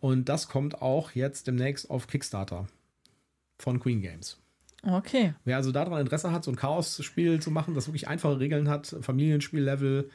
Und 0.00 0.28
das 0.28 0.48
kommt 0.48 0.80
auch 0.80 1.12
jetzt 1.12 1.48
demnächst 1.48 1.90
auf 1.90 2.06
Kickstarter 2.06 2.68
von 3.58 3.80
Queen 3.80 4.00
Games. 4.00 4.38
Okay. 4.82 5.34
Wer 5.44 5.56
also 5.56 5.72
daran 5.72 6.00
Interesse 6.00 6.30
hat, 6.30 6.44
so 6.44 6.52
ein 6.52 6.56
Chaos-Spiel 6.56 7.40
zu 7.40 7.50
machen, 7.50 7.74
das 7.74 7.88
wirklich 7.88 8.06
einfache 8.06 8.38
Regeln 8.38 8.68
hat, 8.68 8.96
Familienspiellevel, 9.00 10.08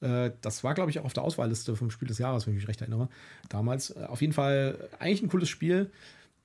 das 0.00 0.62
war, 0.62 0.74
glaube 0.74 0.90
ich, 0.90 0.98
auch 1.00 1.04
auf 1.06 1.12
der 1.14 1.22
Auswahlliste 1.22 1.74
vom 1.76 1.90
Spiel 1.90 2.06
des 2.08 2.18
Jahres, 2.18 2.46
wenn 2.46 2.52
ich 2.54 2.60
mich 2.60 2.68
recht 2.68 2.80
erinnere. 2.82 3.08
Damals. 3.48 3.90
Äh, 3.90 4.04
auf 4.04 4.20
jeden 4.20 4.32
Fall 4.32 4.88
eigentlich 4.98 5.22
ein 5.22 5.28
cooles 5.28 5.48
Spiel. 5.48 5.90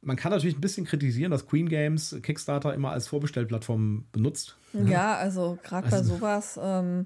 Man 0.02 0.16
kann 0.16 0.32
natürlich 0.32 0.58
ein 0.58 0.62
bisschen 0.62 0.86
kritisieren, 0.86 1.32
dass 1.32 1.46
Queen 1.48 1.70
Games 1.70 2.16
Kickstarter 2.24 2.74
immer 2.74 2.92
als 2.92 3.08
Vorbestellplattform 3.08 4.06
benutzt. 4.12 4.58
Ja, 4.74 5.16
also 5.16 5.60
gerade 5.64 5.90
bei 5.90 5.98
Also- 5.98 6.16
sowas 6.16 6.60
ähm, 6.62 7.06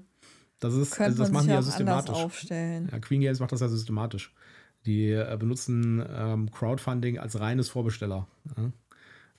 Das 0.60 0.72
ist, 0.74 0.92
könnte 0.92 1.04
also 1.10 1.22
das 1.24 1.32
man 1.32 1.34
machen 1.34 1.42
sich 1.44 1.50
die 1.50 1.54
ja 1.54 1.62
systematisch. 1.62 2.14
aufstellen. 2.24 2.88
Ja, 2.90 2.98
Queen 3.00 3.20
Games 3.20 3.40
macht 3.40 3.52
das 3.52 3.60
ja 3.60 3.68
systematisch. 3.68 4.32
Die 4.86 5.10
äh, 5.10 5.36
benutzen 5.38 6.02
ähm, 6.08 6.50
Crowdfunding 6.52 7.18
als 7.18 7.38
reines 7.40 7.68
Vorbesteller. 7.68 8.28
Ja. 8.56 8.70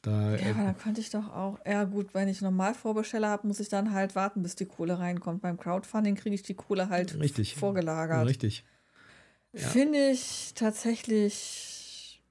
Da, 0.08 0.38
Ja, 0.38 0.38
äh, 0.38 0.50
aber 0.52 0.64
dann 0.64 0.78
könnte 0.78 1.02
ich 1.02 1.10
doch 1.10 1.28
auch, 1.34 1.60
ja 1.66 1.84
gut, 1.84 2.14
wenn 2.14 2.30
ich 2.30 2.42
normal 2.42 2.74
Vorbesteller 2.74 3.28
habe, 3.28 3.46
muss 3.46 3.60
ich 3.60 3.68
dann 3.68 3.92
halt 3.92 4.16
warten, 4.16 4.42
bis 4.42 4.56
die 4.56 4.66
Kohle 4.66 5.00
reinkommt. 5.00 5.42
Beim 5.42 5.58
Crowdfunding 5.58 6.16
kriege 6.16 6.34
ich 6.34 6.44
die 6.44 6.54
Kohle 6.54 6.88
halt 6.88 7.20
Richtig. 7.20 7.58
vorgelagert. 7.58 8.26
richtig. 8.26 8.64
Ja. 9.52 9.68
Finde 9.68 10.12
ich 10.12 10.54
tatsächlich 10.56 12.22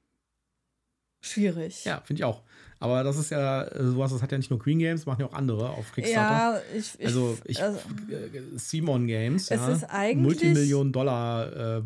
schwierig. 1.21 1.85
Ja, 1.85 2.01
finde 2.01 2.21
ich 2.21 2.25
auch. 2.25 2.43
Aber 2.79 3.03
das 3.05 3.17
ist 3.17 3.31
ja 3.31 3.63
äh, 3.63 3.85
sowas, 3.85 4.13
das 4.13 4.21
hat 4.23 4.33
ja 4.33 4.39
nicht 4.39 4.51
nur 4.51 4.59
Queen 4.59 4.79
Games, 4.79 5.07
machen 5.07 5.23
ja 5.23 5.27
auch 5.29 5.33
andere 5.33 5.71
auf 5.71 5.93
Kickstarter. 5.95 6.57
Ja, 6.57 6.61
ich, 6.77 6.93
ich 6.99 7.07
also 7.07 7.39
ich, 7.45 7.63
also, 7.63 7.79
äh, 8.11 8.29
Simon 8.57 9.07
Games, 9.07 9.51
Es 9.51 9.61
ja, 9.61 9.69
ist 9.71 9.85
eigentlich- 9.85 10.23
Multimillionen 10.23 10.93
Dollar 10.93 11.79
äh, 11.79 11.83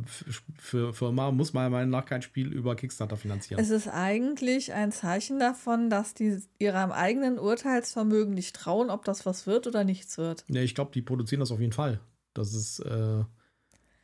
für 0.58 0.92
Firma, 0.92 1.30
muss 1.30 1.52
meiner 1.52 1.70
Meinung 1.70 1.90
nach 1.90 2.06
kein 2.06 2.22
Spiel 2.22 2.52
über 2.52 2.74
Kickstarter 2.74 3.16
finanzieren. 3.16 3.60
es 3.62 3.70
ist 3.70 3.86
eigentlich 3.88 4.72
ein 4.72 4.90
Zeichen 4.90 5.38
davon, 5.38 5.90
dass 5.90 6.14
die 6.14 6.38
ihrem 6.58 6.90
eigenen 6.90 7.38
Urteilsvermögen 7.38 8.34
nicht 8.34 8.56
trauen, 8.56 8.90
ob 8.90 9.04
das 9.04 9.24
was 9.26 9.46
wird 9.46 9.66
oder 9.68 9.84
nichts 9.84 10.18
wird. 10.18 10.44
ja, 10.48 10.60
ich 10.60 10.74
glaube, 10.74 10.90
die 10.92 11.02
produzieren 11.02 11.40
das 11.40 11.52
auf 11.52 11.60
jeden 11.60 11.72
Fall. 11.72 12.00
Das 12.34 12.52
ist, 12.52 12.80
äh, 12.80 13.22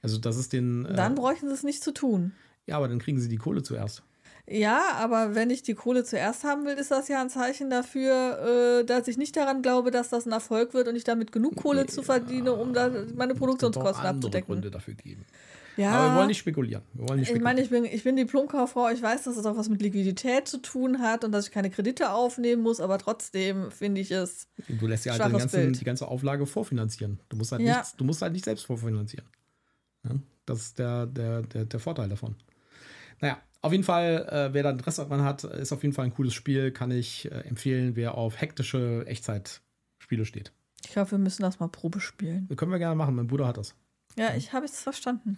also 0.02 0.18
das 0.18 0.36
ist 0.36 0.52
den. 0.52 0.84
Äh, 0.86 0.94
Dann 0.94 1.16
bräuchten 1.16 1.48
sie 1.48 1.54
es 1.54 1.62
nicht 1.64 1.82
zu 1.82 1.92
tun. 1.92 2.32
ja, 2.66 2.76
aber 2.76 2.86
dann 2.88 2.98
kriegen 3.00 3.18
sie 3.18 3.28
die 3.28 3.38
Kohle 3.38 3.62
zuerst. 3.64 4.02
Ja, 4.48 4.92
aber 4.98 5.34
wenn 5.34 5.50
ich 5.50 5.62
die 5.62 5.74
Kohle 5.74 6.04
zuerst 6.04 6.44
haben 6.44 6.64
will, 6.66 6.74
ist 6.74 6.92
das 6.92 7.08
ja 7.08 7.20
ein 7.20 7.28
Zeichen 7.30 7.68
dafür, 7.68 8.80
äh, 8.80 8.84
dass 8.84 9.08
ich 9.08 9.16
nicht 9.18 9.36
daran 9.36 9.60
glaube, 9.60 9.90
dass 9.90 10.08
das 10.10 10.24
ein 10.26 10.32
Erfolg 10.32 10.72
wird 10.72 10.86
und 10.86 10.94
ich 10.94 11.02
damit 11.04 11.32
genug 11.32 11.56
Kohle 11.56 11.86
zu 11.86 12.02
verdiene, 12.02 12.52
um 12.54 12.72
da 12.72 12.90
meine 13.16 13.34
Produktionskosten 13.34 13.90
Es 13.90 13.98
andere 13.98 14.10
abzudecken. 14.16 14.46
Gründe 14.54 14.70
dafür 14.70 14.94
geben. 14.94 15.24
Ja, 15.76 15.90
Aber 15.90 16.12
wir 16.12 16.16
wollen 16.18 16.28
nicht 16.28 16.38
spekulieren. 16.38 16.82
Wollen 16.94 17.18
nicht 17.18 17.22
ich 17.24 17.36
spekulieren. 17.36 17.42
meine, 17.42 17.60
ich 17.60 17.70
bin, 17.70 17.84
ich 17.84 18.04
bin 18.04 18.16
Diplomkauffrau, 18.16 18.88
ich 18.90 19.02
weiß, 19.02 19.24
dass 19.24 19.36
es 19.36 19.44
auch 19.44 19.56
was 19.58 19.68
mit 19.68 19.82
Liquidität 19.82 20.46
zu 20.48 20.58
tun 20.62 21.02
hat 21.02 21.24
und 21.24 21.32
dass 21.32 21.46
ich 21.48 21.52
keine 21.52 21.68
Kredite 21.68 22.12
aufnehmen 22.12 22.62
muss, 22.62 22.80
aber 22.80 22.98
trotzdem 22.98 23.70
finde 23.72 24.00
ich 24.00 24.10
es. 24.12 24.46
du 24.68 24.86
lässt 24.86 25.04
ja 25.04 25.18
halt 25.18 25.32
ganzen, 25.36 25.72
die 25.74 25.84
ganze 25.84 26.06
Auflage 26.08 26.46
vorfinanzieren. 26.46 27.18
Du 27.28 27.36
musst 27.36 27.52
halt, 27.52 27.62
Ja. 27.62 27.78
nichts, 27.78 27.96
du 27.96 28.04
musst 28.04 28.22
halt 28.22 28.32
nicht 28.32 28.44
selbst 28.44 28.64
vorfinanzieren. 28.64 29.26
Ja? 30.04 30.12
Das 30.46 30.60
ist 30.60 30.78
der, 30.78 31.06
der, 31.06 31.42
der, 31.42 31.64
der 31.64 31.80
Vorteil 31.80 32.08
davon. 32.08 32.36
Naja, 33.20 33.38
auf 33.66 33.72
jeden 33.72 33.84
Fall, 33.84 34.26
äh, 34.30 34.54
wer 34.54 34.62
da 34.62 34.70
Interesse 34.70 35.02
daran 35.02 35.22
hat, 35.24 35.44
ist 35.44 35.72
auf 35.72 35.82
jeden 35.82 35.94
Fall 35.94 36.06
ein 36.06 36.14
cooles 36.14 36.34
Spiel. 36.34 36.70
Kann 36.70 36.90
ich 36.90 37.30
äh, 37.30 37.40
empfehlen, 37.40 37.96
wer 37.96 38.14
auf 38.16 38.40
hektische 38.40 39.04
Echtzeitspiele 39.06 40.24
steht. 40.24 40.52
Ich 40.84 40.92
glaube, 40.92 41.10
wir 41.12 41.18
müssen 41.18 41.42
das 41.42 41.58
mal 41.60 41.68
Probe 41.68 42.00
spielen. 42.00 42.48
Können 42.56 42.70
wir 42.70 42.78
gerne 42.78 42.94
machen. 42.94 43.14
Mein 43.14 43.26
Bruder 43.26 43.46
hat 43.46 43.56
das. 43.58 43.74
Ja, 44.16 44.34
ich 44.34 44.52
habe 44.52 44.64
es 44.66 44.80
verstanden. 44.80 45.36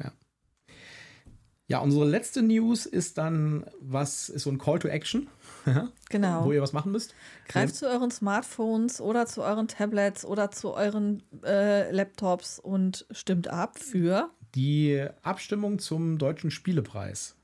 Ja, 1.71 1.81
unsere 1.81 2.07
letzte 2.09 2.41
News 2.43 2.87
ist 2.87 3.19
dann, 3.19 3.67
was 3.81 4.31
ist 4.31 4.45
so 4.45 4.51
ein 4.51 4.57
Call 4.57 4.79
to 4.79 4.89
Action, 4.89 5.29
Genau. 6.09 6.45
wo 6.47 6.53
ihr 6.53 6.63
was 6.63 6.73
machen 6.73 6.93
müsst. 6.93 7.15
Greift 7.47 7.75
zu 7.77 7.87
euren 7.87 8.11
Smartphones 8.11 9.03
oder 9.03 9.27
zu 9.27 9.43
euren 9.43 9.69
Tablets 9.69 10.25
oder 10.25 10.51
zu 10.51 10.73
euren 10.73 11.23
äh, 11.45 11.91
Laptops 11.91 12.59
und 12.59 13.05
stimmt 13.11 13.49
ab 13.49 13.79
für. 13.79 14.31
Die 14.55 15.07
Abstimmung 15.23 15.79
zum 15.79 16.17
Deutschen 16.17 16.51
Spielepreis. 16.51 17.37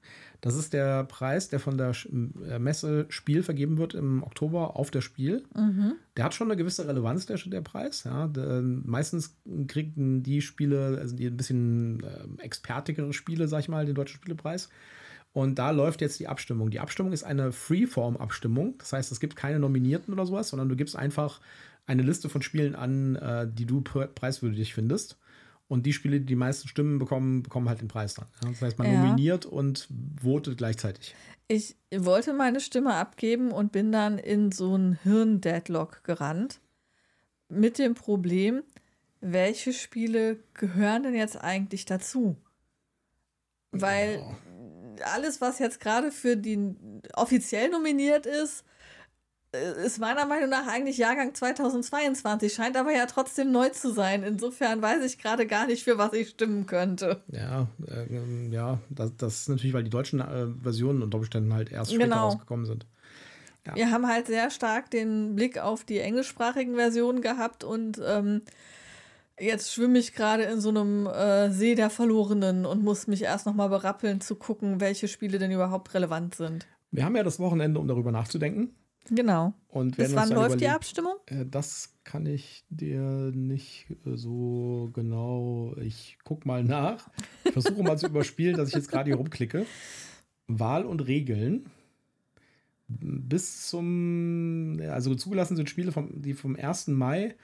Das 0.44 0.56
ist 0.56 0.74
der 0.74 1.04
Preis, 1.04 1.48
der 1.48 1.58
von 1.58 1.78
der 1.78 1.92
äh, 2.50 2.58
Messe 2.58 3.06
Spiel 3.08 3.42
vergeben 3.42 3.78
wird 3.78 3.94
im 3.94 4.22
Oktober 4.22 4.76
auf 4.76 4.90
der 4.90 5.00
Spiel. 5.00 5.42
Der 6.18 6.24
hat 6.24 6.34
schon 6.34 6.48
eine 6.48 6.58
gewisse 6.58 6.86
Relevanz, 6.86 7.24
der, 7.24 7.38
der 7.38 7.62
Preis. 7.62 8.04
Ja. 8.04 8.26
Der, 8.28 8.60
meistens 8.60 9.38
kriegen 9.68 10.22
die 10.22 10.42
Spiele, 10.42 10.98
also 11.00 11.16
die 11.16 11.28
ein 11.28 11.36
bisschen 11.38 12.02
äh, 12.02 12.42
expertigere 12.42 13.14
Spiele, 13.14 13.48
sag 13.48 13.60
ich 13.60 13.70
mal, 13.70 13.86
den 13.86 13.94
Deutschen 13.94 14.16
Spielepreis. 14.16 14.68
Und 15.32 15.58
da 15.58 15.70
läuft 15.70 16.02
jetzt 16.02 16.20
die 16.20 16.28
Abstimmung. 16.28 16.68
Die 16.68 16.78
Abstimmung 16.78 17.14
ist 17.14 17.24
eine 17.24 17.50
Freeform-Abstimmung. 17.50 18.74
Das 18.76 18.92
heißt, 18.92 19.12
es 19.12 19.20
gibt 19.20 19.36
keine 19.36 19.58
Nominierten 19.58 20.12
oder 20.12 20.26
sowas, 20.26 20.50
sondern 20.50 20.68
du 20.68 20.76
gibst 20.76 20.94
einfach 20.94 21.40
eine 21.86 22.02
Liste 22.02 22.28
von 22.28 22.42
Spielen 22.42 22.74
an, 22.74 23.16
äh, 23.16 23.48
die 23.50 23.64
du 23.64 23.80
pre- 23.80 24.08
preiswürdig 24.08 24.74
findest. 24.74 25.16
Und 25.66 25.86
die 25.86 25.92
Spiele, 25.92 26.20
die 26.20 26.26
die 26.26 26.36
meisten 26.36 26.68
Stimmen 26.68 26.98
bekommen, 26.98 27.42
bekommen 27.42 27.68
halt 27.68 27.80
den 27.80 27.88
Preis 27.88 28.14
dann. 28.14 28.26
Das 28.42 28.60
heißt, 28.60 28.78
man 28.78 28.86
Ja. 28.86 28.94
nominiert 28.94 29.46
und 29.46 29.88
votet 30.22 30.58
gleichzeitig. 30.58 31.14
Ich 31.48 31.76
wollte 31.94 32.32
meine 32.32 32.60
Stimme 32.60 32.94
abgeben 32.94 33.50
und 33.50 33.72
bin 33.72 33.92
dann 33.92 34.18
in 34.18 34.52
so 34.52 34.74
einen 34.74 34.94
Hirn-Deadlock 35.02 36.04
gerannt. 36.04 36.60
Mit 37.48 37.78
dem 37.78 37.94
Problem, 37.94 38.62
welche 39.20 39.72
Spiele 39.72 40.38
gehören 40.54 41.02
denn 41.02 41.14
jetzt 41.14 41.36
eigentlich 41.36 41.84
dazu? 41.86 42.36
Weil 43.72 44.22
alles, 45.12 45.40
was 45.40 45.58
jetzt 45.58 45.80
gerade 45.80 46.12
für 46.12 46.36
die 46.36 46.74
offiziell 47.14 47.68
nominiert 47.70 48.26
ist, 48.26 48.64
ist 49.84 49.98
meiner 49.98 50.26
Meinung 50.26 50.50
nach 50.50 50.66
eigentlich 50.66 50.98
Jahrgang 50.98 51.34
2022, 51.34 52.52
scheint 52.52 52.76
aber 52.76 52.92
ja 52.92 53.06
trotzdem 53.06 53.52
neu 53.52 53.68
zu 53.70 53.92
sein. 53.92 54.22
Insofern 54.22 54.82
weiß 54.82 55.04
ich 55.04 55.18
gerade 55.18 55.46
gar 55.46 55.66
nicht, 55.66 55.84
für 55.84 55.98
was 55.98 56.12
ich 56.12 56.30
stimmen 56.30 56.66
könnte. 56.66 57.22
Ja, 57.28 57.68
äh, 57.88 58.50
ja 58.50 58.78
das, 58.90 59.16
das 59.16 59.40
ist 59.40 59.48
natürlich, 59.48 59.74
weil 59.74 59.84
die 59.84 59.90
deutschen 59.90 60.20
äh, 60.20 60.46
Versionen 60.62 61.02
unter 61.02 61.18
Umständen 61.18 61.54
halt 61.54 61.70
erst 61.72 61.90
später 61.92 62.04
Genau. 62.04 62.24
rausgekommen 62.28 62.66
sind. 62.66 62.86
Ja. 63.66 63.74
Wir 63.76 63.90
haben 63.90 64.06
halt 64.06 64.26
sehr 64.26 64.50
stark 64.50 64.90
den 64.90 65.34
Blick 65.34 65.58
auf 65.58 65.84
die 65.84 65.98
englischsprachigen 65.98 66.74
Versionen 66.74 67.22
gehabt 67.22 67.64
und 67.64 68.00
ähm, 68.06 68.42
jetzt 69.40 69.72
schwimme 69.72 69.98
ich 69.98 70.12
gerade 70.12 70.42
in 70.44 70.60
so 70.60 70.68
einem 70.68 71.06
äh, 71.06 71.50
See 71.50 71.74
der 71.74 71.90
Verlorenen 71.90 72.66
und 72.66 72.82
muss 72.82 73.06
mich 73.06 73.22
erst 73.22 73.46
nochmal 73.46 73.70
berappeln, 73.70 74.20
zu 74.20 74.36
gucken, 74.36 74.80
welche 74.80 75.08
Spiele 75.08 75.38
denn 75.38 75.50
überhaupt 75.50 75.94
relevant 75.94 76.34
sind. 76.34 76.66
Wir 76.90 77.04
haben 77.04 77.16
ja 77.16 77.22
das 77.22 77.40
Wochenende, 77.40 77.80
um 77.80 77.88
darüber 77.88 78.12
nachzudenken. 78.12 78.74
Genau. 79.10 79.52
Und 79.68 79.96
Bis 79.96 80.14
wann 80.14 80.30
läuft 80.30 80.52
die 80.60 80.64
überlegen- 80.64 80.72
Abstimmung? 80.74 81.14
Äh, 81.26 81.44
das 81.46 81.94
kann 82.04 82.26
ich 82.26 82.64
dir 82.70 83.32
nicht 83.34 83.86
äh, 84.06 84.16
so 84.16 84.90
genau. 84.94 85.74
Ich 85.80 86.18
guck 86.24 86.46
mal 86.46 86.64
nach. 86.64 87.08
Ich 87.44 87.52
versuche 87.52 87.82
mal 87.82 87.98
zu 87.98 88.06
überspielen, 88.06 88.56
dass 88.56 88.68
ich 88.68 88.74
jetzt 88.74 88.88
gerade 88.90 89.08
hier 89.10 89.16
rumklicke. 89.16 89.66
Wahl 90.46 90.84
und 90.84 91.00
Regeln. 91.06 91.66
Bis 92.88 93.68
zum, 93.68 94.78
also 94.90 95.14
zugelassen 95.14 95.56
sind 95.56 95.70
Spiele, 95.70 95.90
vom, 95.92 96.20
die 96.20 96.34
vom 96.34 96.54
1. 96.56 96.88
Mai 96.88 97.34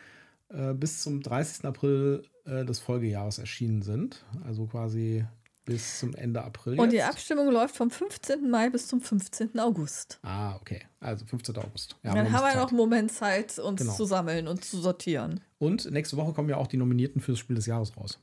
äh, 0.51 0.75
bis 0.75 1.03
zum 1.03 1.23
30. 1.23 1.65
April 1.65 2.23
des 2.47 2.81
Folgejahres 2.81 3.39
erschienen 3.39 3.83
sind. 3.83 4.25
Also 4.45 4.67
quasi 4.67 5.25
bis 5.65 6.01
zum 6.01 6.15
Ende 6.15 6.43
April. 6.43 6.79
Und 6.81 6.91
die 6.93 6.97
jetzt. 6.97 7.11
Abstimmung 7.11 7.51
läuft 7.51 7.77
vom 7.77 7.91
15. 7.91 8.51
Mai 8.51 8.71
bis 8.71 8.89
zum 8.89 9.01
15. 9.01 9.59
August. 9.59 10.19
Ah, 10.23 10.57
okay. 10.57 10.83
Also 11.01 11.25
15. 11.27 11.57
August. 11.59 11.97
Ja, 12.03 12.15
Dann 12.15 12.33
haben 12.33 12.45
wir 12.45 12.61
noch 12.61 12.69
einen 12.69 12.77
Moment 12.77 13.13
Zeit, 13.13 13.59
uns 13.59 13.81
Genau. 13.81 13.93
zu 13.95 14.05
sammeln 14.05 14.49
und 14.49 14.65
zu 14.65 14.81
sortieren. 14.81 15.41
Und 15.59 15.91
nächste 15.91 16.17
Woche 16.17 16.33
kommen 16.33 16.49
ja 16.49 16.57
auch 16.57 16.67
die 16.67 16.77
Nominierten 16.77 17.21
für 17.21 17.33
das 17.33 17.39
Spiel 17.39 17.57
des 17.57 17.67
Jahres 17.67 17.97
raus. 17.97 18.19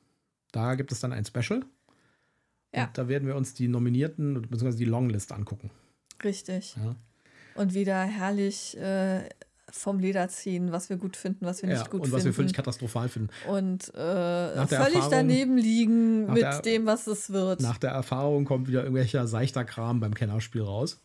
Da 0.52 0.76
gibt 0.76 0.92
es 0.92 1.00
dann 1.00 1.14
ein 1.14 1.26
Special. 1.26 1.64
Ja. 2.74 2.86
Und 2.86 2.98
da 2.98 3.08
werden 3.08 3.28
wir 3.28 3.36
uns 3.36 3.54
die 3.54 3.68
Nominierten 3.68 4.42
bzw. 4.42 4.76
die 4.76 4.86
Longlist 4.86 5.32
angucken. 5.32 5.70
Richtig. 6.24 6.76
Ja. 6.76 6.96
Und 7.56 7.74
wieder 7.74 8.04
herrlich 8.04 8.78
äh, 8.78 9.30
vom 9.72 10.00
Leder 10.00 10.30
ziehen, 10.30 10.72
was 10.72 10.90
wir 10.90 10.98
gut 10.98 11.18
finden, 11.18 11.46
was 11.46 11.62
wir 11.62 11.70
Ja, 11.70 11.80
nicht 11.80 11.90
gut 11.92 12.02
und 12.02 12.12
was 12.12 12.22
finden. 12.22 12.26
wir 12.26 12.34
völlig 12.34 12.54
katastrophal 12.54 13.10
finden. 13.10 13.30
und 13.50 13.90
äh, 13.90 13.98
völlig 14.68 14.72
Erfahrung- 14.72 15.12
daneben 15.12 15.58
liegen 15.58 16.26
mit 16.28 16.42
der- 16.42 16.62
dem, 16.62 16.86
was 16.86 17.06
es 17.08 17.32
wird. 17.32 17.60
Nach 17.62 17.78
der 17.78 17.92
Erfahrung 17.92 18.46
kommt 18.46 18.68
wieder 18.68 18.82
irgendwelcher 18.84 19.28
seichter 19.28 19.66
Kram 19.66 20.00
beim 20.00 20.14
Kennerspiel 20.14 20.62
raus. 20.62 21.02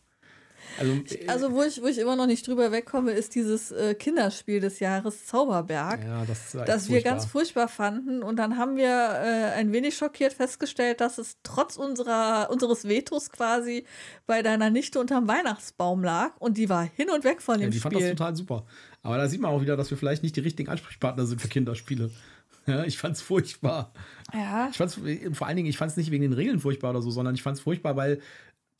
Also, 0.79 0.93
Also, 1.27 1.51
wo 1.53 1.61
ich, 1.63 1.81
wo 1.81 1.87
ich 1.87 1.97
immer 1.97 2.15
noch 2.15 2.25
nicht 2.25 2.47
drüber 2.47 2.71
wegkomme, 2.71 3.11
ist 3.11 3.35
dieses 3.35 3.71
äh, 3.71 3.93
Kinderspiel 3.95 4.59
des 4.59 4.79
Jahres 4.79 5.25
Zauberberg, 5.25 6.03
ja, 6.03 6.25
das, 6.25 6.51
das 6.65 6.89
wir 6.89 7.01
ganz 7.01 7.25
furchtbar. 7.25 7.67
fanden. 7.67 8.23
Und 8.23 8.37
dann 8.37 8.57
haben 8.57 8.75
wir 8.77 8.87
äh, 8.87 9.51
ein 9.55 9.71
wenig 9.71 9.95
schockiert 9.97 10.33
festgestellt, 10.33 11.01
dass 11.01 11.17
es 11.17 11.37
trotz 11.43 11.77
unserer, 11.77 12.49
unseres 12.51 12.87
Vetos 12.87 13.29
quasi 13.31 13.85
bei 14.25 14.41
deiner 14.41 14.69
Nichte 14.69 14.99
unterm 14.99 15.27
Weihnachtsbaum 15.27 16.03
lag. 16.03 16.31
Und 16.39 16.57
die 16.57 16.69
war 16.69 16.83
hin 16.95 17.09
und 17.09 17.23
weg 17.23 17.41
von 17.41 17.59
Ja, 17.59 17.67
dem 17.67 17.71
die 17.71 17.79
fand 17.79 17.95
das 17.95 18.01
Spiel. 18.01 18.15
total 18.15 18.35
super. 18.35 18.65
Aber 19.01 19.17
da 19.17 19.27
sieht 19.27 19.41
man 19.41 19.51
auch 19.51 19.61
wieder, 19.61 19.75
dass 19.77 19.89
wir 19.91 19.97
vielleicht 19.97 20.23
nicht 20.23 20.35
die 20.35 20.41
richtigen 20.41 20.69
Ansprechpartner 20.69 21.25
sind 21.25 21.41
für 21.41 21.47
Kinderspiele. 21.47 22.09
Ja, 22.65 22.85
ich 22.85 22.97
fand's 22.97 23.21
furchtbar. 23.21 23.91
Ja, 24.33 24.69
Ich 24.71 24.77
fand's, 24.77 24.97
vor 25.33 25.47
allen 25.47 25.57
Dingen, 25.57 25.67
ich 25.67 25.77
fand 25.77 25.91
es 25.91 25.97
nicht 25.97 26.11
wegen 26.11 26.21
den 26.21 26.31
Regeln 26.31 26.61
furchtbar 26.61 26.91
oder 26.91 27.01
so, 27.01 27.11
sondern 27.11 27.35
ich 27.35 27.43
fand 27.43 27.57
es 27.57 27.61
furchtbar, 27.63 27.97
weil 27.97 28.21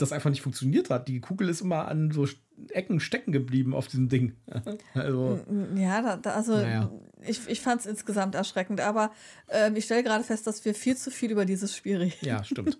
das 0.04 0.12
einfach 0.12 0.30
nicht 0.30 0.42
funktioniert 0.42 0.90
hat. 0.90 1.08
Die 1.08 1.20
Kugel 1.20 1.50
ist 1.50 1.62
immer 1.62 1.88
an 1.88 2.12
so 2.12 2.28
Ecken 2.70 3.00
stecken 3.00 3.32
geblieben 3.32 3.74
auf 3.74 3.88
diesem 3.88 4.10
Ding. 4.10 4.34
Also, 4.94 5.40
Ja, 5.76 6.02
da, 6.02 6.18
da, 6.18 6.32
also 6.36 6.54
Naja. 6.54 6.92
ich, 7.22 7.48
ich 7.48 7.62
fand 7.62 7.82
es 7.82 7.88
insgesamt 7.88 8.36
erschreckend, 8.36 8.80
aber 8.82 9.12
ähm, 9.50 9.76
ich 9.76 9.86
stelle 9.86 10.04
gerade 10.04 10.24
fest, 10.24 10.46
dass 10.48 10.64
wir 10.66 10.76
viel 10.76 10.96
zu 10.96 11.10
viel 11.12 11.32
über 11.32 11.46
dieses 11.46 11.76
Spiel 11.76 11.98
reden. 11.98 12.14
ja, 12.22 12.44
stimmt. 12.44 12.78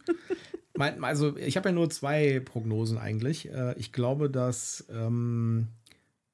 Mein, 0.76 1.04
also, 1.04 1.38
ich 1.38 1.56
habe 1.58 1.70
ja 1.70 1.76
nur 1.76 1.90
zwei 1.90 2.40
Prognosen 2.40 2.98
eigentlich. 2.98 3.52
Äh, 3.52 3.76
Ich 3.78 3.92
glaube, 3.94 4.30
dass 4.30 4.86
ähm, 4.92 5.68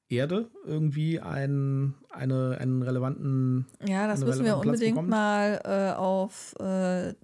Erde 0.08 0.50
irgendwie 0.64 1.20
einen, 1.20 1.94
eine, 2.10 2.56
einen 2.58 2.82
relevanten. 2.82 3.66
Ja, 3.86 4.06
das 4.06 4.24
müssen 4.24 4.44
wir 4.44 4.56
unbedingt 4.56 5.06
mal 5.08 5.60
äh, 5.64 5.96
auf, 5.96 6.54
äh, 6.58 7.14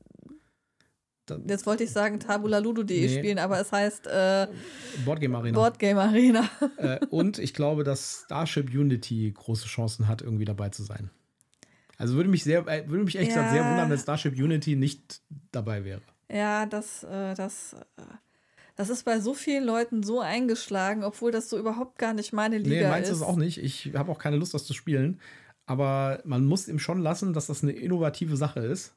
jetzt 1.48 1.66
wollte 1.66 1.84
ich 1.84 1.90
sagen 1.90 2.20
tabulaludo.de 2.20 3.06
Nee. 3.06 3.18
spielen, 3.18 3.38
aber 3.38 3.60
es 3.60 3.72
heißt 3.72 4.06
äh, 4.06 4.46
Boardgame 5.04 5.38
Arena. 5.38 5.58
Boardgame 5.58 6.00
Arena. 6.00 6.48
Äh, 6.78 6.98
und 7.10 7.38
ich 7.38 7.54
glaube, 7.54 7.84
dass 7.84 8.22
Starship 8.26 8.68
Unity 8.74 9.32
große 9.36 9.66
Chancen 9.66 10.08
hat, 10.08 10.22
irgendwie 10.22 10.44
dabei 10.44 10.68
zu 10.70 10.82
sein. 10.82 11.10
Also 11.98 12.14
würde 12.16 12.28
mich 12.28 12.44
sehr, 12.44 12.66
äh, 12.68 12.88
würde 12.88 13.04
mich 13.04 13.16
echt 13.16 13.28
gesagt 13.28 13.50
sehr 13.50 13.62
Ja. 13.62 13.70
wundern, 13.70 13.88
wenn 13.90 13.98
Starship 13.98 14.34
Unity 14.34 14.76
nicht 14.76 15.20
dabei 15.52 15.84
wäre. 15.84 16.02
ja, 16.30 16.66
das, 16.66 17.04
äh, 17.04 17.34
das, 17.34 17.72
äh, 17.96 18.02
das 18.76 18.90
ist 18.90 19.04
bei 19.04 19.20
so 19.20 19.32
vielen 19.32 19.64
Leuten 19.64 20.02
so 20.02 20.20
eingeschlagen, 20.20 21.02
obwohl 21.04 21.32
das 21.32 21.48
so 21.48 21.58
überhaupt 21.58 21.98
gar 21.98 22.12
nicht 22.12 22.32
meine 22.34 22.58
Liga 22.58 22.82
Nee, 22.84 22.88
meins 22.90 23.08
ist. 23.08 23.14
ist 23.16 23.20
es 23.22 23.26
auch 23.26 23.36
nicht. 23.36 23.58
Ich 23.62 23.92
habe 23.94 24.12
auch 24.12 24.18
keine 24.18 24.36
Lust, 24.36 24.52
das 24.52 24.64
zu 24.66 24.74
spielen. 24.74 25.18
Aber 25.64 26.20
man 26.24 26.44
muss 26.44 26.68
ihm 26.68 26.78
schon 26.78 27.00
lassen, 27.00 27.32
dass 27.32 27.46
das 27.46 27.62
eine 27.62 27.72
innovative 27.72 28.36
Sache 28.36 28.60
ist 28.60 28.94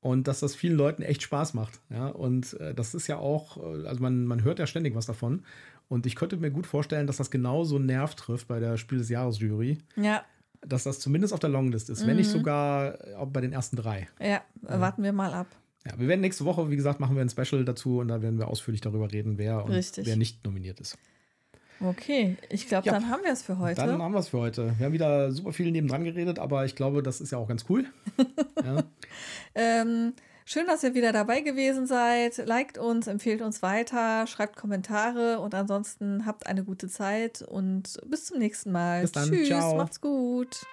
und 0.00 0.28
dass 0.28 0.40
das 0.40 0.54
vielen 0.54 0.76
Leuten 0.76 1.02
echt 1.02 1.22
Spaß 1.22 1.54
macht. 1.54 1.80
Ja, 1.90 2.08
und 2.08 2.54
äh, 2.60 2.74
das 2.74 2.94
ist 2.94 3.06
ja 3.06 3.18
auch, 3.18 3.56
äh, 3.56 3.86
also 3.86 4.00
man, 4.00 4.24
man 4.26 4.44
hört 4.44 4.58
ja 4.58 4.66
ständig 4.66 4.94
was 4.94 5.06
davon. 5.06 5.44
Und 5.88 6.04
ich 6.04 6.16
könnte 6.16 6.36
mir 6.36 6.50
gut 6.50 6.66
vorstellen, 6.66 7.06
dass 7.06 7.16
das 7.16 7.30
genau 7.30 7.64
so 7.64 7.76
einen 7.76 7.86
Nerv 7.86 8.14
trifft 8.14 8.48
bei 8.48 8.60
der 8.60 8.76
Spiel 8.76 8.98
des 8.98 9.08
Jahres 9.08 9.38
Jury. 9.38 9.78
Ja, 9.96 10.22
dass 10.66 10.84
das 10.84 10.98
zumindest 11.00 11.32
auf 11.32 11.40
der 11.40 11.50
Longlist 11.50 11.90
ist, 11.90 12.06
wenn 12.06 12.16
nicht 12.16 12.30
sogar 12.30 12.94
äh, 13.06 13.26
bei 13.26 13.40
den 13.40 13.52
ersten 13.52 13.76
drei. 13.76 14.08
Ja, 14.20 14.42
warten 14.62 15.02
wir 15.02 15.12
mal 15.12 15.32
ab. 15.32 15.46
Ja, 15.86 15.98
wir 15.98 16.08
werden 16.08 16.20
nächste 16.20 16.44
Woche, 16.44 16.70
wie 16.70 16.76
gesagt, 16.76 17.00
machen 17.00 17.14
wir 17.16 17.22
ein 17.22 17.30
Special 17.30 17.64
dazu 17.64 17.98
und 17.98 18.08
da 18.08 18.20
werden 18.22 18.38
wir 18.38 18.48
ausführlich 18.48 18.80
darüber 18.80 19.10
reden, 19.10 19.38
wer 19.38 19.64
und 19.64 19.70
Richtig. 19.70 20.06
wer 20.06 20.16
nicht 20.16 20.44
nominiert 20.44 20.80
ist. 20.80 20.98
Okay, 21.80 22.36
ich 22.50 22.66
glaube, 22.66 22.86
Ja. 22.86 22.92
dann 22.92 23.08
haben 23.08 23.22
wir 23.22 23.32
es 23.32 23.42
für 23.42 23.58
heute. 23.58 23.80
Dann 23.80 24.02
haben 24.02 24.12
wir 24.12 24.18
es 24.18 24.28
für 24.30 24.38
heute. 24.38 24.74
Wir 24.78 24.86
haben 24.86 24.92
wieder 24.92 25.30
super 25.30 25.52
viel 25.52 25.70
nebendran 25.70 26.04
geredet, 26.04 26.38
aber 26.38 26.64
ich 26.64 26.74
glaube, 26.74 27.02
das 27.02 27.20
ist 27.20 27.30
ja 27.30 27.38
auch 27.38 27.46
ganz 27.48 27.64
cool. 27.68 27.84
ja. 28.64 28.82
Ähm, 29.54 30.12
schön, 30.44 30.66
dass 30.66 30.82
ihr 30.82 30.94
wieder 30.94 31.12
dabei 31.12 31.40
gewesen 31.40 31.86
seid. 31.86 32.38
Liked 32.38 32.78
uns, 32.78 33.06
empfehlt 33.06 33.42
uns 33.42 33.62
weiter, 33.62 34.26
schreibt 34.26 34.56
Kommentare 34.56 35.38
und 35.38 35.54
ansonsten 35.54 36.26
habt 36.26 36.46
eine 36.48 36.64
gute 36.64 36.88
Zeit 36.88 37.42
und 37.42 37.98
bis 38.06 38.24
zum 38.26 38.38
nächsten 38.38 38.72
Mal. 38.72 39.02
Bis 39.02 39.12
dann. 39.12 39.28
Tschüss, 39.30 39.48
Ciao. 39.48 39.76
macht's 39.76 40.00
gut. 40.00 40.66